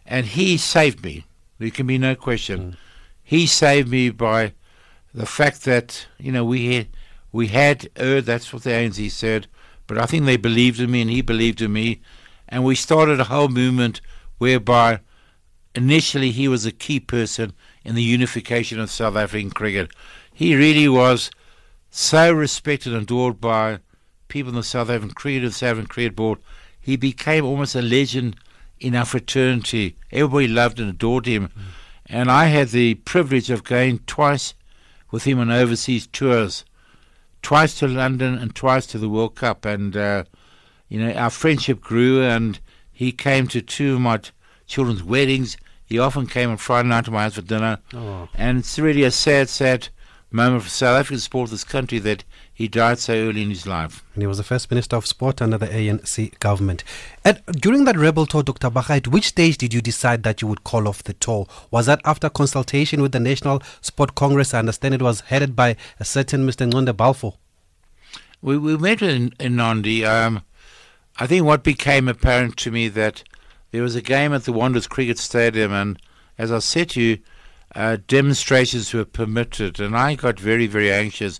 And 0.05 0.25
he 0.25 0.57
saved 0.57 1.01
me. 1.01 1.25
There 1.59 1.69
can 1.69 1.87
be 1.87 1.97
no 1.97 2.13
question. 2.13 2.59
Hmm. 2.59 2.71
He 3.23 3.47
saved 3.47 3.87
me 3.87 4.09
by 4.09 4.53
the 5.13 5.25
fact 5.25 5.63
that, 5.63 6.07
you 6.17 6.33
know, 6.33 6.43
we 6.43 6.75
had, 6.75 6.87
we 7.31 7.47
had 7.47 7.89
erred, 7.95 8.25
that's 8.25 8.51
what 8.51 8.63
the 8.63 8.71
ANC 8.71 9.09
said, 9.11 9.47
but 9.87 9.97
I 9.97 10.05
think 10.05 10.25
they 10.25 10.35
believed 10.35 10.81
in 10.81 10.91
me 10.91 11.01
and 11.01 11.09
he 11.09 11.21
believed 11.21 11.61
in 11.61 11.71
me. 11.71 12.01
And 12.49 12.65
we 12.65 12.75
started 12.75 13.21
a 13.21 13.25
whole 13.25 13.47
movement 13.47 14.01
whereby 14.39 14.99
initially 15.73 16.31
he 16.31 16.49
was 16.49 16.65
a 16.65 16.71
key 16.73 16.99
person 16.99 17.53
in 17.85 17.95
the 17.95 18.03
unification 18.03 18.81
of 18.81 18.91
South 18.91 19.15
African 19.15 19.51
cricket. 19.51 19.91
He 20.33 20.53
really 20.53 20.89
was 20.89 21.31
so 21.89 22.33
respected 22.33 22.93
and 22.93 23.03
adored 23.03 23.39
by 23.39 23.79
people 24.27 24.49
in 24.49 24.55
the 24.55 24.63
South 24.63 24.89
African 24.89 25.11
Cricket 25.11 25.43
and 25.43 25.53
South 25.53 25.69
African 25.69 25.87
Cricket 25.87 26.15
Board. 26.15 26.39
He 26.79 26.95
became 26.95 27.45
almost 27.45 27.75
a 27.75 27.81
legend 27.81 28.37
in 28.79 28.95
our 28.95 29.05
fraternity. 29.05 29.95
Everybody 30.11 30.47
loved 30.47 30.79
and 30.79 30.89
adored 30.89 31.25
him. 31.25 31.49
And 32.05 32.31
I 32.31 32.45
had 32.45 32.69
the 32.69 32.95
privilege 32.95 33.49
of 33.49 33.63
going 33.63 33.99
twice 33.99 34.53
with 35.11 35.25
him 35.25 35.39
on 35.39 35.51
overseas 35.51 36.07
tours, 36.07 36.63
twice 37.41 37.77
to 37.79 37.87
London 37.87 38.35
and 38.35 38.55
twice 38.55 38.85
to 38.87 38.97
the 38.97 39.09
World 39.09 39.35
Cup. 39.35 39.65
And, 39.65 39.95
uh, 39.95 40.23
you 40.89 40.99
know, 40.99 41.11
our 41.13 41.29
friendship 41.29 41.81
grew 41.81 42.23
and 42.23 42.59
he 42.91 43.11
came 43.11 43.47
to 43.47 43.61
two 43.61 43.95
of 43.95 44.01
my 44.01 44.17
t- 44.17 44.31
children's 44.65 45.03
weddings. 45.03 45.57
He 45.85 45.99
often 45.99 46.27
came 46.27 46.49
on 46.49 46.57
Friday 46.57 46.89
night 46.89 47.05
to 47.05 47.11
my 47.11 47.23
house 47.23 47.35
for 47.35 47.41
dinner. 47.41 47.79
Oh. 47.93 48.27
And 48.35 48.59
it's 48.59 48.79
really 48.79 49.03
a 49.03 49.11
sad, 49.11 49.49
sad 49.49 49.89
moment 50.31 50.63
for 50.63 50.69
South 50.69 50.99
African 50.99 51.19
sport, 51.19 51.49
this 51.49 51.63
country, 51.63 51.99
that 51.99 52.23
he 52.57 52.67
died 52.67 52.97
so 52.97 53.13
early 53.13 53.43
in 53.43 53.51
his 53.51 53.67
life. 53.67 54.03
And 54.15 54.23
he 54.23 54.25
was 54.25 54.39
the 54.39 54.43
first 54.43 54.71
Minister 54.71 54.95
of 54.95 55.05
Sport 55.05 55.43
under 55.43 55.59
the 55.59 55.67
ANC 55.67 56.39
government. 56.39 56.83
And 57.23 57.39
during 57.51 57.83
that 57.83 57.95
rebel 57.95 58.25
tour, 58.25 58.41
Dr. 58.41 58.71
Bacher, 58.71 58.97
at 58.97 59.07
which 59.07 59.27
stage 59.27 59.59
did 59.59 59.75
you 59.75 59.79
decide 59.79 60.23
that 60.23 60.41
you 60.41 60.47
would 60.47 60.63
call 60.63 60.87
off 60.87 61.03
the 61.03 61.13
tour? 61.13 61.45
Was 61.69 61.85
that 61.85 62.01
after 62.03 62.31
consultation 62.31 62.99
with 62.99 63.11
the 63.11 63.19
National 63.19 63.61
Sport 63.81 64.15
Congress? 64.15 64.55
I 64.55 64.59
understand 64.59 64.95
it 64.95 65.03
was 65.03 65.19
headed 65.19 65.55
by 65.55 65.75
a 65.99 66.03
certain 66.03 66.47
Mr. 66.47 66.67
Ngconde 66.67 66.97
Balfour. 66.97 67.35
We, 68.41 68.57
we 68.57 68.75
met 68.75 69.03
in, 69.03 69.33
in 69.39 69.55
Nandi. 69.55 70.03
Um, 70.03 70.41
I 71.19 71.27
think 71.27 71.45
what 71.45 71.63
became 71.63 72.07
apparent 72.07 72.57
to 72.57 72.71
me 72.71 72.87
that 72.87 73.23
there 73.69 73.83
was 73.83 73.95
a 73.95 74.01
game 74.01 74.33
at 74.33 74.45
the 74.45 74.51
Wanderers 74.51 74.87
Cricket 74.87 75.19
Stadium, 75.19 75.71
and 75.71 76.01
as 76.39 76.51
I 76.51 76.57
said 76.57 76.89
to 76.91 77.01
you, 77.03 77.19
uh, 77.75 77.97
demonstrations 78.07 78.95
were 78.95 79.05
permitted, 79.05 79.79
and 79.79 79.95
I 79.95 80.15
got 80.15 80.39
very, 80.39 80.65
very 80.65 80.91
anxious. 80.91 81.39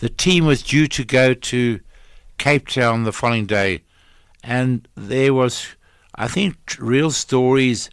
The 0.00 0.08
team 0.08 0.46
was 0.46 0.62
due 0.62 0.86
to 0.88 1.04
go 1.04 1.34
to 1.34 1.80
Cape 2.38 2.68
Town 2.68 3.02
the 3.02 3.12
following 3.12 3.46
day, 3.46 3.82
and 4.44 4.86
there 4.94 5.34
was, 5.34 5.66
I 6.14 6.28
think, 6.28 6.76
real 6.78 7.10
stories 7.10 7.90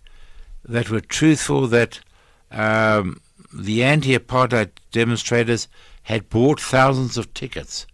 that 0.64 0.90
were 0.90 1.02
truthful 1.02 1.68
that 1.68 2.00
um, 2.52 3.22
the 3.54 3.84
anti-apartheid 3.84 4.70
demonstrators 4.92 5.68
had 6.04 6.30
bought 6.30 6.62
thousands 6.62 7.18
of 7.18 7.34
tickets. 7.34 7.88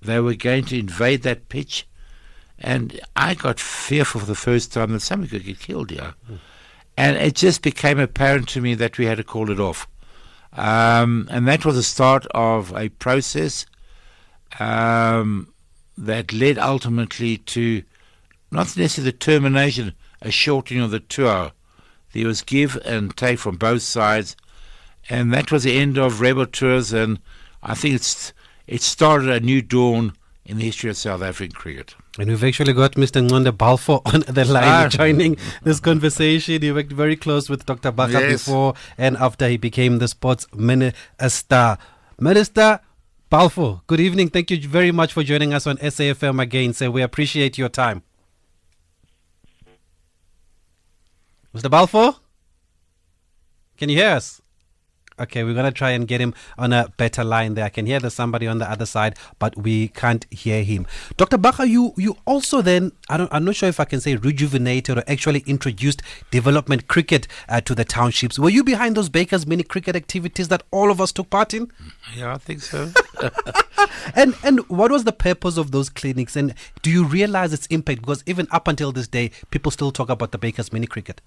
They 0.00 0.20
were 0.20 0.34
going 0.34 0.64
to 0.66 0.78
invade 0.78 1.22
that 1.22 1.48
pitch, 1.48 1.86
and 2.58 3.00
I 3.16 3.34
got 3.34 3.58
fearful 3.58 4.20
for 4.20 4.26
the 4.26 4.34
first 4.36 4.72
time 4.72 4.92
that 4.92 5.00
somebody 5.00 5.30
could 5.30 5.44
get 5.44 5.58
killed 5.58 5.90
here. 5.90 6.14
And 6.96 7.16
it 7.16 7.34
just 7.34 7.62
became 7.62 7.98
apparent 7.98 8.48
to 8.50 8.60
me 8.60 8.74
that 8.74 8.98
we 8.98 9.06
had 9.06 9.16
to 9.16 9.24
call 9.24 9.50
it 9.50 9.58
off. 9.58 9.88
Um, 10.54 11.28
and 11.30 11.48
that 11.48 11.64
was 11.64 11.76
the 11.76 11.82
start 11.82 12.26
of 12.32 12.76
a 12.76 12.90
process 12.90 13.64
um, 14.60 15.52
that 15.96 16.32
led 16.32 16.58
ultimately 16.58 17.38
to 17.38 17.82
not 18.50 18.76
necessarily 18.76 19.10
the 19.10 19.16
termination, 19.16 19.94
a 20.20 20.30
shortening 20.30 20.82
of 20.82 20.90
the 20.90 21.00
tour. 21.00 21.52
There 22.12 22.26
was 22.26 22.42
give 22.42 22.76
and 22.84 23.16
take 23.16 23.38
from 23.38 23.56
both 23.56 23.82
sides, 23.82 24.36
and 25.08 25.32
that 25.32 25.50
was 25.50 25.64
the 25.64 25.78
end 25.78 25.96
of 25.96 26.20
rebel 26.20 26.46
tours. 26.46 26.92
And 26.92 27.18
I 27.62 27.74
think 27.74 27.94
it's 27.94 28.34
it 28.66 28.82
started 28.82 29.30
a 29.30 29.40
new 29.40 29.62
dawn 29.62 30.12
in 30.44 30.58
the 30.58 30.64
history 30.64 30.90
of 30.90 30.96
South 30.98 31.22
African 31.22 31.54
cricket. 31.54 31.94
And 32.18 32.28
we've 32.28 32.44
actually 32.44 32.74
got 32.74 32.92
Mr. 32.92 33.26
Ngconde 33.26 33.56
Balfour 33.56 34.02
on 34.06 34.20
the 34.28 34.44
line 34.44 34.64
Ah. 34.64 34.88
joining 34.88 35.36
this 35.62 35.80
conversation. 35.80 36.60
He 36.60 36.70
worked 36.70 36.92
very 36.92 37.16
close 37.16 37.48
with 37.48 37.64
Dr. 37.64 37.90
Bacher 37.90 38.20
Yes. 38.20 38.44
before 38.44 38.74
and 38.98 39.16
after 39.16 39.48
he 39.48 39.56
became 39.56 39.98
the 39.98 40.08
sports 40.08 40.46
minister. 40.54 41.78
Minister 42.20 42.80
Balfour, 43.30 43.80
good 43.86 43.98
evening. 44.00 44.28
Thank 44.28 44.50
you 44.50 44.58
very 44.68 44.92
much 44.92 45.14
for 45.14 45.22
joining 45.22 45.54
us 45.54 45.66
on 45.66 45.78
SAFM 45.78 46.38
again. 46.42 46.74
So 46.74 46.90
we 46.90 47.00
appreciate 47.00 47.56
your 47.56 47.70
time. 47.70 48.02
Mr. 51.54 51.70
Balfour? 51.70 52.16
Can 53.78 53.88
you 53.88 53.96
hear 53.96 54.10
us? 54.16 54.41
Okay, 55.20 55.44
we're 55.44 55.54
going 55.54 55.66
to 55.66 55.72
try 55.72 55.90
and 55.90 56.06
get 56.08 56.20
him 56.20 56.34
on 56.58 56.72
a 56.72 56.88
better 56.96 57.24
line 57.24 57.54
there. 57.54 57.64
I 57.64 57.68
can 57.68 57.86
hear 57.86 58.00
there's 58.00 58.14
somebody 58.14 58.46
on 58.46 58.58
the 58.58 58.70
other 58.70 58.86
side, 58.86 59.16
but 59.38 59.56
we 59.56 59.88
can't 59.88 60.26
hear 60.30 60.62
him. 60.62 60.86
Dr. 61.16 61.38
Bacher, 61.38 61.68
you, 61.68 61.92
you 61.96 62.16
also 62.24 62.62
then, 62.62 62.92
I 63.08 63.16
don't, 63.16 63.32
I'm 63.32 63.44
not 63.44 63.56
sure 63.56 63.68
if 63.68 63.80
I 63.80 63.84
can 63.84 64.00
say 64.00 64.16
rejuvenated 64.16 64.98
or 64.98 65.04
actually 65.06 65.44
introduced 65.46 66.02
development 66.30 66.88
cricket 66.88 67.28
uh, 67.48 67.60
to 67.62 67.74
the 67.74 67.84
townships. 67.84 68.38
Were 68.38 68.50
you 68.50 68.64
behind 68.64 68.96
those 68.96 69.08
Baker's 69.08 69.46
mini 69.46 69.62
cricket 69.62 69.96
activities 69.96 70.48
that 70.48 70.62
all 70.70 70.90
of 70.90 71.00
us 71.00 71.12
took 71.12 71.30
part 71.30 71.54
in? 71.54 71.70
Yeah, 72.16 72.34
I 72.34 72.38
think 72.38 72.60
so. 72.60 72.90
And 74.14 74.34
and 74.42 74.60
what 74.68 74.90
was 74.90 75.04
the 75.04 75.12
purpose 75.12 75.56
of 75.56 75.70
those 75.70 75.88
clinics? 75.88 76.36
And 76.36 76.54
do 76.82 76.90
you 76.90 77.04
realize 77.04 77.52
its 77.52 77.66
impact? 77.66 78.02
Because 78.02 78.22
even 78.26 78.46
up 78.50 78.68
until 78.68 78.92
this 78.92 79.08
day, 79.08 79.30
people 79.50 79.70
still 79.70 79.92
talk 79.92 80.08
about 80.10 80.32
the 80.32 80.38
Baker's 80.38 80.72
mini 80.72 80.86
cricket. 80.86 81.20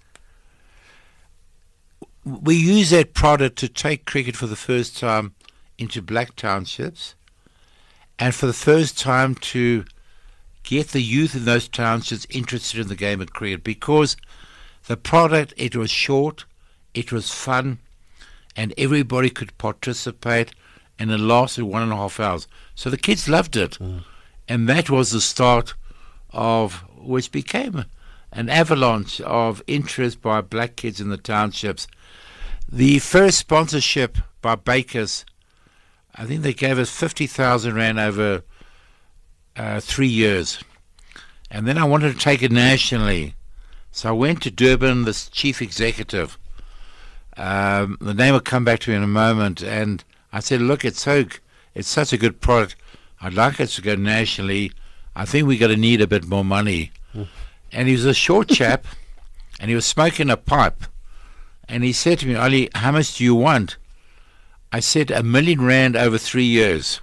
We 2.25 2.55
used 2.55 2.91
that 2.91 3.13
product 3.13 3.57
to 3.59 3.67
take 3.67 4.05
cricket 4.05 4.35
for 4.35 4.47
the 4.47 4.55
first 4.55 4.97
time 4.97 5.33
into 5.77 6.01
black 6.01 6.35
townships 6.35 7.15
and 8.17 8.33
for 8.33 8.47
the 8.47 8.53
first 8.53 8.97
time 8.99 9.35
to 9.35 9.85
get 10.63 10.89
the 10.89 11.01
youth 11.01 11.35
in 11.35 11.45
those 11.45 11.67
townships 11.67 12.25
interested 12.29 12.79
in 12.79 12.87
the 12.87 12.95
game 12.95 13.21
of 13.21 13.31
cricket 13.31 13.63
because 13.63 14.17
the 14.87 14.97
product 14.97 15.53
it 15.57 15.75
was 15.75 15.91
short 15.91 16.45
it 16.95 17.11
was 17.11 17.31
fun 17.31 17.79
and 18.55 18.73
everybody 18.77 19.29
could 19.29 19.55
participate 19.57 20.53
and 20.97 21.11
it 21.11 21.19
lasted 21.19 21.65
one 21.65 21.83
and 21.83 21.91
a 21.91 21.95
half 21.95 22.19
hours. 22.19 22.47
So 22.73 22.89
the 22.89 22.97
kids 22.97 23.27
loved 23.27 23.55
it. 23.55 23.71
Mm. 23.73 24.03
And 24.47 24.69
that 24.69 24.89
was 24.89 25.11
the 25.11 25.21
start 25.21 25.73
of 26.31 26.83
which 26.97 27.31
became 27.31 27.85
an 28.35 28.49
avalanche 28.49 29.19
of 29.21 29.63
interest 29.65 30.21
by 30.21 30.41
black 30.41 30.75
kids 30.75 31.01
in 31.01 31.09
the 31.09 31.17
townships 31.17 31.87
the 32.71 32.99
first 32.99 33.37
sponsorship 33.37 34.17
by 34.41 34.55
Bakers, 34.55 35.25
I 36.15 36.25
think 36.25 36.41
they 36.41 36.53
gave 36.53 36.79
us 36.79 36.89
50,000 36.89 37.75
Rand 37.75 37.99
over 37.99 38.43
uh, 39.55 39.79
three 39.79 40.07
years. 40.07 40.63
And 41.51 41.67
then 41.67 41.77
I 41.77 41.85
wanted 41.85 42.13
to 42.13 42.19
take 42.19 42.41
it 42.41 42.51
nationally. 42.51 43.35
So 43.91 44.09
I 44.09 44.13
went 44.13 44.41
to 44.43 44.51
Durban, 44.51 45.05
the 45.05 45.13
chief 45.31 45.61
executive. 45.61 46.37
Um, 47.37 47.97
the 48.01 48.13
name 48.13 48.33
will 48.33 48.41
come 48.41 48.65
back 48.65 48.79
to 48.81 48.91
me 48.91 48.97
in 48.97 49.03
a 49.03 49.07
moment. 49.07 49.61
And 49.61 50.03
I 50.33 50.39
said, 50.39 50.61
look, 50.61 50.83
it's, 50.83 51.01
so, 51.01 51.25
it's 51.75 51.87
such 51.87 52.11
a 52.13 52.17
good 52.17 52.41
product. 52.41 52.75
I'd 53.21 53.33
like 53.33 53.59
us 53.59 53.75
to 53.75 53.81
go 53.81 53.95
nationally. 53.95 54.71
I 55.15 55.25
think 55.25 55.47
we're 55.47 55.59
going 55.59 55.71
to 55.71 55.77
need 55.77 56.01
a 56.01 56.07
bit 56.07 56.25
more 56.25 56.43
money. 56.43 56.91
And 57.71 57.87
he 57.87 57.93
was 57.93 58.05
a 58.05 58.13
short 58.13 58.47
chap, 58.57 58.85
and 59.59 59.69
he 59.69 59.75
was 59.75 59.85
smoking 59.85 60.29
a 60.29 60.37
pipe. 60.37 60.83
And 61.67 61.83
he 61.83 61.93
said 61.93 62.19
to 62.19 62.27
me, 62.27 62.35
Ali, 62.35 62.69
how 62.75 62.91
much 62.91 63.17
do 63.17 63.23
you 63.23 63.35
want? 63.35 63.77
I 64.71 64.79
said, 64.79 65.09
a 65.09 65.23
million 65.23 65.61
rand 65.61 65.95
over 65.95 66.17
three 66.17 66.43
years. 66.43 67.01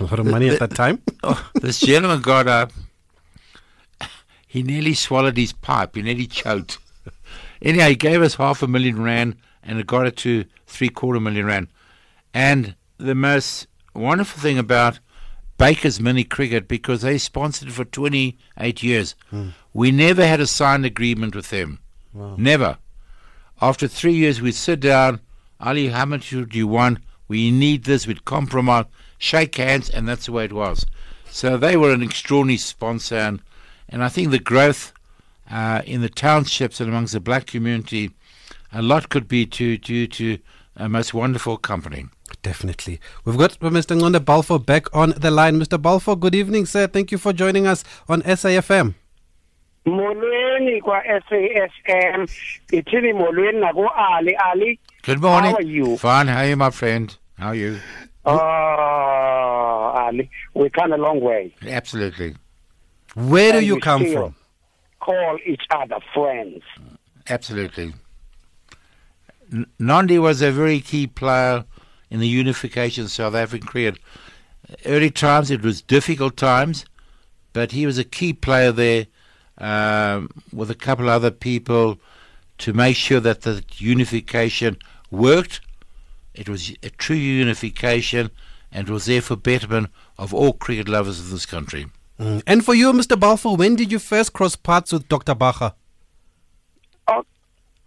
A 0.00 0.04
lot 0.04 0.18
of 0.18 0.26
money 0.26 0.48
at 0.48 0.58
that 0.58 0.74
time. 0.74 1.00
Oh, 1.26 1.50
this 1.54 1.80
gentleman 1.80 2.20
got 2.20 2.46
up. 2.46 2.70
He 4.46 4.62
nearly 4.62 4.92
swallowed 4.92 5.38
his 5.38 5.54
pipe. 5.54 5.96
He 5.96 6.02
nearly 6.02 6.26
choked. 6.26 6.76
Anyhow, 7.62 7.88
he 7.88 7.96
gave 7.96 8.20
us 8.20 8.34
half 8.34 8.62
a 8.62 8.66
million 8.66 9.02
rand 9.02 9.36
and 9.62 9.80
it 9.80 9.86
got 9.86 10.06
it 10.06 10.16
to 10.18 10.44
three 10.66 10.90
quarter 10.90 11.18
million 11.18 11.46
rand. 11.46 11.68
And 12.34 12.74
the 12.98 13.14
most 13.14 13.66
wonderful 13.94 14.42
thing 14.42 14.58
about 14.58 14.98
Baker's 15.64 15.98
Mini 15.98 16.24
Cricket, 16.24 16.68
because 16.68 17.00
they 17.00 17.16
sponsored 17.16 17.72
for 17.72 17.86
28 17.86 18.82
years, 18.82 19.14
we 19.72 19.90
never 19.90 20.26
had 20.26 20.38
a 20.38 20.46
signed 20.46 20.84
agreement 20.84 21.34
with 21.34 21.48
them. 21.48 21.78
Never. 22.12 22.76
After 23.62 23.88
three 23.88 24.12
years, 24.12 24.42
we'd 24.42 24.56
sit 24.56 24.80
down. 24.80 25.20
Ali, 25.58 25.88
how 25.88 26.04
much 26.04 26.28
do 26.28 26.46
you 26.52 26.66
want? 26.66 26.98
We 27.28 27.50
need 27.50 27.84
this. 27.84 28.06
We'd 28.06 28.26
compromise, 28.26 28.84
shake 29.16 29.56
hands, 29.56 29.88
and 29.88 30.06
that's 30.06 30.26
the 30.26 30.32
way 30.32 30.44
it 30.44 30.52
was. 30.52 30.84
So 31.30 31.56
they 31.56 31.78
were 31.78 31.94
an 31.94 32.02
extraordinary 32.02 32.58
sponsor, 32.58 33.16
and, 33.16 33.40
and 33.88 34.04
I 34.04 34.10
think 34.10 34.32
the 34.32 34.38
growth 34.38 34.92
uh, 35.50 35.80
in 35.86 36.02
the 36.02 36.10
townships 36.10 36.78
and 36.78 36.90
amongst 36.90 37.14
the 37.14 37.20
black 37.20 37.46
community, 37.46 38.10
a 38.70 38.82
lot 38.82 39.08
could 39.08 39.28
be 39.28 39.46
due 39.46 39.78
to, 39.78 40.08
to 40.08 40.38
a 40.76 40.90
most 40.90 41.14
wonderful 41.14 41.56
company. 41.56 42.04
Definitely. 42.48 43.00
We've 43.24 43.38
got 43.38 43.58
Mr. 43.60 43.96
Ngconde 43.96 44.22
Balfour 44.24 44.58
back 44.58 44.94
on 44.94 45.14
the 45.16 45.30
line. 45.30 45.56
Mr. 45.58 45.80
Balfour, 45.80 46.14
good 46.14 46.34
evening, 46.34 46.66
sir. 46.66 46.86
Thank 46.86 47.10
you 47.10 47.16
for 47.16 47.32
joining 47.32 47.66
us 47.66 47.82
on 48.08 48.20
SAFM. 48.22 48.94
molweni 49.86 50.80
kwa-SAFM 50.80 52.26
ithini 52.72 53.12
molweni 53.12 53.58
nako-ali 53.60 54.34
ali 54.52 54.78
Good 55.02 55.20
morning. 55.20 55.50
How 55.50 55.56
are 55.58 55.62
you? 55.66 55.96
Fine. 55.98 56.28
How 56.28 56.38
are 56.38 56.48
you, 56.48 56.56
my 56.56 56.70
friend? 56.70 57.16
How 57.38 57.48
are 57.48 57.54
you? 57.54 57.78
oh 58.26 59.92
ali 59.96 60.30
we 60.54 60.70
come 60.70 60.92
a 60.94 60.96
long 60.96 61.20
way 61.20 61.52
Absolutely. 61.68 62.34
Where 63.14 63.52
do 63.52 63.58
And 63.58 63.66
you 63.66 63.80
come 63.80 64.06
from? 64.12 64.34
call 65.00 65.38
each 65.46 65.60
other 65.70 66.00
friends 66.14 66.62
Absolutely. 67.28 67.92
N- 69.52 69.66
Nandi 69.78 70.18
was 70.18 70.40
a 70.40 70.50
very 70.50 70.80
key 70.80 71.06
player 71.06 71.64
in 72.14 72.20
the 72.20 72.28
unification 72.28 73.02
of 73.02 73.10
South 73.10 73.34
African 73.34 73.66
cricket. 73.66 73.98
Early 74.86 75.10
times, 75.10 75.50
it 75.50 75.62
was 75.62 75.82
difficult 75.82 76.36
times, 76.36 76.86
but 77.52 77.72
he 77.72 77.86
was 77.86 77.98
a 77.98 78.04
key 78.04 78.32
player 78.32 78.70
there 78.70 79.06
um, 79.58 80.30
with 80.52 80.70
a 80.70 80.76
couple 80.76 81.10
other 81.10 81.32
people 81.32 81.98
to 82.58 82.72
make 82.72 82.94
sure 82.94 83.18
that 83.18 83.40
the 83.40 83.64
unification 83.78 84.76
worked. 85.10 85.60
It 86.34 86.48
was 86.48 86.72
a 86.84 86.90
true 86.90 87.16
unification 87.16 88.30
and 88.70 88.88
was 88.88 89.06
there 89.06 89.20
for 89.20 89.34
betterment 89.34 89.88
of 90.16 90.32
all 90.32 90.52
cricket 90.52 90.88
lovers 90.88 91.18
of 91.18 91.30
this 91.30 91.46
country. 91.46 91.86
Mm. 92.20 92.44
And 92.46 92.64
for 92.64 92.74
you, 92.74 92.92
Mr. 92.92 93.18
Balfour, 93.18 93.56
when 93.56 93.74
did 93.74 93.90
you 93.90 93.98
first 93.98 94.32
cross 94.32 94.54
paths 94.54 94.92
with 94.92 95.08
Dr. 95.08 95.34
Bacher? 95.34 95.74
oh, 97.08 97.24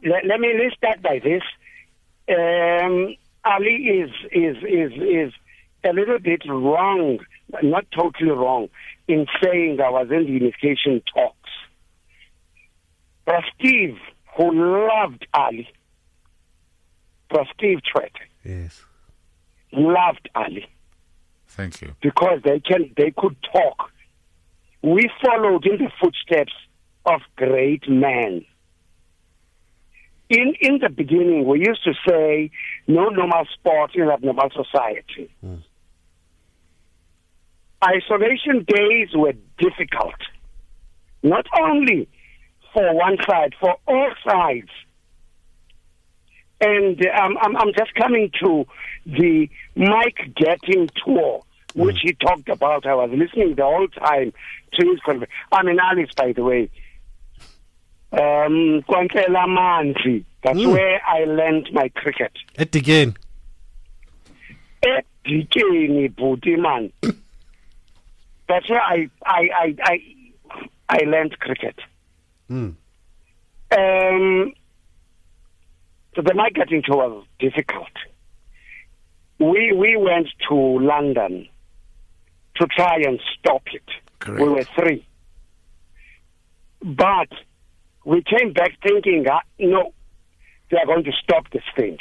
let, 0.04 0.26
let 0.26 0.42
me 0.42 0.54
let's 0.62 0.76
start 0.76 1.02
by 1.02 1.20
this 1.20 1.44
um, 2.28 3.16
ali 3.54 3.76
is 4.02 4.12
is 4.32 4.58
is 4.82 4.92
is 5.20 5.34
a 5.84 5.94
little 5.94 6.20
bit 6.20 6.42
wrong 6.48 7.20
not 7.64 7.86
totally 7.92 8.32
wrong 8.32 8.68
in 9.08 9.26
saying 9.42 9.80
I 9.80 9.90
was 9.90 10.08
in 10.12 10.26
the 10.26 10.32
unification 10.32 11.02
talks 11.14 11.34
Brother 13.26 13.46
Steve, 13.60 13.98
who 14.38 14.46
loved 14.88 15.28
Ali, 15.34 15.68
Brother 17.30 17.50
Steve 17.58 17.80
Yes. 18.46 18.84
loved 19.74 20.30
Ali. 20.34 20.66
Thank 21.48 21.82
you. 21.82 21.96
because 22.02 22.40
they 22.44 22.60
can 22.60 22.92
they 22.96 23.12
could 23.18 23.36
talk. 23.52 23.92
We 24.82 25.10
followed 25.24 25.66
in 25.66 25.78
the 25.84 25.92
footsteps 26.00 26.54
of 27.06 27.20
great 27.36 27.84
men. 27.90 28.46
In 30.30 30.56
in 30.60 30.80
the 30.80 30.90
beginning, 30.90 31.46
we 31.48 31.60
used 31.60 31.84
to 31.86 31.94
say, 32.08 32.52
"No 32.88 33.10
normal 33.10 33.46
sport 33.54 33.96
in 33.96 34.10
abnormal 34.10 34.50
society." 34.52 35.30
Isolation 37.84 38.66
days 38.68 39.10
were 39.14 39.34
difficult, 39.60 40.16
not 41.24 41.46
only 41.62 42.10
for 42.74 42.94
one 42.96 43.18
side, 43.28 43.54
for 43.60 43.76
all 43.88 44.12
sides. 44.28 44.70
And 46.60 47.00
um, 47.06 47.38
I'm, 47.40 47.56
I'm 47.56 47.72
just 47.78 47.94
coming 47.94 48.32
to 48.44 48.66
the 49.06 49.48
Mike 49.76 50.34
Gatting 50.36 50.90
tour, 51.06 51.44
which 51.76 52.00
he 52.02 52.14
talked 52.14 52.50
about. 52.50 52.88
I 52.88 52.96
was 52.96 53.12
listening 53.14 53.54
the 53.56 53.64
whole 53.64 53.88
time 53.88 54.34
to 54.74 54.88
his 54.90 55.00
conversation. 55.02 55.32
I'm 55.52 55.68
in 55.68 55.80
Alice, 55.80 56.10
by 56.18 56.34
the 56.34 56.44
way. 56.44 56.70
Um, 58.12 58.84
Kwantlela 58.88 59.46
Manzi. 59.48 60.24
That's 60.44 60.58
Mm. 60.60 60.72
where 60.72 61.02
I 61.06 61.26
learned 61.26 61.70
my 61.74 61.90
cricket. 61.90 62.32
Again. 62.58 63.16
Edikeni 64.82 66.10
bhuti 66.16 66.58
man. 66.58 66.92
That's 68.48 68.70
where 68.70 68.82
I 68.82 69.10
I 69.26 69.50
I 69.54 69.76
I, 69.84 70.00
I 70.90 70.98
learned 71.06 71.38
cricket. 71.40 71.76
Mm. 72.50 72.76
Um, 73.78 74.54
so 76.16 76.22
the 76.22 76.34
Mike 76.34 76.54
Gatting 76.54 76.84
to 76.86 76.92
was 76.94 77.26
difficult. 77.40 77.92
We 79.40 79.74
we 79.74 79.98
went 79.98 80.28
to 80.48 80.56
London 80.56 81.48
to 82.56 82.68
try 82.68 83.02
and 83.06 83.20
stop 83.38 83.64
it. 83.74 83.84
Correct. 84.20 84.42
We 84.42 84.48
were 84.50 84.64
three, 84.76 85.06
but 86.82 87.28
we 88.08 88.24
came 88.24 88.54
back 88.54 88.72
thinking, 88.82 89.26
uh, 89.30 89.40
no, 89.60 89.94
they 90.72 90.78
are 90.78 90.86
going 90.86 91.04
to 91.04 91.12
stop 91.22 91.44
this 91.52 91.64
thing, 91.76 91.98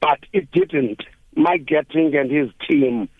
but 0.00 0.20
it 0.32 0.50
didn't. 0.52 1.02
Mike 1.36 1.66
Gatting 1.66 2.18
and 2.18 2.30
his 2.30 2.48
team 2.66 3.10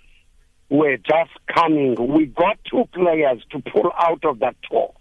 were 0.70 0.96
just 0.96 1.32
coming. 1.54 1.96
We 1.98 2.24
got 2.24 2.58
two 2.64 2.84
players 2.94 3.44
to 3.50 3.60
pull 3.60 3.92
out 3.94 4.24
of 4.24 4.38
that 4.38 4.56
tour. 4.70 4.94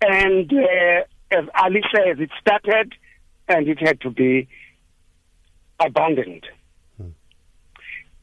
And 0.00 0.48
uh, 0.52 1.02
as 1.32 1.44
Ali 1.60 1.82
says, 1.92 2.18
it 2.20 2.30
started 2.40 2.94
and 3.48 3.66
it 3.66 3.80
had 3.80 4.00
to 4.02 4.10
be 4.10 4.46
abandoned. 5.80 6.46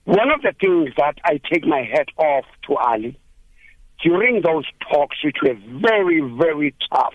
One 0.06 0.32
of 0.32 0.42
the 0.42 0.54
things 0.58 0.92
that 0.96 1.18
I 1.26 1.42
take 1.52 1.66
my 1.66 1.82
hat 1.82 2.08
off 2.16 2.46
to 2.68 2.78
Ali 2.78 3.20
during 4.04 4.42
those 4.42 4.66
talks, 4.92 5.18
which 5.24 5.38
were 5.42 5.56
very, 5.82 6.22
very 6.22 6.76
tough, 6.92 7.14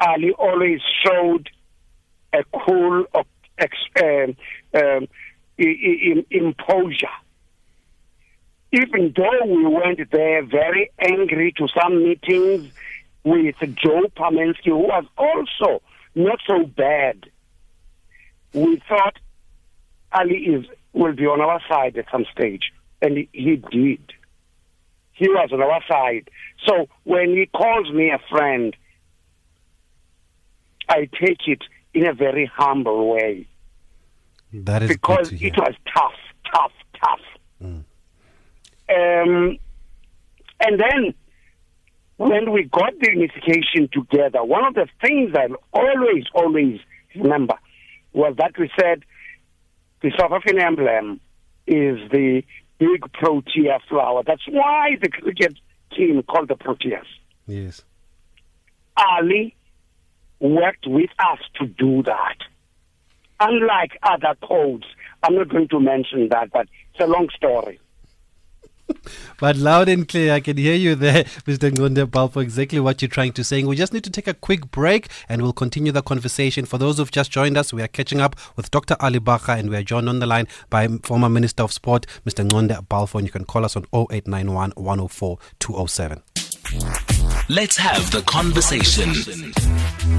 Ali 0.00 0.32
always 0.32 0.80
showed 1.04 1.48
a 2.32 2.44
cool 2.66 3.04
uh, 3.14 3.22
ex, 3.58 3.76
um, 4.02 4.36
um, 4.74 5.08
imposure. 5.56 7.06
Even 8.72 9.14
though 9.16 9.46
we 9.46 9.66
went 9.66 10.00
there 10.10 10.42
very 10.44 10.90
angry 10.98 11.52
to 11.58 11.68
some 11.80 12.02
meetings 12.02 12.72
with 13.22 13.54
Joe 13.60 14.02
Pamensky, 14.16 14.66
who 14.66 14.78
was 14.78 15.04
also 15.16 15.80
not 16.14 16.40
so 16.46 16.64
bad, 16.64 17.30
we 18.52 18.82
thought 18.88 19.16
Ali 20.12 20.36
is 20.36 20.66
will 20.92 21.12
be 21.12 21.26
on 21.26 21.40
our 21.40 21.60
side 21.68 21.96
at 21.96 22.06
some 22.10 22.24
stage, 22.32 22.72
and 23.02 23.26
he 23.32 23.56
did. 23.70 24.13
He 25.14 25.28
was 25.28 25.50
on 25.52 25.62
our 25.62 25.80
side. 25.88 26.28
So 26.66 26.88
when 27.04 27.30
he 27.30 27.46
calls 27.46 27.90
me 27.92 28.10
a 28.10 28.18
friend, 28.30 28.76
I 30.88 31.08
take 31.20 31.46
it 31.46 31.62
in 31.94 32.06
a 32.06 32.12
very 32.12 32.50
humble 32.54 33.10
way 33.14 33.46
That 34.52 34.82
is 34.82 34.88
because 34.88 35.30
good 35.30 35.38
to 35.38 35.44
hear. 35.44 35.48
it 35.48 35.56
was 35.56 35.74
tough, 35.94 36.12
tough, 36.52 36.72
tough. 37.02 37.20
Um, 37.62 39.58
and 40.60 40.78
then 40.80 41.14
when 42.16 42.52
we 42.52 42.64
got 42.64 42.92
the 43.00 43.10
unification 43.10 43.88
together, 43.92 44.44
one 44.44 44.64
of 44.64 44.74
the 44.74 44.86
things 45.00 45.34
I 45.34 45.48
always, 45.72 46.24
always 46.34 46.80
remember 47.16 47.54
was 48.12 48.34
that 48.38 48.58
we 48.58 48.70
said 48.78 49.04
the 50.02 50.10
South 50.18 50.32
African 50.32 50.60
emblem 50.60 51.20
is 51.66 51.98
the 52.10 52.42
big 52.84 53.12
Protea 53.12 53.78
flower. 53.88 54.22
That's 54.26 54.46
why 54.48 54.96
the 55.00 55.08
cricket 55.08 55.54
team 55.96 56.22
called 56.22 56.48
the 56.48 56.54
Proteas. 56.54 57.06
Yes. 57.46 57.82
Ali 58.96 59.54
worked 60.40 60.86
with 60.86 61.10
us 61.18 61.38
to 61.58 61.66
do 61.66 62.02
that. 62.02 62.36
Unlike 63.40 63.98
other 64.02 64.34
codes, 64.42 64.84
I'm 65.22 65.34
not 65.34 65.48
going 65.48 65.68
to 65.68 65.80
mention 65.80 66.28
that, 66.30 66.52
but 66.52 66.68
it's 66.92 67.02
a 67.02 67.06
long 67.06 67.28
story. 67.34 67.80
But 69.40 69.56
loud 69.56 69.88
and 69.88 70.08
clear, 70.08 70.32
I 70.32 70.40
can 70.40 70.56
hear 70.56 70.74
you 70.74 70.94
there, 70.94 71.24
Mr. 71.46 71.70
Ngconde 71.70 72.10
Balfour, 72.10 72.42
exactly 72.42 72.80
what 72.80 73.02
you're 73.02 73.08
trying 73.08 73.32
to 73.32 73.44
say. 73.44 73.62
We 73.64 73.76
just 73.76 73.92
need 73.92 74.04
to 74.04 74.10
take 74.10 74.28
a 74.28 74.34
quick 74.34 74.70
break 74.70 75.08
and 75.28 75.42
we'll 75.42 75.52
continue 75.52 75.92
the 75.92 76.02
conversation. 76.02 76.64
For 76.64 76.78
those 76.78 76.98
who've 76.98 77.10
just 77.10 77.30
joined 77.30 77.56
us, 77.56 77.72
we 77.72 77.82
are 77.82 77.88
catching 77.88 78.20
up 78.20 78.36
with 78.56 78.70
Dr. 78.70 78.96
Ali 79.00 79.20
Bacher 79.20 79.58
and 79.58 79.70
we 79.70 79.76
are 79.76 79.82
joined 79.82 80.08
on 80.08 80.20
the 80.20 80.26
line 80.26 80.48
by 80.70 80.88
former 81.02 81.28
Minister 81.28 81.62
of 81.62 81.72
Sport, 81.72 82.06
Mr. 82.24 82.46
Ngconde 82.46 82.88
Balfour. 82.88 83.18
And 83.20 83.28
you 83.28 83.32
can 83.32 83.44
call 83.44 83.64
us 83.64 83.76
on 83.76 83.84
0891 83.92 84.72
104 84.76 85.38
207. 85.58 86.22
Let's 87.48 87.76
have 87.76 88.10
the 88.10 88.22
conversation. 88.22 89.10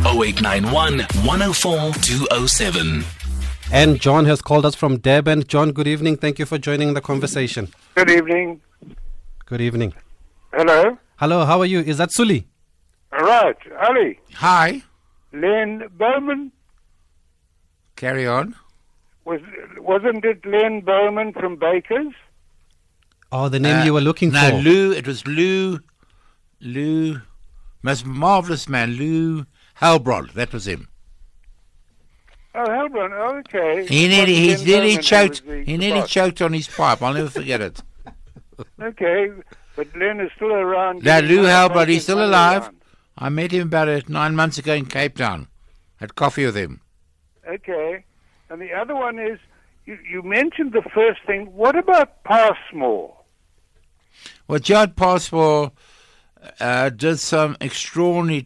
0891 0.05 0.99
104 1.25 1.91
207. 1.93 3.24
And 3.71 3.99
John 3.99 4.25
has 4.25 4.41
called 4.41 4.65
us 4.65 4.75
from 4.75 4.99
Durban. 4.99 5.43
John, 5.47 5.71
good 5.71 5.87
evening. 5.87 6.17
Thank 6.17 6.39
you 6.39 6.45
for 6.45 6.57
joining 6.57 6.93
the 6.93 7.01
conversation. 7.01 7.69
Good 7.95 8.09
evening. 8.09 8.61
Good 9.45 9.61
evening. 9.61 9.93
Hello. 10.53 10.97
Hello, 11.17 11.45
how 11.45 11.59
are 11.59 11.65
you? 11.65 11.79
Is 11.81 11.97
that 11.97 12.11
Suli? 12.11 12.47
All 13.11 13.25
right, 13.25 13.55
Ali. 13.87 14.19
Hi. 14.35 14.83
Len 15.33 15.83
Bowman 15.97 16.51
Carry 17.95 18.27
on. 18.27 18.55
was 19.25 19.41
wasn't 19.79 20.23
it 20.25 20.45
Len 20.45 20.81
Bowman 20.81 21.33
from 21.33 21.55
Bakers? 21.57 22.13
Oh, 23.31 23.49
the 23.49 23.59
name 23.59 23.79
Uh, 23.81 23.85
you 23.85 23.93
were 23.93 24.01
looking 24.01 24.31
no, 24.31 24.49
for. 24.49 24.57
Lou. 24.57 24.91
It 24.91 25.07
was 25.07 25.25
Lou. 25.27 25.79
Lou. 26.61 27.21
Most 27.83 28.05
marvelous 28.05 28.67
man, 28.69 28.91
Lou 28.93 29.45
Halbrod. 29.81 30.33
That 30.33 30.53
was 30.53 30.67
him. 30.67 30.87
Oh, 32.57 32.65
Helbrun. 32.67 33.11
Oh, 33.13 33.37
okay. 33.39 33.85
He 33.85 34.07
nearly, 34.07 34.35
he 34.35 34.63
nearly 34.63 34.97
choked. 34.97 35.43
He 35.45 35.75
nearly 35.75 36.07
choked 36.07 36.41
on 36.41 36.53
his 36.53 36.67
pipe. 36.67 37.01
I'll 37.01 37.13
never 37.13 37.29
forget 37.29 37.61
it. 37.61 37.81
Okay, 38.81 39.31
but 39.75 39.93
Len 39.97 40.21
is 40.21 40.31
still 40.37 40.53
around. 40.53 41.03
Now, 41.03 41.19
Lou 41.19 41.43
back 41.43 41.89
he's 41.89 42.03
still 42.03 42.23
alive. 42.23 42.63
around. 42.63 42.77
I 43.17 43.27
met 43.27 43.51
him 43.51 43.67
about 43.67 43.89
uh, 43.89 43.99
nine 44.07 44.33
months 44.33 44.57
ago 44.57 44.73
in 44.73 44.85
Cape 44.85 45.17
Town. 45.17 45.47
Had 45.97 46.15
coffee 46.15 46.45
with 46.45 46.55
him. 46.55 46.79
Okay, 47.45 48.05
and 48.49 48.61
the 48.61 48.71
other 48.71 48.95
one 48.95 49.19
is 49.19 49.39
you, 49.85 49.97
you 50.09 50.23
mentioned 50.23 50.71
the 50.71 50.83
first 50.93 51.19
thing. 51.25 51.47
What 51.53 51.77
about 51.77 52.23
Passmore? 52.23 53.17
Well, 54.47 54.59
Judd 54.59 54.95
Passmore 54.95 55.73
uh, 56.59 56.89
did 56.89 57.19
some 57.19 57.57
extraordinary 57.59 58.45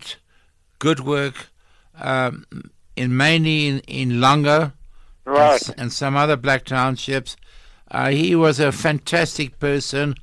good 0.79 1.01
work 1.01 1.51
um, 1.99 2.45
in 2.99 3.15
mainly 3.15 3.67
in, 3.67 3.79
in 3.87 4.19
and, 4.21 4.73
Right. 5.25 5.53
s- 5.55 5.69
and 5.69 5.91
some 5.93 6.15
other 6.17 6.35
black 6.35 6.65
townships. 6.65 7.37
Uh, 7.89 8.09
he 8.09 8.35
was 8.35 8.59
a 8.59 8.71
fantastic 8.71 9.57
person. 9.59 10.15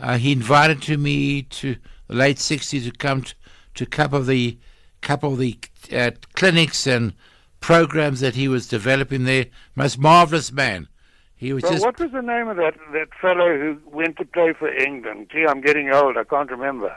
Uh, 0.00 0.16
he 0.16 0.32
invited 0.32 0.80
to 0.82 0.96
me 0.96 1.42
to 1.42 1.76
the 2.08 2.14
late 2.14 2.38
60s 2.38 2.84
to 2.84 2.90
come 2.92 3.22
t- 3.22 3.34
to 3.74 3.84
a 3.84 3.86
couple 3.86 4.18
of 4.18 4.26
the 4.26 4.58
couple 5.02 5.32
of 5.34 5.38
the 5.38 5.58
uh, 5.92 6.10
clinics 6.34 6.86
and 6.86 7.12
programs 7.60 8.20
that 8.20 8.34
he 8.34 8.48
was 8.48 8.66
developing 8.66 9.24
there. 9.24 9.44
Most 9.76 9.98
marvelous 9.98 10.50
man. 10.50 10.88
He 11.36 11.52
was 11.52 11.62
Well, 11.62 11.72
just 11.72 11.84
what 11.84 11.98
was 12.00 12.10
the 12.12 12.22
name 12.22 12.48
of 12.48 12.56
that 12.56 12.74
that 12.92 13.08
fellow 13.20 13.58
who 13.58 13.78
went 13.90 14.16
to 14.16 14.24
play 14.24 14.54
for 14.58 14.68
England? 14.72 15.28
Gee, 15.30 15.44
I'm 15.46 15.60
getting 15.60 15.90
old. 15.92 16.16
I 16.16 16.24
can't 16.24 16.50
remember. 16.50 16.96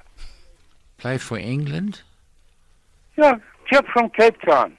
play 0.98 1.18
for 1.18 1.38
England. 1.38 2.02
Yeah, 3.18 3.36
chap 3.70 3.86
from 3.92 4.10
Cape 4.12 4.40
Town. 4.42 4.77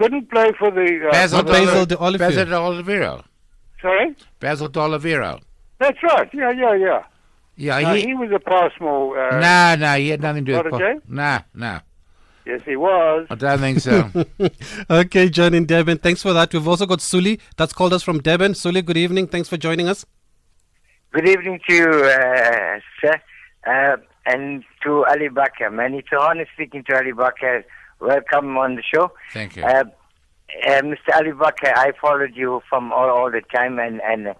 Couldn't 0.00 0.30
play 0.30 0.50
for 0.58 0.70
the. 0.70 1.08
Uh, 1.08 1.12
Basil, 1.12 1.38
Not 1.42 1.46
Basil 1.46 1.84
D'Oliveira. 1.86 2.30
Basil 2.30 2.44
D'Oliveira. 2.46 3.24
Sorry, 3.82 4.16
Basil 4.40 4.68
D'Oliveira. 4.68 5.38
that's 5.78 6.02
right. 6.02 6.28
Yeah, 6.32 6.52
yeah, 6.52 6.74
yeah. 6.74 7.02
Yeah, 7.56 7.80
No, 7.80 7.94
he, 7.94 8.00
he 8.06 8.14
was 8.14 8.30
a 8.34 8.38
Passmore. 8.40 9.18
Uh, 9.18 9.38
nah, 9.40 9.76
nah, 9.76 9.94
he 9.96 10.08
had 10.08 10.22
nothing 10.22 10.46
to 10.46 10.52
do 10.52 10.56
Not 10.56 10.64
with 10.64 10.74
a 10.74 10.78
po- 10.78 10.94
J? 10.94 11.00
Nah, 11.06 11.40
nah. 11.54 11.80
Yes, 12.46 12.62
he 12.64 12.74
was. 12.76 13.26
I 13.28 13.34
don't 13.34 13.58
think 13.58 13.80
so. 13.80 14.10
okay, 14.90 15.28
John 15.28 15.52
in 15.52 15.66
Devon, 15.66 15.98
thanks 15.98 16.22
for 16.22 16.32
that. 16.32 16.50
We've 16.54 16.66
also 16.66 16.86
got 16.86 17.02
Suli 17.02 17.38
that's 17.58 17.74
called 17.74 17.92
us 17.92 18.02
from 18.02 18.20
Devon. 18.20 18.54
Suli, 18.54 18.80
good 18.80 18.96
evening. 18.96 19.26
Thanks 19.26 19.50
for 19.50 19.58
joining 19.58 19.86
us. 19.88 20.06
Good 21.12 21.28
evening 21.28 21.60
to 21.68 21.74
you, 21.74 21.88
uh, 21.90 22.80
sir, 23.02 23.20
uh, 23.66 23.96
and 24.24 24.64
to 24.84 25.04
Ali 25.04 25.28
Bacher. 25.28 25.70
Man, 25.70 25.92
it's 25.92 26.08
an 26.12 26.18
honor 26.18 26.46
speaking 26.54 26.82
to 26.84 26.96
Ali 26.96 27.12
Bacher. 27.12 27.62
Welcome 28.00 28.56
on 28.56 28.76
the 28.76 28.82
show. 28.82 29.12
Thank 29.32 29.56
you. 29.56 29.64
Uh, 29.64 29.84
uh, 30.66 30.82
Mr. 30.82 31.14
Ali 31.14 31.30
Bacher, 31.32 31.72
I 31.76 31.92
followed 32.00 32.34
you 32.34 32.62
from 32.68 32.92
all, 32.92 33.08
all 33.10 33.30
the 33.30 33.42
time, 33.54 33.78
and, 33.78 34.00
and 34.02 34.28
uh, 34.28 34.34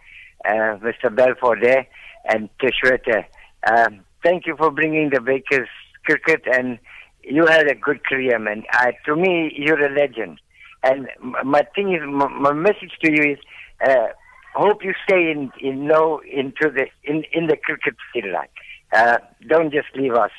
Mr. 0.44 1.14
Balfour 1.14 1.58
there, 1.60 1.86
and 2.28 2.48
Tshwete. 2.58 3.24
Um, 3.70 4.00
thank 4.22 4.46
you 4.46 4.56
for 4.56 4.70
bringing 4.70 5.10
the 5.10 5.20
Bakers 5.20 5.68
cricket, 6.04 6.42
and 6.50 6.78
you 7.22 7.46
had 7.46 7.68
a 7.68 7.74
good 7.74 8.04
career, 8.04 8.38
man. 8.38 8.64
Uh, 8.72 8.92
to 9.06 9.14
me, 9.14 9.52
you're 9.54 9.84
a 9.84 9.90
legend. 9.94 10.40
And 10.82 11.08
my 11.44 11.62
thing 11.74 11.92
is, 11.94 12.00
m- 12.02 12.42
my 12.42 12.52
message 12.52 12.92
to 13.04 13.12
you 13.12 13.32
is, 13.32 13.38
uh, 13.86 14.08
hope 14.54 14.82
you 14.82 14.94
stay 15.04 15.30
in, 15.30 15.52
in 15.60 15.86
know 15.86 16.20
into 16.30 16.70
the 16.70 16.86
in 17.04 17.24
in 17.32 17.46
the 17.46 17.56
cricket 17.56 17.94
field. 18.12 18.32
Like, 18.32 18.50
uh, 18.92 19.18
don't 19.48 19.72
just 19.72 19.88
leave 19.94 20.14
us, 20.14 20.30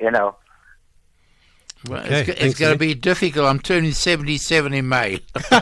you 0.00 0.10
know. 0.10 0.36
Well, 1.86 2.04
Okay, 2.04 2.20
it's, 2.32 2.40
it's 2.40 2.58
going 2.58 2.72
to 2.72 2.78
be 2.78 2.94
difficult. 2.94 3.46
I'm 3.46 3.60
turning 3.60 3.92
77 3.92 4.72
in 4.74 4.88
May. 4.88 5.20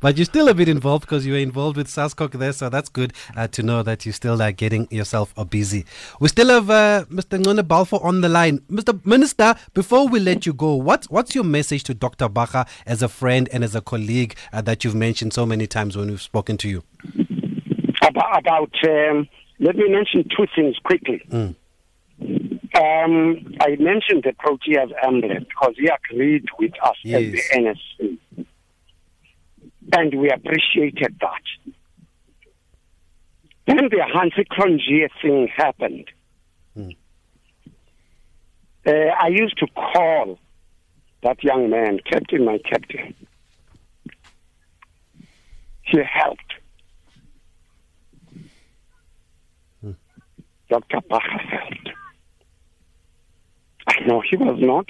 But 0.00 0.16
you're 0.16 0.24
still 0.24 0.48
a 0.48 0.54
bit 0.54 0.68
involved 0.68 1.02
because 1.02 1.26
you 1.26 1.32
were 1.34 1.38
involved 1.38 1.76
with 1.76 1.86
SASCOC 1.86 2.32
there, 2.32 2.52
so 2.52 2.68
that's 2.68 2.88
good 2.88 3.12
uh, 3.36 3.46
to 3.48 3.62
know 3.62 3.82
that 3.82 4.06
you're 4.06 4.14
still 4.14 4.40
uh, 4.40 4.50
getting 4.50 4.88
yourself 4.90 5.34
uh, 5.36 5.44
busy. 5.44 5.84
We 6.20 6.28
still 6.28 6.48
have 6.48 6.70
uh, 6.70 7.04
Mr. 7.10 7.38
Ngconde 7.38 7.68
Balfour 7.68 8.02
on 8.02 8.22
the 8.22 8.28
line. 8.28 8.60
Mr. 8.70 9.04
Minister, 9.04 9.54
before 9.74 10.08
we 10.08 10.18
let 10.18 10.46
you 10.46 10.54
go, 10.54 10.74
what's, 10.74 11.08
what's 11.10 11.34
your 11.34 11.44
message 11.44 11.84
to 11.84 11.94
Dr. 11.94 12.28
Bacher 12.28 12.66
as 12.86 13.02
a 13.02 13.08
friend 13.08 13.48
and 13.52 13.62
as 13.62 13.74
a 13.74 13.80
colleague 13.82 14.36
uh, 14.52 14.62
that 14.62 14.84
you've 14.84 14.94
mentioned 14.94 15.34
so 15.34 15.44
many 15.44 15.66
times 15.66 15.96
when 15.96 16.08
we've 16.08 16.22
spoken 16.22 16.56
to 16.58 16.68
you? 16.68 16.82
about, 18.02 18.38
about 18.38 18.74
um, 18.88 19.28
let 19.58 19.76
me 19.76 19.88
mention 19.88 20.24
two 20.34 20.46
things 20.54 20.76
quickly. 20.82 21.22
Mm. 21.30 21.54
Um, 22.72 23.56
I 23.60 23.76
mentioned 23.80 24.22
the 24.22 24.32
Proteas 24.32 24.92
emblem 25.02 25.46
because 25.48 25.74
he 25.76 25.88
agreed 25.88 26.44
with 26.58 26.72
us 26.82 26.96
as 27.04 27.32
the 27.32 27.42
NSC. 27.52 28.18
And 29.92 30.14
we 30.14 30.30
appreciated 30.30 31.16
that. 31.20 31.74
Then 33.66 33.88
the 33.90 34.04
Hansie 34.14 34.46
Cronje 34.46 35.08
thing 35.20 35.48
happened. 35.56 36.06
Mm. 36.76 36.96
Uh, 38.86 39.14
I 39.20 39.28
used 39.28 39.58
to 39.58 39.66
call 39.74 40.38
that 41.22 41.42
young 41.42 41.70
man, 41.70 41.98
Captain, 42.10 42.44
my 42.44 42.58
captain. 42.58 43.14
He 45.82 45.98
helped. 45.98 46.54
Dr. 50.70 51.00
Bacher 51.10 51.40
helped. 51.40 51.90
I 54.00 54.06
know 54.06 54.20
he 54.20 54.36
was 54.36 54.58
not 54.60 54.86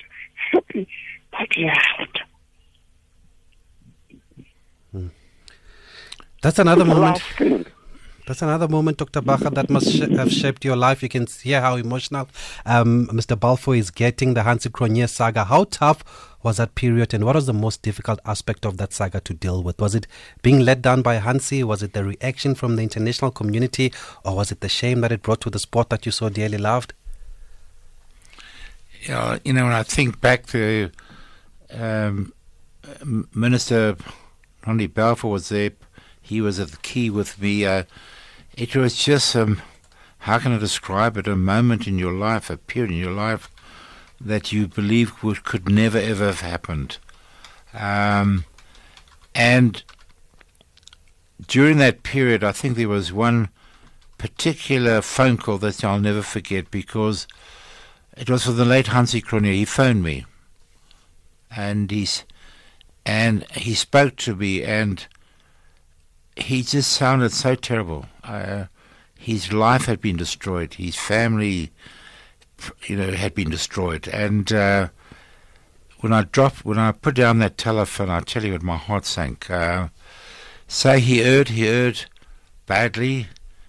happy, 0.52 0.88
but 1.30 1.48
he 1.54 1.64
helped. 1.66 2.20
That's 6.42 6.58
another 6.58 6.84
The 6.84 6.94
moment. 6.94 7.22
That's 8.26 8.42
another 8.42 8.68
moment, 8.68 8.98
Dr. 8.98 9.22
Bacher, 9.22 9.52
that 9.54 9.68
must 9.68 9.92
sh- 9.92 10.08
have 10.16 10.30
shaped 10.30 10.64
your 10.64 10.76
life. 10.76 11.02
You 11.02 11.08
can 11.08 11.26
hear 11.26 11.60
how 11.60 11.74
emotional 11.76 12.28
um, 12.64 13.08
Mr. 13.08 13.38
Balfour 13.38 13.74
is 13.74 13.90
getting 13.90 14.34
the 14.34 14.42
Hansie 14.42 14.70
Cronje 14.70 15.08
saga. 15.08 15.44
How 15.44 15.64
tough 15.64 16.04
was 16.42 16.58
that 16.58 16.74
period, 16.76 17.12
and 17.12 17.24
what 17.24 17.34
was 17.34 17.46
the 17.46 17.52
most 17.52 17.82
difficult 17.82 18.20
aspect 18.24 18.64
of 18.64 18.76
that 18.76 18.92
saga 18.92 19.20
to 19.20 19.34
deal 19.34 19.62
with? 19.62 19.80
Was 19.80 19.94
it 19.96 20.06
being 20.42 20.60
let 20.60 20.80
down 20.80 21.02
by 21.02 21.18
Hansie? 21.18 21.64
Was 21.64 21.82
it 21.82 21.92
the 21.92 22.04
reaction 22.04 22.54
from 22.54 22.76
the 22.76 22.82
international 22.82 23.32
community? 23.32 23.92
Or 24.24 24.36
was 24.36 24.52
it 24.52 24.60
the 24.60 24.68
shame 24.68 25.00
that 25.00 25.12
it 25.12 25.22
brought 25.22 25.40
to 25.42 25.50
the 25.50 25.58
sport 25.58 25.90
that 25.90 26.06
you 26.06 26.12
so 26.12 26.28
dearly 26.28 26.58
loved? 26.58 26.94
Know, 29.08 29.38
you 29.44 29.52
know, 29.52 29.64
when 29.64 29.72
I 29.72 29.82
think 29.82 30.20
back 30.20 30.46
to 30.46 30.90
um, 31.72 32.32
Minister 33.34 33.96
Ronnie 34.66 34.86
Balfour 34.86 35.30
was 35.30 35.48
there, 35.48 35.72
he 36.20 36.40
was 36.40 36.60
at 36.60 36.68
the 36.68 36.76
key 36.78 37.10
with 37.10 37.40
me. 37.40 37.64
Uh, 37.64 37.84
it 38.54 38.76
was 38.76 38.96
just, 38.96 39.34
um, 39.34 39.62
how 40.18 40.38
can 40.38 40.52
I 40.52 40.58
describe 40.58 41.16
it, 41.16 41.26
a 41.26 41.36
moment 41.36 41.86
in 41.86 41.98
your 41.98 42.12
life, 42.12 42.50
a 42.50 42.56
period 42.56 42.90
in 42.90 42.98
your 42.98 43.12
life 43.12 43.50
that 44.20 44.52
you 44.52 44.66
believe 44.66 45.22
would, 45.22 45.44
could 45.44 45.68
never 45.68 45.98
ever 45.98 46.26
have 46.26 46.40
happened. 46.40 46.98
Um, 47.72 48.44
and 49.34 49.82
during 51.46 51.78
that 51.78 52.02
period, 52.02 52.44
I 52.44 52.52
think 52.52 52.76
there 52.76 52.88
was 52.88 53.12
one 53.12 53.48
particular 54.18 55.00
phone 55.00 55.38
call 55.38 55.56
that 55.58 55.82
I'll 55.82 56.00
never 56.00 56.22
forget 56.22 56.70
because 56.70 57.26
it 58.20 58.28
was 58.28 58.44
for 58.44 58.52
the 58.52 58.66
late 58.66 58.86
Hansie 58.86 59.24
Cronje. 59.24 59.54
He 59.54 59.64
phoned 59.64 60.02
me, 60.02 60.26
and 61.50 61.90
he's 61.90 62.24
and 63.06 63.44
he 63.52 63.74
spoke 63.74 64.16
to 64.16 64.36
me, 64.36 64.62
and 64.62 65.06
he 66.36 66.62
just 66.62 66.92
sounded 66.92 67.32
so 67.32 67.54
terrible. 67.54 68.04
Uh, 68.22 68.66
his 69.18 69.54
life 69.54 69.86
had 69.86 70.02
been 70.02 70.18
destroyed. 70.18 70.74
His 70.74 70.96
family, 70.96 71.72
you 72.84 72.96
know, 72.96 73.12
had 73.12 73.34
been 73.34 73.48
destroyed. 73.48 74.06
And 74.08 74.52
uh, 74.52 74.88
when 76.00 76.12
I 76.12 76.24
dropped, 76.24 76.64
when 76.64 76.78
I 76.78 76.92
put 76.92 77.14
down 77.14 77.38
that 77.38 77.56
telephone, 77.56 78.10
I 78.10 78.20
tell 78.20 78.44
you, 78.44 78.52
what, 78.52 78.62
my 78.62 78.76
heart 78.76 79.06
sank. 79.06 79.50
Uh, 79.50 79.88
so 80.68 80.98
he 80.98 81.22
erred. 81.22 81.48
He 81.48 81.66
erred 81.66 82.04
badly. 82.66 83.28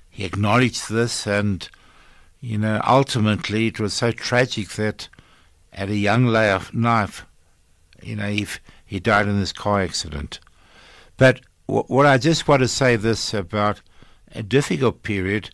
He 0.10 0.26
acknowledged 0.26 0.90
this, 0.90 1.26
and 1.26 1.70
you 2.42 2.58
know, 2.58 2.82
ultimately 2.86 3.68
it 3.68 3.80
was 3.80 3.94
so 3.94 4.12
tragic 4.12 4.70
that 4.70 5.08
at 5.72 5.90
a 5.90 5.96
young 5.96 6.26
life, 6.26 6.72
life 6.74 7.26
you 8.02 8.16
know, 8.16 8.28
he, 8.28 8.48
he 8.86 9.00
died 9.00 9.28
in 9.28 9.40
this 9.40 9.54
car 9.54 9.82
accident. 9.82 10.40
But 11.18 11.42
w- 11.68 11.86
what 11.88 12.06
I 12.08 12.18
just 12.18 12.48
want 12.48 12.62
to 12.62 12.68
say 12.68 12.96
this 12.96 13.34
about 13.34 13.82
a 14.34 14.42
difficult 14.42 15.04
period, 15.04 15.52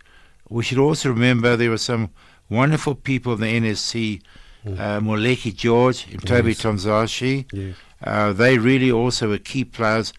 we 0.49 0.63
should 0.63 0.77
also 0.77 1.09
remember 1.09 1.55
there 1.55 1.69
were 1.69 1.77
some 1.77 2.09
wonderful 2.49 2.95
people 2.95 3.33
in 3.33 3.41
the 3.41 3.69
NSC, 3.69 4.21
uh, 4.65 4.99
Mluleki 5.01 5.53
George, 5.53 6.07
and 6.09 6.25
Toby 6.25 6.51
Yes. 6.51 6.61
Tonzashi. 6.61 7.45
Yes. 7.51 7.75
Uh, 8.01 8.31
they 8.31 8.57
really 8.57 8.91
also 8.91 9.27
were 9.29 9.37
key 9.37 9.65
players 9.65 10.13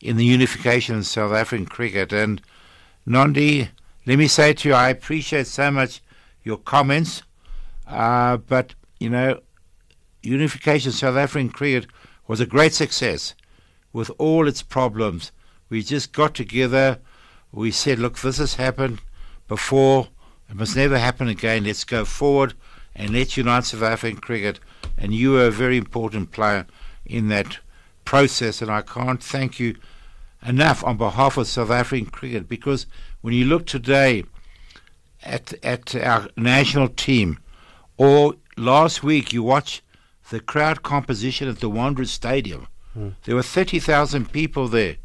in 0.00 0.16
the 0.16 0.24
unification 0.24 0.96
of 0.96 1.06
South 1.06 1.32
African 1.32 1.66
cricket. 1.66 2.12
And 2.12 2.40
Nondi, 3.06 3.68
let 4.06 4.18
me 4.18 4.26
say 4.28 4.54
to 4.54 4.68
you, 4.68 4.74
I 4.74 4.88
appreciate 4.88 5.46
so 5.46 5.70
much 5.70 6.00
your 6.44 6.58
comments, 6.58 7.22
uh, 7.86 8.36
but 8.36 8.74
you 9.00 9.10
know, 9.10 9.40
unification 10.22 10.92
South 10.92 11.16
African 11.16 11.50
cricket 11.50 11.86
was 12.26 12.40
a 12.40 12.46
great 12.46 12.72
success 12.72 13.34
with 13.92 14.10
all 14.18 14.46
its 14.46 14.62
problems. 14.62 15.32
We 15.68 15.82
just 15.82 16.12
got 16.12 16.34
together, 16.34 16.98
we 17.52 17.70
said, 17.70 17.98
look, 17.98 18.18
this 18.18 18.38
has 18.38 18.54
happened 18.54 19.00
before, 19.48 20.08
it 20.48 20.56
must 20.56 20.76
never 20.76 20.98
happen 20.98 21.28
again. 21.28 21.64
Let's 21.64 21.84
go 21.84 22.04
forward 22.04 22.54
and 22.94 23.10
let's 23.10 23.36
unite 23.36 23.64
South 23.64 23.82
African 23.82 24.20
cricket. 24.20 24.60
And 24.96 25.14
you 25.14 25.32
were 25.32 25.46
a 25.46 25.50
very 25.50 25.76
important 25.76 26.30
player 26.30 26.66
in 27.04 27.28
that 27.28 27.58
process, 28.04 28.62
and 28.62 28.70
I 28.70 28.82
can't 28.82 29.22
thank 29.22 29.58
you 29.58 29.76
enough 30.46 30.84
on 30.84 30.96
behalf 30.96 31.36
of 31.36 31.46
South 31.46 31.70
African 31.70 32.10
cricket 32.10 32.48
because 32.48 32.86
when 33.22 33.32
you 33.34 33.46
look 33.46 33.66
today 33.66 34.24
at 35.24 35.54
at 35.64 35.94
our 35.96 36.28
national 36.36 36.88
team, 36.88 37.38
or 37.96 38.34
last 38.56 39.02
week 39.02 39.32
you 39.32 39.42
watch 39.42 39.82
the 40.30 40.40
crowd 40.40 40.82
composition 40.82 41.48
at 41.48 41.60
the 41.60 41.68
Wanderers 41.68 42.10
Stadium. 42.10 42.68
There 43.24 43.34
were 43.34 43.42
thirty 43.42 43.80
thousand 43.80 44.32
people 44.32 44.68
there. 44.68 44.96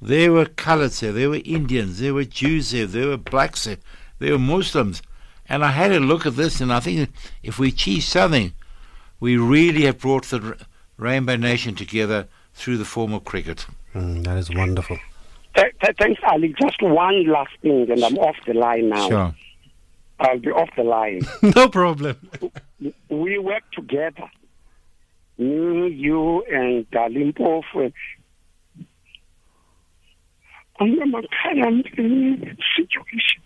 There 0.00 0.30
were 0.30 0.44
coloureds 0.44 1.00
there, 1.00 1.12
there 1.12 1.30
were 1.30 1.40
Indians, 1.44 1.98
there 1.98 2.14
were 2.14 2.24
Jews 2.24 2.70
there, 2.70 2.86
there 2.86 3.08
were 3.08 3.16
blacks 3.16 3.64
there, 3.64 3.78
there 4.18 4.32
were 4.32 4.38
Muslims. 4.38 5.02
And 5.48 5.64
I 5.64 5.70
had 5.70 5.90
a 5.90 6.00
look 6.00 6.26
at 6.26 6.36
this, 6.36 6.60
and 6.60 6.72
I 6.72 6.80
think 6.80 7.10
if 7.42 7.58
we 7.58 7.68
achieve 7.68 8.02
something, 8.04 8.52
we 9.20 9.36
really 9.36 9.86
have 9.86 9.98
brought 9.98 10.24
the 10.26 10.56
Rainbow 10.98 11.36
Nation 11.36 11.74
together 11.74 12.28
through 12.52 12.76
the 12.76 12.84
form 12.84 13.12
of 13.14 13.24
cricket. 13.24 13.66
Mm, 13.94 14.24
that 14.24 14.36
is 14.38 14.50
wonderful. 14.50 14.98
Th- 15.54 15.74
th- 15.82 15.96
thanks, 15.98 16.20
Ali. 16.28 16.54
Just 16.60 16.82
one 16.82 17.26
last 17.26 17.52
thing, 17.62 17.90
and 17.90 18.04
I'm 18.04 18.18
off 18.18 18.36
the 18.46 18.54
line 18.54 18.90
now. 18.90 19.08
Sure. 19.08 19.34
I'll 20.18 20.38
be 20.38 20.50
off 20.50 20.70
the 20.76 20.82
line. 20.82 21.20
no 21.56 21.68
problem. 21.68 22.30
we 23.10 23.38
work 23.38 23.62
together. 23.72 24.30
Me, 25.38 25.88
you, 25.88 26.42
and 26.50 26.86
uh, 26.96 27.06
Limpopo. 27.08 27.92
On 30.78 30.90
the 30.94 31.28
current 31.42 31.86
situation. 32.76 33.42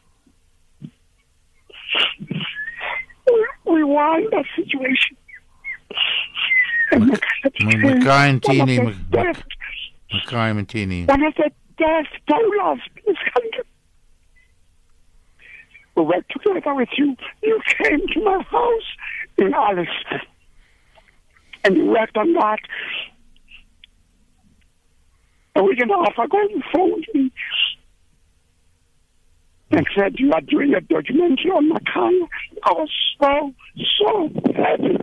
We, 3.26 3.46
we 3.72 3.84
want 3.84 4.30
the 4.30 4.44
situation. 4.56 5.16
And 6.92 7.20
became 7.42 8.40
one 8.42 8.70
of 8.70 8.76
the 8.76 8.96
best, 9.10 9.44
Makhaya 10.12 10.66
Ntini. 10.66 11.06
one 11.06 11.22
of 11.24 11.34
the 11.34 11.50
best 11.78 12.08
bowlers 12.26 12.80
in 12.96 13.02
this 13.06 13.16
country. 13.32 13.64
We 16.01 16.07
worked 16.07 16.32
together 16.32 16.74
with 16.74 16.88
you. 16.96 17.14
You 17.42 17.61
came 17.78 18.07
to 18.09 18.20
my 18.22 18.42
house 18.42 18.96
in 19.36 19.53
Alice. 19.53 19.88
And 21.62 21.76
you 21.76 21.86
worked 21.86 22.16
on 22.16 22.32
that. 22.34 22.61
A 25.57 25.62
week 25.62 25.78
and 25.80 25.90
a 25.90 25.94
half 25.94 26.18
ago, 26.24 26.38
you 26.48 26.62
phoned 26.72 27.07
me 27.12 27.32
and 29.72 29.86
said 29.94 30.14
you 30.18 30.32
are 30.32 30.40
doing 30.40 30.74
a 30.74 30.80
documentary 30.80 31.51
on 31.51 31.70
Makhaya. 31.70 32.28
I 32.64 32.72
was 32.72 32.90
so, 33.20 33.53
so 33.98 34.30
happy. 34.55 34.96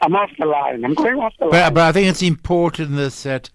I'm 0.00 0.16
off 0.16 0.30
the 0.38 0.46
line. 0.46 0.84
I'm 0.84 0.94
going 0.94 1.18
off 1.20 1.34
the 1.38 1.46
line. 1.46 1.52
But, 1.52 1.74
but 1.74 1.82
I 1.82 1.92
think 1.92 2.08
it's 2.08 2.22
important 2.22 2.96
this 2.96 3.22
that 3.22 3.50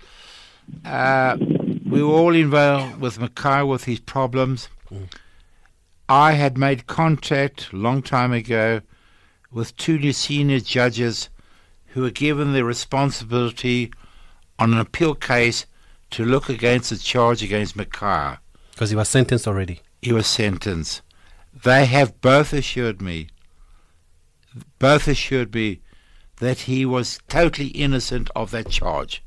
uh, 0.86 1.38
we 1.86 2.02
were 2.02 2.14
all 2.14 2.34
involved 2.34 3.02
with 3.02 3.18
Makhaya 3.18 3.68
with 3.68 3.84
his 3.84 4.00
problems. 4.00 4.70
I 6.10 6.34
had 6.34 6.58
made 6.58 6.88
contact 6.88 7.74
long 7.74 8.01
time 8.01 8.34
ago 8.34 8.82
with 9.51 9.78
two 9.78 9.97
new 9.97 10.12
senior 10.12 10.60
judges 10.60 11.30
who 11.88 12.01
were 12.01 12.12
given 12.12 12.54
the 12.54 12.66
responsibility 12.66 13.91
on 14.60 14.74
an 14.74 14.80
appeal 14.80 15.16
case 15.16 15.66
to 16.12 16.26
look 16.26 16.49
against 16.49 16.89
the 16.89 16.97
charge 16.97 17.41
against 17.41 17.78
Makhaya. 17.78 18.39
Because 18.72 18.89
he 18.89 18.95
was 18.95 19.10
sentenced 19.10 19.47
already. 19.47 19.82
He 20.01 20.12
was 20.12 20.28
sentenced. 20.28 21.01
They 21.64 21.86
have 21.86 22.20
both 22.20 22.51
assured 22.51 23.01
me, 23.01 23.30
both 24.80 25.08
assured 25.08 25.54
me 25.54 25.82
that 26.38 26.62
he 26.62 26.86
was 26.86 27.20
totally 27.30 27.68
innocent 27.70 28.30
of 28.36 28.51
that 28.51 28.70
charge. 28.70 29.24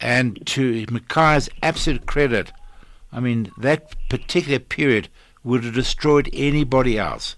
And 0.00 0.44
to 0.46 0.84
Makhaya's 0.86 1.48
absolute 1.62 2.06
credit, 2.06 2.52
I 3.12 3.20
mean, 3.20 3.50
that 3.56 3.94
particular 4.10 4.58
period 4.58 5.08
would 5.44 5.62
have 5.64 5.74
destroyed 5.74 6.28
anybody 6.32 6.98
else. 6.98 7.36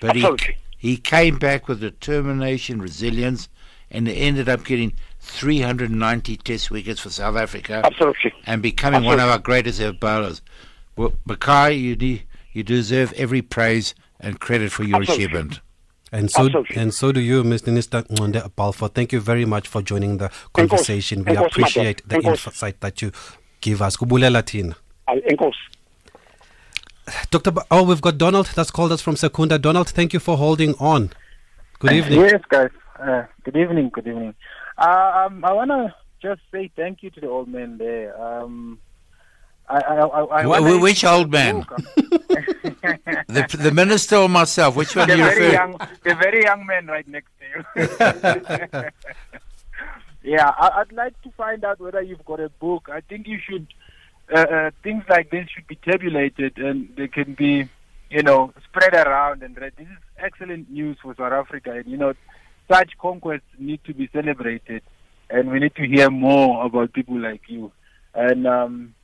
But 0.00 0.16
he, 0.16 0.22
Absolutely. 0.22 0.56
he 0.78 0.96
came 0.96 1.38
back 1.38 1.68
with 1.68 1.80
determination, 1.80 2.80
resilience, 2.80 3.48
and 3.90 4.08
ended 4.08 4.48
up 4.48 4.64
getting 4.64 4.92
390 5.20 6.36
test 6.38 6.70
wickets 6.70 7.00
for 7.00 7.10
South 7.10 7.36
Africa 7.36 7.82
Absolutely. 7.84 8.32
and 8.46 8.62
becoming 8.62 9.04
one 9.04 9.20
of 9.20 9.28
our 9.28 9.38
greatest 9.38 9.80
ever 9.80 9.92
bowlers. 9.92 10.42
Well, 10.96 11.12
Makhaya, 11.28 11.78
you, 11.78 11.96
de- 11.96 12.22
you 12.52 12.62
deserve 12.62 13.12
every 13.14 13.42
praise 13.42 13.94
and 14.20 14.38
credit 14.40 14.70
for 14.72 14.84
your 14.84 14.98
Absolutely. 15.00 15.24
achievement. 15.24 15.60
And 16.12 16.30
so, 16.30 16.44
Absolutely. 16.46 16.76
and 16.76 16.94
so 16.94 17.10
do 17.10 17.20
you, 17.20 17.42
Mr. 17.42 17.68
Minister 17.68 18.02
Ngconde 18.02 18.54
Balfour. 18.54 18.88
Thank 18.88 19.12
you 19.12 19.20
very 19.20 19.44
much 19.44 19.66
for 19.66 19.82
joining 19.82 20.18
the 20.18 20.28
Enkosi. 20.28 20.52
conversation. 20.52 21.24
We 21.24 21.32
Enkosi, 21.32 21.46
appreciate 21.46 22.08
the 22.08 22.16
madam. 22.18 22.32
Insight 22.32 22.80
that 22.80 23.02
you 23.02 23.10
give 23.60 23.82
us. 23.82 23.96
Kubulela 23.96 24.42
thina. 24.44 24.76
Uh, 25.08 25.14
Enkosi. 25.28 25.54
Dr. 27.30 27.50
Ba- 27.50 27.64
oh, 27.70 27.82
we've 27.82 28.00
got 28.00 28.18
Donald 28.18 28.46
that's 28.54 28.70
called 28.70 28.92
us 28.92 29.02
from 29.02 29.16
Secunda. 29.16 29.58
Donald, 29.58 29.88
thank 29.90 30.12
you 30.12 30.20
for 30.20 30.36
holding 30.36 30.74
on. 30.80 31.10
Good 31.78 31.92
evening. 31.92 32.20
Yes, 32.20 32.40
guys. 32.48 32.70
Uh, 32.98 33.24
good 33.44 33.56
evening. 33.56 33.90
Good 33.92 34.06
evening. 34.06 34.34
Uh, 34.78 35.26
um, 35.26 35.44
I 35.44 35.52
want 35.52 35.70
to 35.70 35.94
just 36.22 36.40
say 36.50 36.70
thank 36.74 37.02
you 37.02 37.10
to 37.10 37.20
the 37.20 37.28
old 37.28 37.48
man 37.48 37.76
there. 37.78 38.18
Um, 38.20 38.78
I, 39.68 39.78
I, 39.80 39.94
I, 40.06 40.40
I 40.40 40.60
Wh- 40.60 40.82
which 40.82 41.04
old 41.04 41.30
man? 41.30 41.64
The, 43.28 43.56
the 43.58 43.70
minister 43.72 44.16
or 44.16 44.28
myself? 44.28 44.76
Which 44.76 44.94
one 44.94 45.08
the 45.08 45.14
do 45.16 45.22
you 45.22 45.28
very 45.28 45.40
refer? 45.46 45.52
young, 45.54 45.78
the 46.04 46.14
very 46.14 46.42
young 46.42 46.66
man 46.66 46.86
right 46.86 47.06
next 47.08 47.30
to 47.40 47.44
you. 47.50 48.90
yeah, 50.32 50.50
I, 50.50 50.80
I'd 50.80 50.92
like 50.92 51.20
to 51.22 51.30
find 51.32 51.64
out 51.64 51.80
whether 51.80 52.02
you've 52.02 52.24
got 52.24 52.40
a 52.40 52.48
book. 52.50 52.88
I 52.92 53.00
think 53.00 53.26
you 53.26 53.38
should. 53.38 53.66
Uh, 54.32 54.38
uh, 54.38 54.70
things 54.82 55.04
like 55.08 55.30
this 55.30 55.48
should 55.50 55.66
be 55.66 55.76
tabulated 55.76 56.56
and 56.56 56.88
they 56.96 57.08
can 57.08 57.34
be, 57.34 57.68
you 58.10 58.22
know, 58.22 58.52
spread 58.64 58.94
around. 58.94 59.42
And 59.42 59.56
read. 59.56 59.74
this 59.76 59.86
is 59.86 59.98
excellent 60.18 60.70
news 60.70 60.96
for 61.02 61.14
South 61.14 61.32
Africa. 61.32 61.72
And 61.72 61.86
you 61.86 61.96
know, 61.96 62.14
such 62.70 62.92
conquests 62.98 63.42
need 63.58 63.80
to 63.84 63.94
be 63.94 64.08
celebrated, 64.12 64.82
and 65.28 65.50
we 65.50 65.58
need 65.58 65.74
to 65.76 65.86
hear 65.86 66.10
more 66.10 66.64
about 66.64 66.92
people 66.92 67.18
like 67.20 67.42
you. 67.48 67.70
And 68.14 68.46
um, 68.46 68.94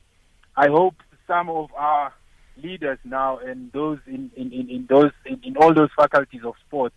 I 0.55 0.67
hope 0.67 0.95
some 1.27 1.49
of 1.49 1.69
our 1.75 2.13
leaders 2.57 2.99
now 3.03 3.37
and 3.37 3.71
those 3.71 3.99
in, 4.07 4.31
in, 4.35 4.51
in, 4.51 4.69
in 4.69 4.85
those 4.89 5.11
in, 5.25 5.39
in 5.43 5.57
all 5.57 5.73
those 5.73 5.89
faculties 5.95 6.41
of 6.43 6.53
sport 6.67 6.93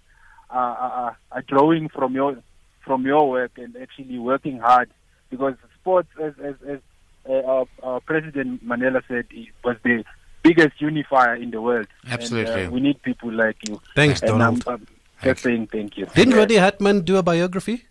are, 0.51 0.77
are, 0.77 1.19
are 1.33 1.43
drawing 1.43 1.89
from 1.89 2.15
your 2.15 2.37
from 2.85 3.05
your 3.05 3.29
work 3.29 3.53
and 3.57 3.77
actually 3.77 4.19
working 4.19 4.59
hard 4.59 4.91
because 5.31 5.55
sports 5.81 6.09
as 6.23 6.33
as, 6.43 6.55
as 6.69 6.81
uh, 7.29 7.33
our, 7.33 7.67
our 7.83 8.01
president 8.01 8.67
Mandela 8.67 9.03
said 9.09 9.27
he 9.31 9.51
was 9.63 9.77
the 9.83 10.05
biggest 10.43 10.81
unifier 10.81 11.35
in 11.35 11.51
the 11.51 11.61
world 11.61 11.87
Absolutely. 12.09 12.53
and, 12.53 12.69
uh, 12.69 12.71
we 12.71 12.81
need 12.81 13.01
people 13.03 13.33
like 13.33 13.57
you 13.69 13.81
Thanks, 13.95 14.21
and 14.21 14.29
Donald. 14.31 14.63
I'm, 14.67 14.75
I'm 14.75 14.87
just 15.23 15.43
saying 15.43 15.69
thank 15.69 15.97
you 15.97 16.07
Didn't 16.15 16.33
Yeah. 16.33 16.39
Roddy 16.39 16.57
Hartman 16.57 17.01
do 17.03 17.17
a 17.17 17.23
biography? 17.23 17.85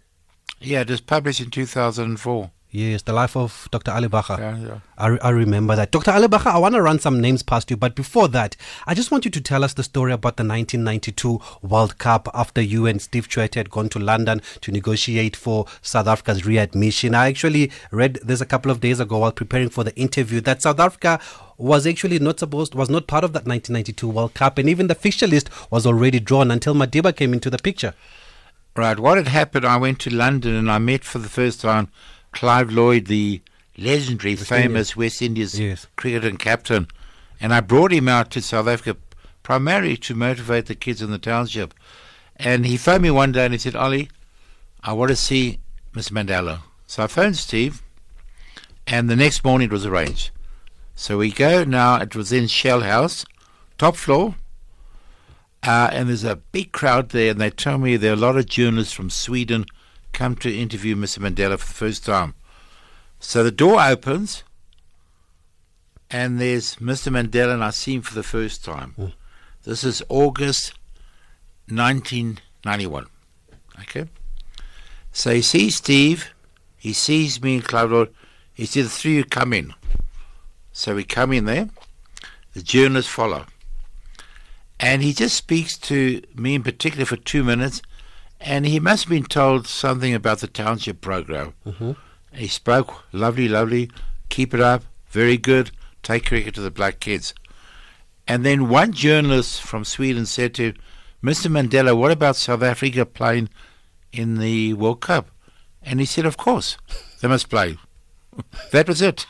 Yeah, 0.60 0.82
it 0.82 0.90
was 0.90 1.02
published 1.02 1.42
in 1.42 1.50
2004. 1.50 2.52
Yes, 2.76 3.04
the 3.04 3.14
life 3.14 3.38
of 3.38 3.68
Dr. 3.70 3.92
Ali 3.92 4.08
Bacher. 4.08 4.40
Yeah, 4.40 4.58
yeah. 4.58 4.80
I, 4.98 5.08
re- 5.10 5.20
I 5.22 5.30
remember 5.30 5.76
that. 5.76 5.92
Dr. 5.92 6.10
Ali 6.10 6.28
Bacher, 6.28 6.48
I 6.48 6.58
want 6.58 6.74
to 6.74 6.82
run 6.82 6.98
some 6.98 7.22
names 7.22 7.44
past 7.44 7.70
you, 7.70 7.78
but 7.78 7.94
before 7.94 8.28
that, 8.30 8.56
I 8.88 8.96
just 8.96 9.12
want 9.12 9.26
you 9.26 9.32
to 9.32 9.42
tell 9.42 9.64
us 9.64 9.76
the 9.76 9.84
story 9.84 10.12
about 10.12 10.38
the 10.38 10.44
1992 10.44 11.40
World 11.62 12.00
Cup 12.00 12.28
after 12.34 12.62
you 12.62 12.88
and 12.88 13.00
Steve 13.00 13.30
Tshwete 13.30 13.54
had 13.54 13.70
gone 13.70 13.90
to 13.90 14.00
London 14.00 14.42
to 14.62 14.72
negotiate 14.72 15.36
for 15.36 15.68
South 15.84 16.08
Africa's 16.08 16.48
readmission. 16.48 17.14
I 17.14 17.28
actually 17.28 17.70
read 17.92 18.18
this 18.24 18.42
a 18.42 18.46
couple 18.46 18.72
of 18.72 18.80
days 18.80 19.00
ago 19.00 19.20
while 19.20 19.32
preparing 19.32 19.70
for 19.70 19.84
the 19.84 19.96
interview 19.96 20.42
that 20.42 20.64
South 20.64 20.80
Africa 20.80 21.20
was 21.60 21.86
actually 21.86 22.18
not 22.18 22.40
supposed, 22.40 22.74
was 22.74 22.90
not 22.90 23.06
part 23.06 23.24
of 23.24 23.34
that 23.34 23.46
1992 23.46 24.10
World 24.10 24.34
Cup, 24.34 24.58
and 24.58 24.68
even 24.68 24.88
the 24.88 24.96
fixture 24.96 25.28
list 25.28 25.48
was 25.70 25.86
already 25.86 26.20
drawn 26.20 26.50
until 26.50 26.74
Madiba 26.74 27.16
came 27.16 27.34
into 27.34 27.52
the 27.52 27.60
picture. 27.60 27.94
Right. 28.76 28.98
What 28.98 29.20
had 29.20 29.28
happened, 29.28 29.64
I 29.64 29.78
went 29.78 30.00
to 30.00 30.10
London 30.10 30.56
and 30.56 30.72
I 30.72 30.80
met 30.80 31.04
for 31.04 31.20
the 31.20 31.30
first 31.30 31.62
time 31.62 31.90
Clive 32.34 32.72
Lloyd, 32.72 33.06
the 33.06 33.42
legendary, 33.78 34.36
famous 34.36 34.96
West 34.96 35.22
Indies 35.22 35.60
Yes. 35.60 35.88
cricketer 35.96 36.28
and 36.28 36.40
captain. 36.40 36.88
And 37.40 37.54
I 37.54 37.62
brought 37.62 37.92
him 37.92 38.08
out 38.08 38.32
to 38.32 38.42
South 38.42 38.68
Africa 38.68 38.98
primarily 39.42 39.98
to 39.98 40.16
motivate 40.16 40.66
the 40.68 40.76
kids 40.76 41.02
in 41.02 41.12
the 41.12 41.18
township. 41.18 41.74
And 42.36 42.66
he 42.66 42.78
phoned 42.78 43.04
me 43.04 43.12
one 43.12 43.32
day 43.32 43.46
and 43.46 43.54
he 43.54 43.58
said, 43.60 43.76
Ollie, 43.76 44.10
I 44.84 44.94
want 44.94 45.10
to 45.10 45.16
see 45.16 45.60
Miss 45.96 46.10
Mandela. 46.10 46.62
So 46.88 47.04
I 47.04 47.08
phoned 47.08 47.38
Steve, 47.38 47.82
and 48.86 49.10
the 49.10 49.16
next 49.16 49.44
morning 49.44 49.68
it 49.70 49.72
was 49.72 49.86
arranged. 49.86 50.32
So 50.96 51.18
we 51.18 51.32
go 51.32 51.64
now, 51.64 51.96
it 51.96 52.16
was 52.16 52.32
in 52.32 52.48
Shell 52.48 52.82
House, 52.82 53.26
top 53.78 53.96
floor, 53.96 54.36
uh, 55.64 55.90
and 55.92 56.10
there's 56.10 56.24
a 56.24 56.36
big 56.36 56.72
crowd 56.72 57.10
there, 57.10 57.32
and 57.32 57.42
they 57.42 57.50
tell 57.50 57.78
me 57.78 57.96
there 57.96 58.12
are 58.12 58.16
a 58.16 58.18
lot 58.18 58.38
of 58.38 58.46
journalists 58.46 58.94
from 58.94 59.10
Sweden 59.10 59.66
come 60.14 60.36
to 60.38 60.56
interview 60.56 60.96
Mr. 60.96 61.20
Mandela 61.20 61.60
for 61.60 61.68
the 61.68 61.74
first 61.74 62.06
time. 62.06 62.36
So 63.20 63.44
the 63.44 63.52
door 63.52 63.82
opens, 63.82 64.44
and 66.10 66.40
there's 66.40 66.76
Mr. 66.78 67.12
Mandela, 67.12 67.54
and 67.54 67.64
I 67.64 67.72
see 67.72 67.96
him 67.96 68.02
for 68.02 68.14
the 68.14 68.24
first 68.24 68.64
time. 68.64 68.92
Hmm. 68.92 69.08
This 69.64 69.84
is 69.84 70.04
August 70.10 70.74
1991. 71.70 73.08
Okay? 73.82 74.06
So 75.12 75.34
he 75.34 75.42
sees 75.42 75.76
Steve, 75.76 76.34
he 76.78 76.94
sees 76.94 77.42
me 77.42 77.56
and 77.56 77.72
Lloyd, 77.72 78.14
he 78.54 78.66
said, 78.66 78.86
the 78.86 78.90
three 78.90 79.14
of 79.14 79.18
you 79.18 79.24
come 79.26 79.54
in. 79.54 79.74
So 80.72 80.96
we 80.96 81.04
come 81.04 81.34
in 81.34 81.46
there, 81.46 81.70
the 82.54 82.62
journalists 82.62 83.12
follow. 83.12 83.46
And 84.80 85.02
he 85.02 85.14
just 85.14 85.38
speaks 85.38 85.78
to 85.78 86.22
me 86.36 86.56
in 86.56 86.64
particular 86.64 87.06
for 87.06 87.16
two 87.16 87.44
minutes, 87.44 87.82
and 88.44 88.66
he 88.66 88.80
must 88.80 89.06
have 89.06 89.10
been 89.10 89.24
told 89.24 89.68
something 89.68 90.14
about 90.14 90.40
the 90.40 90.48
township 90.48 91.00
program. 91.00 91.54
Mm-hmm. 91.66 91.94
He 92.34 92.48
spoke, 92.48 93.06
lovely, 93.14 93.48
lovely, 93.48 93.90
keep 94.30 94.54
it 94.54 94.60
up, 94.60 94.84
very 95.08 95.38
good, 95.38 95.72
take 96.02 96.26
cricket 96.26 96.54
to 96.56 96.62
the 96.62 96.72
black 96.72 97.00
kids. 97.00 97.34
And 98.28 98.46
then 98.46 98.68
one 98.68 98.92
journalist 98.92 99.62
from 99.62 99.86
Sweden 99.86 100.26
said 100.26 100.54
to 100.56 100.64
him, 100.64 100.76
Mr. 101.24 101.50
Mandela, 101.50 101.98
what 101.98 102.12
about 102.12 102.36
South 102.36 102.64
Africa 102.64 103.06
playing 103.06 103.48
in 104.12 104.40
the 104.40 104.74
World 104.74 105.00
Cup? 105.00 105.30
And 105.82 106.02
he 106.02 106.06
said, 106.06 106.26
Of 106.26 106.36
course, 106.36 106.78
they 107.22 107.28
must 107.30 107.50
play. 107.50 107.78
that 108.72 108.88
was 108.90 109.02
it. 109.02 109.26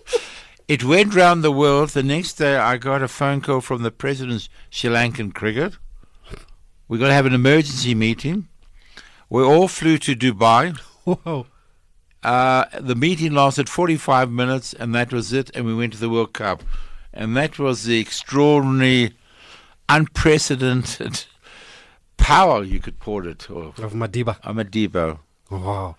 it 0.68 0.84
went 0.84 1.14
round 1.14 1.42
the 1.42 1.52
world. 1.52 1.90
The 1.90 2.02
next 2.02 2.34
day, 2.34 2.56
I 2.56 2.78
got 2.78 3.02
a 3.02 3.08
phone 3.08 3.42
call 3.42 3.60
from 3.60 3.82
the 3.82 3.90
president's 3.90 4.48
Sri 4.70 4.90
Lankan 4.90 5.34
cricket. 5.34 5.76
We're 6.88 6.98
going 6.98 7.10
to 7.10 7.14
have 7.14 7.26
an 7.26 7.34
emergency 7.34 7.94
meeting. 7.94 8.48
We 9.28 9.42
all 9.42 9.68
flew 9.68 9.98
to 9.98 10.16
Dubai. 10.16 10.76
Whoa. 11.04 11.46
Uh, 12.22 12.64
the 12.80 12.94
meeting 12.94 13.32
lasted 13.32 13.68
45 13.68 14.30
minutes, 14.30 14.72
and 14.72 14.94
that 14.94 15.12
was 15.12 15.32
it. 15.32 15.50
And 15.54 15.66
we 15.66 15.74
went 15.74 15.92
to 15.92 15.98
the 15.98 16.08
World 16.08 16.32
Cup, 16.32 16.62
and 17.12 17.36
that 17.36 17.58
was 17.58 17.84
the 17.84 18.00
extraordinary, 18.00 19.12
unprecedented 19.88 21.24
power, 22.16 22.64
you 22.64 22.80
could 22.80 22.98
call 23.00 23.26
it, 23.26 23.50
or 23.50 23.66
Of 23.66 23.92
Madiba. 23.92 24.40
Amadibo. 24.40 25.18
Wow. 25.50 25.96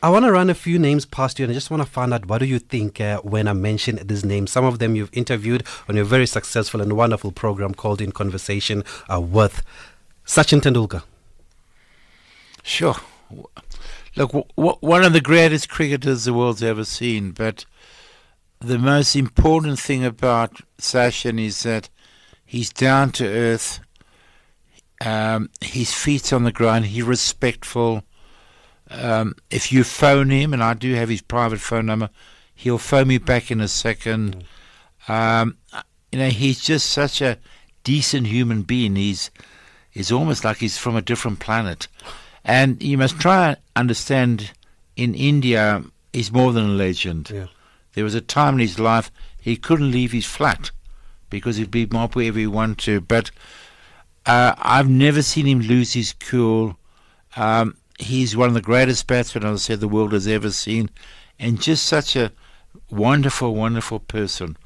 I 0.00 0.10
want 0.10 0.24
to 0.26 0.30
run 0.30 0.48
a 0.48 0.54
few 0.54 0.78
names 0.78 1.04
past 1.04 1.40
you 1.40 1.44
and 1.44 1.50
I 1.50 1.54
just 1.54 1.72
want 1.72 1.82
to 1.82 1.88
find 1.88 2.14
out 2.14 2.26
what 2.26 2.38
do 2.38 2.46
you 2.46 2.60
think 2.60 3.00
uh, 3.00 3.18
when 3.22 3.48
I 3.48 3.52
mention 3.52 3.98
these 4.04 4.24
names. 4.24 4.52
Some 4.52 4.64
of 4.64 4.78
them 4.78 4.94
you've 4.94 5.10
interviewed 5.12 5.64
on 5.88 5.96
your 5.96 6.04
very 6.04 6.26
successful 6.26 6.80
and 6.80 6.92
wonderful 6.92 7.32
program 7.32 7.74
called 7.74 8.00
In 8.00 8.12
Conversation 8.12 8.84
uh, 9.12 9.20
with 9.20 9.64
Sachin 10.28 10.60
Tendulkar. 10.60 11.02
Sure. 12.62 12.96
Look, 14.14 14.32
w- 14.32 14.44
w- 14.58 14.76
one 14.80 15.02
of 15.02 15.14
the 15.14 15.22
greatest 15.22 15.70
cricketers 15.70 16.24
the 16.26 16.34
world's 16.34 16.62
ever 16.62 16.84
seen, 16.84 17.30
but 17.30 17.64
the 18.60 18.78
most 18.78 19.16
important 19.16 19.78
thing 19.78 20.04
about 20.04 20.60
Sachin 20.76 21.42
is 21.42 21.62
that 21.62 21.88
he's 22.44 22.68
down 22.68 23.10
to 23.12 23.26
earth. 23.26 23.80
Um, 25.00 25.48
his 25.62 25.94
feet's 25.94 26.30
on 26.30 26.44
the 26.44 26.52
ground. 26.52 26.84
He's 26.86 27.04
respectful. 27.04 28.02
Um, 28.90 29.34
if 29.50 29.72
you 29.72 29.82
phone 29.82 30.28
him, 30.28 30.52
and 30.52 30.62
I 30.62 30.74
do 30.74 30.94
have 30.94 31.08
his 31.08 31.22
private 31.22 31.60
phone 31.60 31.86
number, 31.86 32.10
he'll 32.54 32.76
phone 32.76 33.08
me 33.08 33.16
back 33.16 33.50
in 33.50 33.62
a 33.62 33.68
second. 33.68 34.44
Um, 35.08 35.56
you 36.12 36.18
know, 36.18 36.28
he's 36.28 36.60
just 36.60 36.90
such 36.90 37.22
a 37.22 37.38
decent 37.82 38.26
human 38.26 38.60
being. 38.62 38.96
He's 38.96 39.30
he's 39.90 40.12
almost 40.12 40.44
like 40.44 40.58
he's 40.58 40.78
from 40.78 40.96
a 40.96 41.02
different 41.02 41.40
planet. 41.40 41.88
And 42.44 42.82
you 42.82 42.98
must 42.98 43.18
try 43.20 43.48
and 43.48 43.56
understand 43.76 44.52
in 44.96 45.14
India, 45.14 45.84
he's 46.12 46.32
more 46.32 46.52
than 46.52 46.64
a 46.64 46.74
legend. 46.74 47.30
Yeah. 47.30 47.46
There 47.94 48.04
was 48.04 48.14
a 48.14 48.20
time 48.20 48.54
in 48.54 48.60
his 48.60 48.78
life 48.78 49.10
he 49.40 49.56
couldn't 49.56 49.90
leave 49.90 50.12
his 50.12 50.26
flat 50.26 50.70
because 51.30 51.56
he'd 51.56 51.70
be 51.70 51.86
mobbed 51.86 52.14
wherever 52.14 52.38
he 52.38 52.46
wanted 52.46 52.78
to. 52.78 53.00
But 53.00 53.30
uh, 54.26 54.54
I've 54.58 54.88
never 54.88 55.22
seen 55.22 55.46
him 55.46 55.60
lose 55.60 55.92
his 55.92 56.12
cool. 56.12 56.76
Um, 57.36 57.76
he's 57.98 58.36
one 58.36 58.48
of 58.48 58.54
the 58.54 58.60
greatest 58.60 59.06
batsmen, 59.06 59.44
as 59.44 59.62
I 59.62 59.62
said, 59.62 59.80
the 59.80 59.88
world 59.88 60.12
has 60.12 60.26
ever 60.26 60.50
seen, 60.50 60.90
and 61.38 61.60
just 61.60 61.86
such 61.86 62.16
a 62.16 62.32
wonderful, 62.90 63.54
wonderful 63.54 64.00
person. 64.00 64.56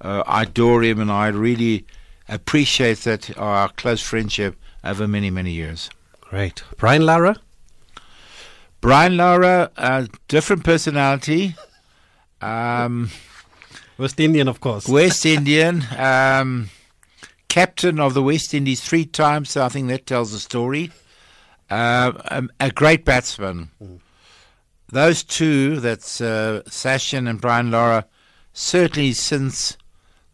Uh, 0.00 0.22
I 0.26 0.42
adore 0.42 0.82
him, 0.82 1.00
and 1.00 1.10
I 1.10 1.28
really 1.28 1.86
appreciate 2.28 2.98
that 3.00 3.36
our 3.38 3.68
close 3.70 4.02
friendship 4.02 4.56
over 4.82 5.06
many, 5.08 5.30
many 5.30 5.52
years. 5.52 5.90
Great. 6.20 6.62
Brian 6.76 7.06
Lara? 7.06 7.36
Brian 8.80 9.16
Lara, 9.16 9.70
uh, 9.76 10.06
different 10.28 10.62
personality. 10.64 11.54
Um, 12.42 13.10
West 13.96 14.20
Indian, 14.20 14.48
of 14.48 14.60
course. 14.60 14.86
West 14.86 15.24
Indian, 15.24 15.84
um, 15.96 16.68
captain 17.48 17.98
of 17.98 18.12
the 18.12 18.22
West 18.22 18.52
Indies 18.52 18.82
three 18.82 19.06
times. 19.06 19.50
So 19.50 19.64
I 19.64 19.68
think 19.68 19.88
that 19.88 20.06
tells 20.06 20.32
the 20.32 20.38
story. 20.38 20.90
Uh, 21.70 22.12
um, 22.30 22.50
a 22.60 22.70
great 22.70 23.04
batsman. 23.04 23.70
Those 24.88 25.22
two, 25.22 25.80
that's 25.80 26.20
uh, 26.20 26.62
Sachin 26.66 27.28
and 27.28 27.40
Brian 27.40 27.70
Lara, 27.70 28.06
certainly 28.52 29.12
since 29.12 29.78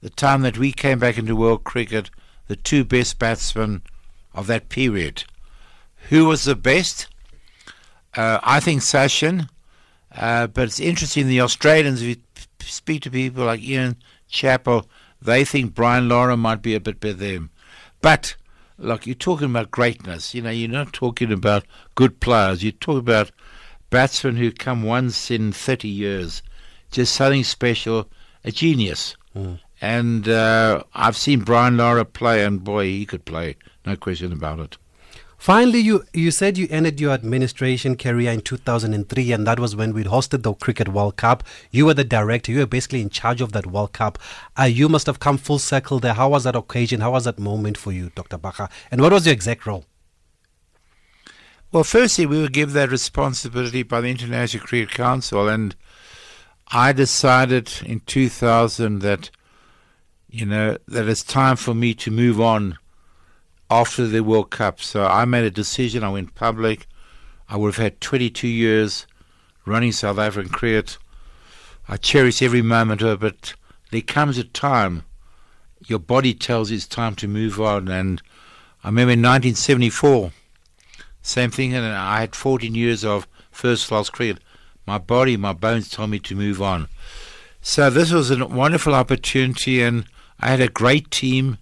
the 0.03 0.11
time 0.11 0.43
that 0.43 0.59
we 0.59 0.73
came 0.73 0.99
back 0.99 1.19
into 1.19 1.37
world 1.37 1.65
cricket, 1.65 2.11
the 2.49 2.57
two 2.57 2.85
best 2.85 3.19
batsmen 3.19 3.83
of 4.35 4.47
that 4.47 4.69
period. 4.69 5.25
Who 6.09 6.27
was 6.27 6.45
the 6.45 6.57
best? 6.57 7.07
Uh, 8.17 8.41
I 8.43 8.61
think 8.61 8.81
Sachin. 8.81 9.49
Uh, 10.15 10.47
but 10.49 10.65
it's 10.65 10.81
interesting, 10.81 11.29
the 11.29 11.41
Australians, 11.41 12.03
if 12.03 12.09
you 12.09 12.17
speak 12.61 13.03
to 13.03 13.11
people 13.11 13.45
like 13.45 13.61
Ian 13.61 13.97
Chappell, 14.29 14.89
they 15.23 15.45
think 15.45 15.75
Brian 15.75 16.09
Lara 16.09 16.37
might 16.37 16.63
be 16.63 16.75
a 16.75 16.81
bit 16.81 16.99
better 16.99 17.15
than 17.15 17.31
him. 17.31 17.51
But, 18.01 18.35
look, 18.79 19.07
you're 19.07 19.15
talking 19.15 19.51
about 19.51 19.71
greatness. 19.71 20.35
You 20.35 20.43
know, 20.43 20.51
you're 20.51 20.69
not 20.69 20.93
talking 20.93 21.31
about 21.31 21.65
good 21.95 22.19
players. 22.21 22.65
You're 22.65 22.73
talking 22.73 22.99
about 23.01 23.31
batsmen 23.91 24.37
who 24.37 24.51
come 24.51 24.83
once 24.83 25.31
in 25.31 25.53
30 25.53 25.89
years. 25.89 26.43
Just 26.91 27.15
something 27.15 27.45
special, 27.45 28.09
a 28.45 28.51
genius. 28.51 29.17
And 29.81 30.29
uh, 30.29 30.83
I've 30.95 31.17
seen 31.17 31.41
Brian 31.41 31.77
Lara 31.77 32.05
play, 32.05 32.45
and 32.45 32.63
boy, 32.63 32.85
he 32.85 33.07
could 33.07 33.25
play. 33.25 33.57
No 33.87 33.97
question 33.97 34.33
about 34.33 34.61
it. 34.61 34.77
Finally, 35.41 35.79
you, 35.79 36.05
you 36.13 36.31
said 36.31 36.59
you 36.59 36.69
ended 36.71 37.01
your 37.01 37.13
administration 37.13 37.97
career 37.97 38.31
in 38.31 38.43
2003, 38.43 39.33
and 39.33 39.47
that 39.47 39.59
was 39.59 39.75
when 39.75 39.95
we 39.95 40.05
hosted 40.05 40.43
the 40.43 40.53
Cricket 40.53 40.91
World 40.91 41.17
Cup. 41.17 41.43
You 41.71 41.87
were 41.87 41.95
the 41.95 42.05
director. 42.05 42.53
You 42.53 42.59
were 42.59 42.67
basically 42.67 43.01
in 43.01 43.09
charge 43.09 43.41
of 43.41 43.53
that 43.53 43.67
World 43.67 43.95
Cup. 43.95 44.19
Uh, 44.59 44.65
you 44.65 44.87
must 44.91 45.07
have 45.07 45.19
come 45.19 45.39
full 45.39 45.59
circle 45.59 45.99
there. 45.99 46.13
How 46.13 46.29
was 46.29 46.45
that 46.45 46.55
occasion? 46.55 47.01
How 47.01 47.13
was 47.13 47.25
that 47.25 47.39
moment 47.39 47.79
for 47.79 47.91
you, 47.91 48.13
Dr. 48.15 48.37
Bacher? 48.37 48.71
And 48.91 49.01
what 49.01 49.13
was 49.13 49.25
your 49.25 49.33
exact 49.33 49.65
role? 49.65 49.87
Well, 51.73 51.85
firstly, 51.85 52.27
we 52.27 52.43
were 52.43 52.49
given 52.49 52.75
that 52.75 52.91
responsibility 52.91 53.83
by 53.83 54.03
the 54.03 54.11
International 54.11 54.67
Cricket 54.67 54.91
Council, 54.91 55.49
and 55.49 55.75
I 56.71 56.93
decided 56.93 57.73
in 57.87 58.01
2000 58.01 58.99
that, 59.01 59.31
you 60.31 60.47
know, 60.47 60.79
that 60.89 61.09
it's 61.09 61.25
time 61.25 61.57
for 61.57 61.75
me 61.75 61.95
to 61.95 62.11
move 62.11 62.41
on 62.41 62.79
after 63.71 64.07
the 64.07 64.23
World 64.23 64.51
Cup. 64.51 64.81
So 64.81 65.05
I 65.05 65.25
made 65.25 65.45
a 65.45 65.51
decision. 65.51 66.05
I 66.05 66.11
went 66.11 66.35
public. 66.35 66.87
I 67.49 67.57
would 67.57 67.75
have 67.75 67.83
had 67.83 68.01
22 68.01 68.47
years 68.47 69.07
running 69.65 69.93
South 69.93 70.19
African 70.19 70.53
cricket. 70.53 70.99
I 71.89 71.97
cherish 71.97 72.43
every 72.43 72.63
moment 72.63 73.03
of 73.03 73.11
it, 73.11 73.21
but 73.21 73.55
there 73.91 74.01
comes 74.03 74.39
a 74.39 74.45
time 74.45 75.05
your 75.87 75.99
body 75.99 76.35
tells 76.35 76.71
it's 76.71 76.87
time 76.87 77.15
to 77.17 77.29
move 77.29 77.61
on. 77.61 77.89
And 77.89 78.23
I 78.85 78.89
remember 78.89 79.13
in 79.13 79.23
1974, 79.23 80.33
same 81.23 81.51
thing, 81.51 81.75
and 81.75 81.85
I 81.85 82.21
had 82.21 82.35
14 82.35 82.75
years 82.75 83.05
of 83.05 83.27
first 83.51 83.89
class 83.89 84.11
cricket. 84.11 84.43
My 84.87 84.99
body, 84.99 85.37
my 85.37 85.53
bones 85.53 85.89
told 85.89 86.11
me 86.11 86.19
to 86.21 86.35
move 86.35 86.61
on. 86.63 86.89
So 87.63 87.91
this 87.91 88.11
was 88.11 88.31
a 88.31 88.47
wonderful 88.47 88.95
opportunity, 88.95 89.83
and 89.83 90.05
I 90.41 90.49
had 90.49 90.61
a 90.61 90.69
great 90.69 91.11
team. 91.11 91.59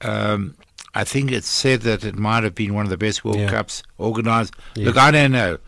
Um, 0.00 0.54
I 0.94 1.04
think 1.04 1.30
it's 1.30 1.48
said 1.48 1.82
that 1.82 2.04
it 2.04 2.16
might 2.16 2.44
have 2.44 2.54
been 2.54 2.72
one 2.74 2.84
of 2.86 2.90
the 2.90 2.96
best 2.96 3.24
World 3.24 3.38
Yeah. 3.38 3.50
Cups 3.50 3.82
organized. 3.98 4.54
Look, 4.76 4.96
I 4.96 5.10
don't 5.10 5.32
know, 5.32 5.58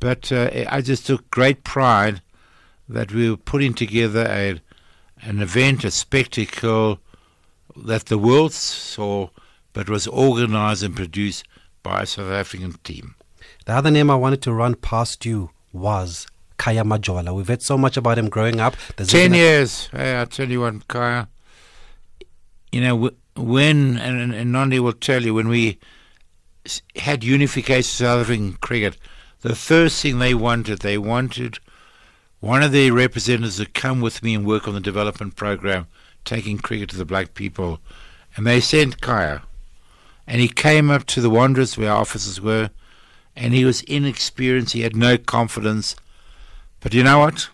but 0.00 0.30
uh, 0.30 0.50
I 0.68 0.80
just 0.82 1.06
took 1.06 1.30
great 1.30 1.64
pride 1.64 2.20
that 2.88 3.12
we 3.12 3.30
were 3.30 3.36
putting 3.36 3.72
together 3.74 4.26
a 4.28 4.60
an 5.22 5.40
event, 5.40 5.84
a 5.84 5.90
spectacle 5.90 6.98
that 7.76 8.06
the 8.06 8.18
world 8.18 8.52
saw, 8.52 9.28
but 9.72 9.88
was 9.88 10.06
organized 10.06 10.82
and 10.82 10.94
produced 10.94 11.44
by 11.82 12.02
a 12.02 12.06
South 12.06 12.30
African 12.30 12.72
team. 12.84 13.14
The 13.64 13.72
other 13.72 13.90
name 13.90 14.10
I 14.10 14.16
wanted 14.16 14.42
to 14.42 14.52
run 14.52 14.74
past 14.74 15.24
you 15.24 15.50
was 15.72 16.26
Khaya 16.58 16.84
Majola. 16.84 17.34
We've 17.34 17.48
heard 17.48 17.62
so 17.62 17.78
much 17.78 17.96
about 17.96 18.18
him 18.18 18.28
growing 18.28 18.60
up. 18.60 18.76
There's 18.96 19.08
Ten 19.08 19.32
years. 19.32 19.88
Hey, 19.92 20.20
I 20.20 20.26
tell 20.26 20.50
you 20.50 20.60
what, 20.60 20.74
Khaya. 20.88 21.28
You 22.74 22.80
know 22.80 23.10
when, 23.36 23.96
and, 23.98 24.20
and- 24.20 24.34
and 24.34 24.50
Nandi 24.50 24.80
will 24.80 24.94
tell 24.94 25.22
you, 25.22 25.32
when 25.32 25.46
we 25.46 25.78
had 26.96 27.22
unification 27.22 27.78
of 27.78 27.84
South 28.08 28.20
African 28.22 28.54
cricket, 28.54 28.96
the 29.42 29.54
first 29.54 30.02
thing 30.02 30.18
they 30.18 30.34
wanted, 30.34 30.80
they 30.80 30.98
wanted 30.98 31.60
one 32.40 32.64
of 32.64 32.72
their 32.72 32.92
representatives 32.92 33.58
to 33.58 33.66
come 33.66 34.00
with 34.00 34.24
me 34.24 34.34
and 34.34 34.44
work 34.44 34.66
on 34.66 34.74
the 34.74 34.80
development 34.80 35.36
program, 35.36 35.86
taking 36.24 36.58
cricket 36.58 36.90
to 36.90 36.96
the 36.96 37.04
black 37.04 37.34
people, 37.34 37.78
and 38.36 38.44
they 38.44 38.58
sent 38.60 39.00
Khaya, 39.00 39.42
and 40.26 40.40
he 40.40 40.48
came 40.48 40.90
up 40.90 41.04
to 41.06 41.20
the 41.20 41.30
Wanderers 41.30 41.78
where 41.78 41.92
our 41.92 42.00
offices 42.00 42.40
were, 42.40 42.70
and 43.36 43.54
he 43.54 43.64
was 43.64 43.82
inexperienced. 43.82 44.72
He 44.72 44.80
had 44.80 44.96
no 44.96 45.16
confidence. 45.16 45.94
But 46.80 46.92
you 46.92 47.04
know 47.04 47.20
what? 47.20 47.50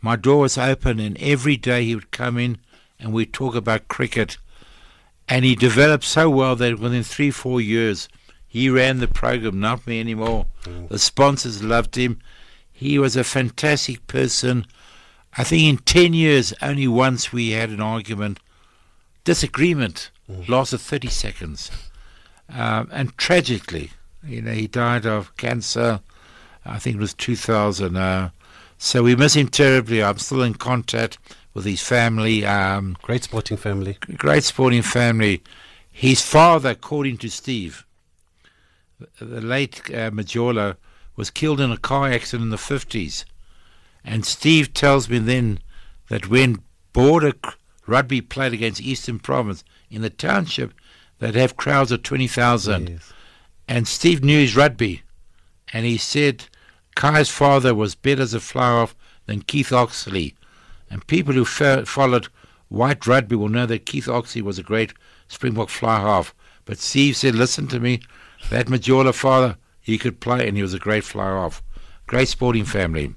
My 0.00 0.16
door 0.16 0.40
was 0.40 0.56
open, 0.56 0.98
and 0.98 1.18
every 1.20 1.58
day 1.58 1.84
he 1.84 1.94
would 1.94 2.10
come 2.10 2.38
in 2.38 2.56
and 2.98 3.12
we'd 3.12 3.34
talk 3.34 3.54
about 3.54 3.88
cricket. 3.88 4.38
And 5.28 5.44
he 5.44 5.54
developed 5.56 6.04
so 6.04 6.30
well 6.30 6.54
that 6.56 6.78
within 6.78 7.02
three, 7.02 7.30
four 7.30 7.60
years, 7.60 8.08
he 8.46 8.70
ran 8.70 9.00
the 9.00 9.08
program, 9.08 9.60
not 9.60 9.86
me 9.86 10.00
anymore. 10.00 10.46
The 10.88 10.98
sponsors 10.98 11.62
loved 11.62 11.96
him. 11.96 12.20
He 12.72 12.98
was 12.98 13.16
a 13.16 13.24
fantastic 13.24 14.06
person. 14.06 14.66
I 15.36 15.44
think 15.44 15.62
in 15.64 15.78
10 15.84 16.14
years, 16.14 16.54
only 16.62 16.88
once 16.88 17.32
we 17.32 17.50
had 17.50 17.70
an 17.70 17.80
argument, 17.80 18.38
disagreement, 19.24 20.10
lasted 20.48 20.78
30 20.78 21.08
seconds. 21.08 21.70
Um, 22.48 22.88
and 22.92 23.16
tragically, 23.18 23.90
you 24.24 24.40
know, 24.40 24.52
he 24.52 24.66
died 24.68 25.06
of 25.06 25.36
cancer. 25.36 26.00
I 26.64 26.78
think 26.78 26.96
it 26.96 27.00
was 27.00 27.14
2000. 27.14 27.96
Uh, 27.96 28.30
so 28.78 29.02
we 29.02 29.16
miss 29.16 29.34
him 29.34 29.48
terribly. 29.48 30.02
I'm 30.02 30.18
still 30.18 30.42
in 30.42 30.54
contact 30.54 31.18
with 31.56 31.64
his 31.64 31.80
family. 31.80 32.44
Um, 32.44 32.96
Great 33.00 33.24
sporting 33.24 33.56
family. 33.56 33.96
great 34.18 34.44
sporting 34.44 34.82
family. 34.82 35.42
His 35.90 36.20
father, 36.20 36.68
according 36.70 37.16
to 37.18 37.30
Steve, 37.30 37.86
the 39.18 39.40
late 39.40 39.80
uh, 39.88 40.10
Majola, 40.10 40.76
was 41.16 41.30
killed 41.30 41.58
in 41.58 41.72
a 41.72 41.78
car 41.78 42.10
accident 42.12 42.44
in 42.44 42.50
the 42.50 42.56
50s. 42.58 43.24
And 44.04 44.26
Steve 44.26 44.74
tells 44.74 45.08
me 45.08 45.18
then 45.18 45.60
that 46.10 46.28
when 46.28 46.60
border 46.92 47.32
rugby 47.86 48.20
played 48.20 48.52
against 48.52 48.82
Eastern 48.82 49.18
Province 49.18 49.64
in 49.90 50.02
the 50.02 50.10
township, 50.10 50.74
they'd 51.20 51.34
have 51.36 51.56
crowds 51.56 51.90
of 51.90 52.02
20,000. 52.02 52.90
Yes. 52.90 53.12
and 53.66 53.88
Steve 53.88 54.22
knew 54.22 54.38
his 54.40 54.54
rugby, 54.54 55.02
and 55.72 55.86
he 55.86 55.96
said 55.96 56.44
Kai's 56.94 57.30
father 57.30 57.74
was 57.74 57.94
better 57.94 58.20
as 58.22 58.34
a 58.34 58.40
fly 58.40 58.68
off 58.68 58.94
than 59.24 59.40
Keith 59.40 59.70
Oxlee, 59.70 60.34
and 60.90 61.06
people 61.06 61.34
who 61.34 61.44
followed 61.44 62.28
white 62.68 63.06
rugby 63.06 63.36
will 63.36 63.48
know 63.48 63.66
that 63.66 63.86
Keith 63.86 64.06
Oxlee 64.06 64.42
was 64.42 64.58
a 64.58 64.62
great 64.62 64.92
Springbok 65.28 65.68
fly 65.68 66.00
half. 66.00 66.34
But 66.64 66.78
Steve 66.78 67.16
said, 67.16 67.34
"Listen 67.34 67.68
to 67.68 67.80
me, 67.80 68.00
that 68.50 68.66
Majola 68.66 69.14
father, 69.14 69.56
he 69.80 69.98
could 69.98 70.20
play, 70.20 70.46
and 70.46 70.56
he 70.56 70.62
was 70.62 70.74
a 70.74 70.78
great 70.78 71.04
fly 71.04 71.26
half, 71.26 71.62
great 72.06 72.28
sporting 72.28 72.64
family." 72.64 73.14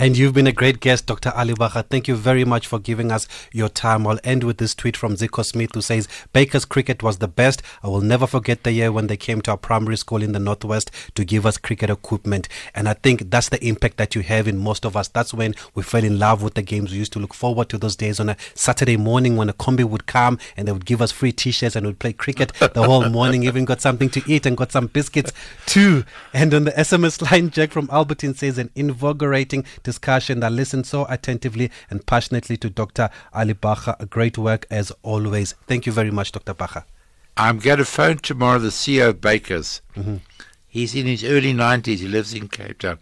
And 0.00 0.16
you've 0.16 0.32
been 0.32 0.46
a 0.46 0.52
great 0.52 0.80
guest, 0.80 1.04
Dr. 1.04 1.30
Ali 1.36 1.52
Bacher. 1.52 1.84
Thank 1.84 2.08
you 2.08 2.16
very 2.16 2.42
much 2.42 2.66
for 2.66 2.78
giving 2.78 3.12
us 3.12 3.28
your 3.52 3.68
time. 3.68 4.06
I'll 4.06 4.18
end 4.24 4.44
with 4.44 4.56
this 4.56 4.74
tweet 4.74 4.96
from 4.96 5.14
Zico 5.14 5.44
Smith 5.44 5.74
who 5.74 5.82
says, 5.82 6.08
Baker's 6.32 6.64
cricket 6.64 7.02
was 7.02 7.18
the 7.18 7.28
best. 7.28 7.62
I 7.82 7.88
will 7.88 8.00
never 8.00 8.26
forget 8.26 8.64
the 8.64 8.72
year 8.72 8.90
when 8.92 9.08
they 9.08 9.18
came 9.18 9.42
to 9.42 9.50
our 9.50 9.58
primary 9.58 9.98
school 9.98 10.22
in 10.22 10.32
the 10.32 10.38
Northwest 10.38 10.90
to 11.16 11.22
give 11.22 11.44
us 11.44 11.58
cricket 11.58 11.90
equipment. 11.90 12.48
And 12.74 12.88
I 12.88 12.94
think 12.94 13.28
that's 13.28 13.50
the 13.50 13.62
impact 13.62 13.98
that 13.98 14.14
you 14.14 14.22
have 14.22 14.48
in 14.48 14.56
most 14.56 14.86
of 14.86 14.96
us. 14.96 15.08
That's 15.08 15.34
when 15.34 15.54
we 15.74 15.82
fell 15.82 16.02
in 16.02 16.18
love 16.18 16.42
with 16.42 16.54
the 16.54 16.62
games. 16.62 16.92
We 16.92 16.96
used 16.96 17.12
to 17.12 17.18
look 17.18 17.34
forward 17.34 17.68
to 17.68 17.76
those 17.76 17.94
days 17.94 18.18
on 18.20 18.30
a 18.30 18.38
Saturday 18.54 18.96
morning 18.96 19.36
when 19.36 19.50
a 19.50 19.52
combi 19.52 19.84
would 19.84 20.06
come 20.06 20.38
and 20.56 20.66
they 20.66 20.72
would 20.72 20.86
give 20.86 21.02
us 21.02 21.12
free 21.12 21.32
t-shirts 21.32 21.76
and 21.76 21.86
we'd 21.86 21.98
play 21.98 22.14
cricket 22.14 22.54
the 22.54 22.84
whole 22.84 23.06
morning. 23.10 23.42
Even 23.42 23.66
got 23.66 23.82
something 23.82 24.08
to 24.08 24.22
eat 24.26 24.46
and 24.46 24.56
got 24.56 24.72
some 24.72 24.86
biscuits 24.86 25.34
too. 25.66 26.04
And 26.32 26.54
on 26.54 26.64
the 26.64 26.72
SMS 26.72 27.20
line, 27.30 27.50
Jack 27.50 27.72
from 27.72 27.90
Albertine 27.92 28.32
says, 28.32 28.56
an 28.56 28.70
invigorating 28.74 29.66
discussion. 29.90 30.40
that 30.40 30.52
listened 30.52 30.86
so 30.86 31.06
attentively 31.08 31.70
and 31.90 32.06
passionately 32.06 32.56
to 32.58 32.70
Dr. 32.70 33.10
Ali 33.34 33.54
Bacher. 33.54 33.94
Great 34.08 34.38
work 34.38 34.66
as 34.70 34.92
always. 35.02 35.54
Thank 35.66 35.86
you 35.86 35.92
very 35.92 36.10
much, 36.10 36.32
Dr. 36.32 36.54
Bacher. 36.54 36.84
I'm 37.36 37.58
going 37.58 37.78
to 37.78 37.84
phone 37.84 38.18
tomorrow 38.18 38.58
the 38.58 38.68
CEO 38.68 39.08
of 39.10 39.20
Bakers. 39.20 39.80
Mm-hmm. 39.96 40.16
He's 40.68 40.94
in 40.94 41.06
his 41.06 41.24
early 41.24 41.52
90s. 41.52 41.98
He 41.98 42.08
lives 42.08 42.34
in 42.34 42.48
Cape 42.48 42.78
Town. 42.78 42.98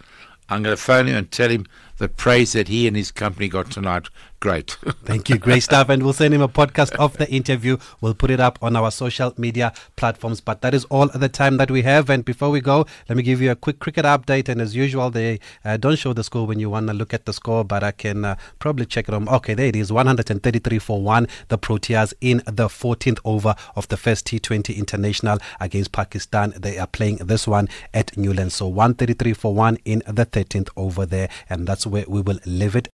I'm 0.48 0.62
going 0.62 0.76
to 0.76 0.82
phone 0.82 1.06
him 1.08 1.16
and 1.16 1.30
tell 1.30 1.50
him 1.50 1.66
the 1.98 2.08
praise 2.08 2.52
that 2.52 2.68
he 2.68 2.86
and 2.86 2.96
his 2.96 3.10
company 3.10 3.48
got 3.48 3.70
tonight. 3.70 4.08
Great. 4.40 4.70
Thank 5.04 5.28
you. 5.28 5.36
Great 5.36 5.64
stuff. 5.64 5.88
And 5.88 6.02
we'll 6.02 6.12
send 6.12 6.32
him 6.32 6.42
a 6.42 6.48
podcast 6.48 6.94
of 6.94 7.16
the 7.18 7.28
interview. 7.28 7.76
We'll 8.00 8.14
put 8.14 8.30
it 8.30 8.38
up 8.38 8.56
on 8.62 8.76
our 8.76 8.92
social 8.92 9.34
media 9.36 9.72
platforms. 9.96 10.40
But 10.40 10.60
that 10.62 10.74
is 10.74 10.84
all 10.84 11.08
the 11.08 11.28
time 11.28 11.56
that 11.56 11.72
we 11.72 11.82
have. 11.82 12.08
And 12.08 12.24
before 12.24 12.50
we 12.50 12.60
go, 12.60 12.86
let 13.08 13.16
me 13.16 13.24
give 13.24 13.40
you 13.40 13.50
a 13.50 13.56
quick 13.56 13.80
cricket 13.80 14.04
update. 14.04 14.48
And 14.48 14.60
as 14.60 14.76
usual, 14.76 15.10
they 15.10 15.40
uh, 15.64 15.76
don't 15.76 15.98
show 15.98 16.12
the 16.12 16.22
score 16.22 16.46
when 16.46 16.60
you 16.60 16.70
want 16.70 16.86
to 16.86 16.94
look 16.94 17.12
at 17.12 17.26
the 17.26 17.32
score, 17.32 17.64
but 17.64 17.82
I 17.82 17.90
can 17.90 18.24
uh, 18.24 18.36
probably 18.60 18.86
check 18.86 19.08
it 19.08 19.14
on. 19.14 19.28
Okay, 19.28 19.54
there 19.54 19.66
it 19.66 19.76
is 19.76 19.92
133 19.92 20.78
for 20.78 21.02
1. 21.02 21.26
The 21.48 21.58
Proteas 21.58 22.14
in 22.20 22.38
the 22.46 22.68
14th 22.68 23.18
over 23.24 23.56
of 23.74 23.88
the 23.88 23.96
first 23.96 24.24
T20 24.28 24.76
international 24.76 25.38
against 25.58 25.90
Pakistan. 25.90 26.54
They 26.56 26.78
are 26.78 26.86
playing 26.86 27.16
this 27.16 27.48
one 27.48 27.68
at 27.92 28.16
Newlands. 28.16 28.54
So 28.54 28.68
133 28.68 29.32
for 29.32 29.52
1 29.52 29.78
in 29.84 30.02
the 30.06 30.24
13th 30.24 30.68
over 30.76 31.04
there. 31.04 31.28
And 31.50 31.66
that's 31.66 31.88
where 31.88 32.04
we 32.06 32.20
will 32.20 32.38
leave 32.46 32.76
it 32.76 32.88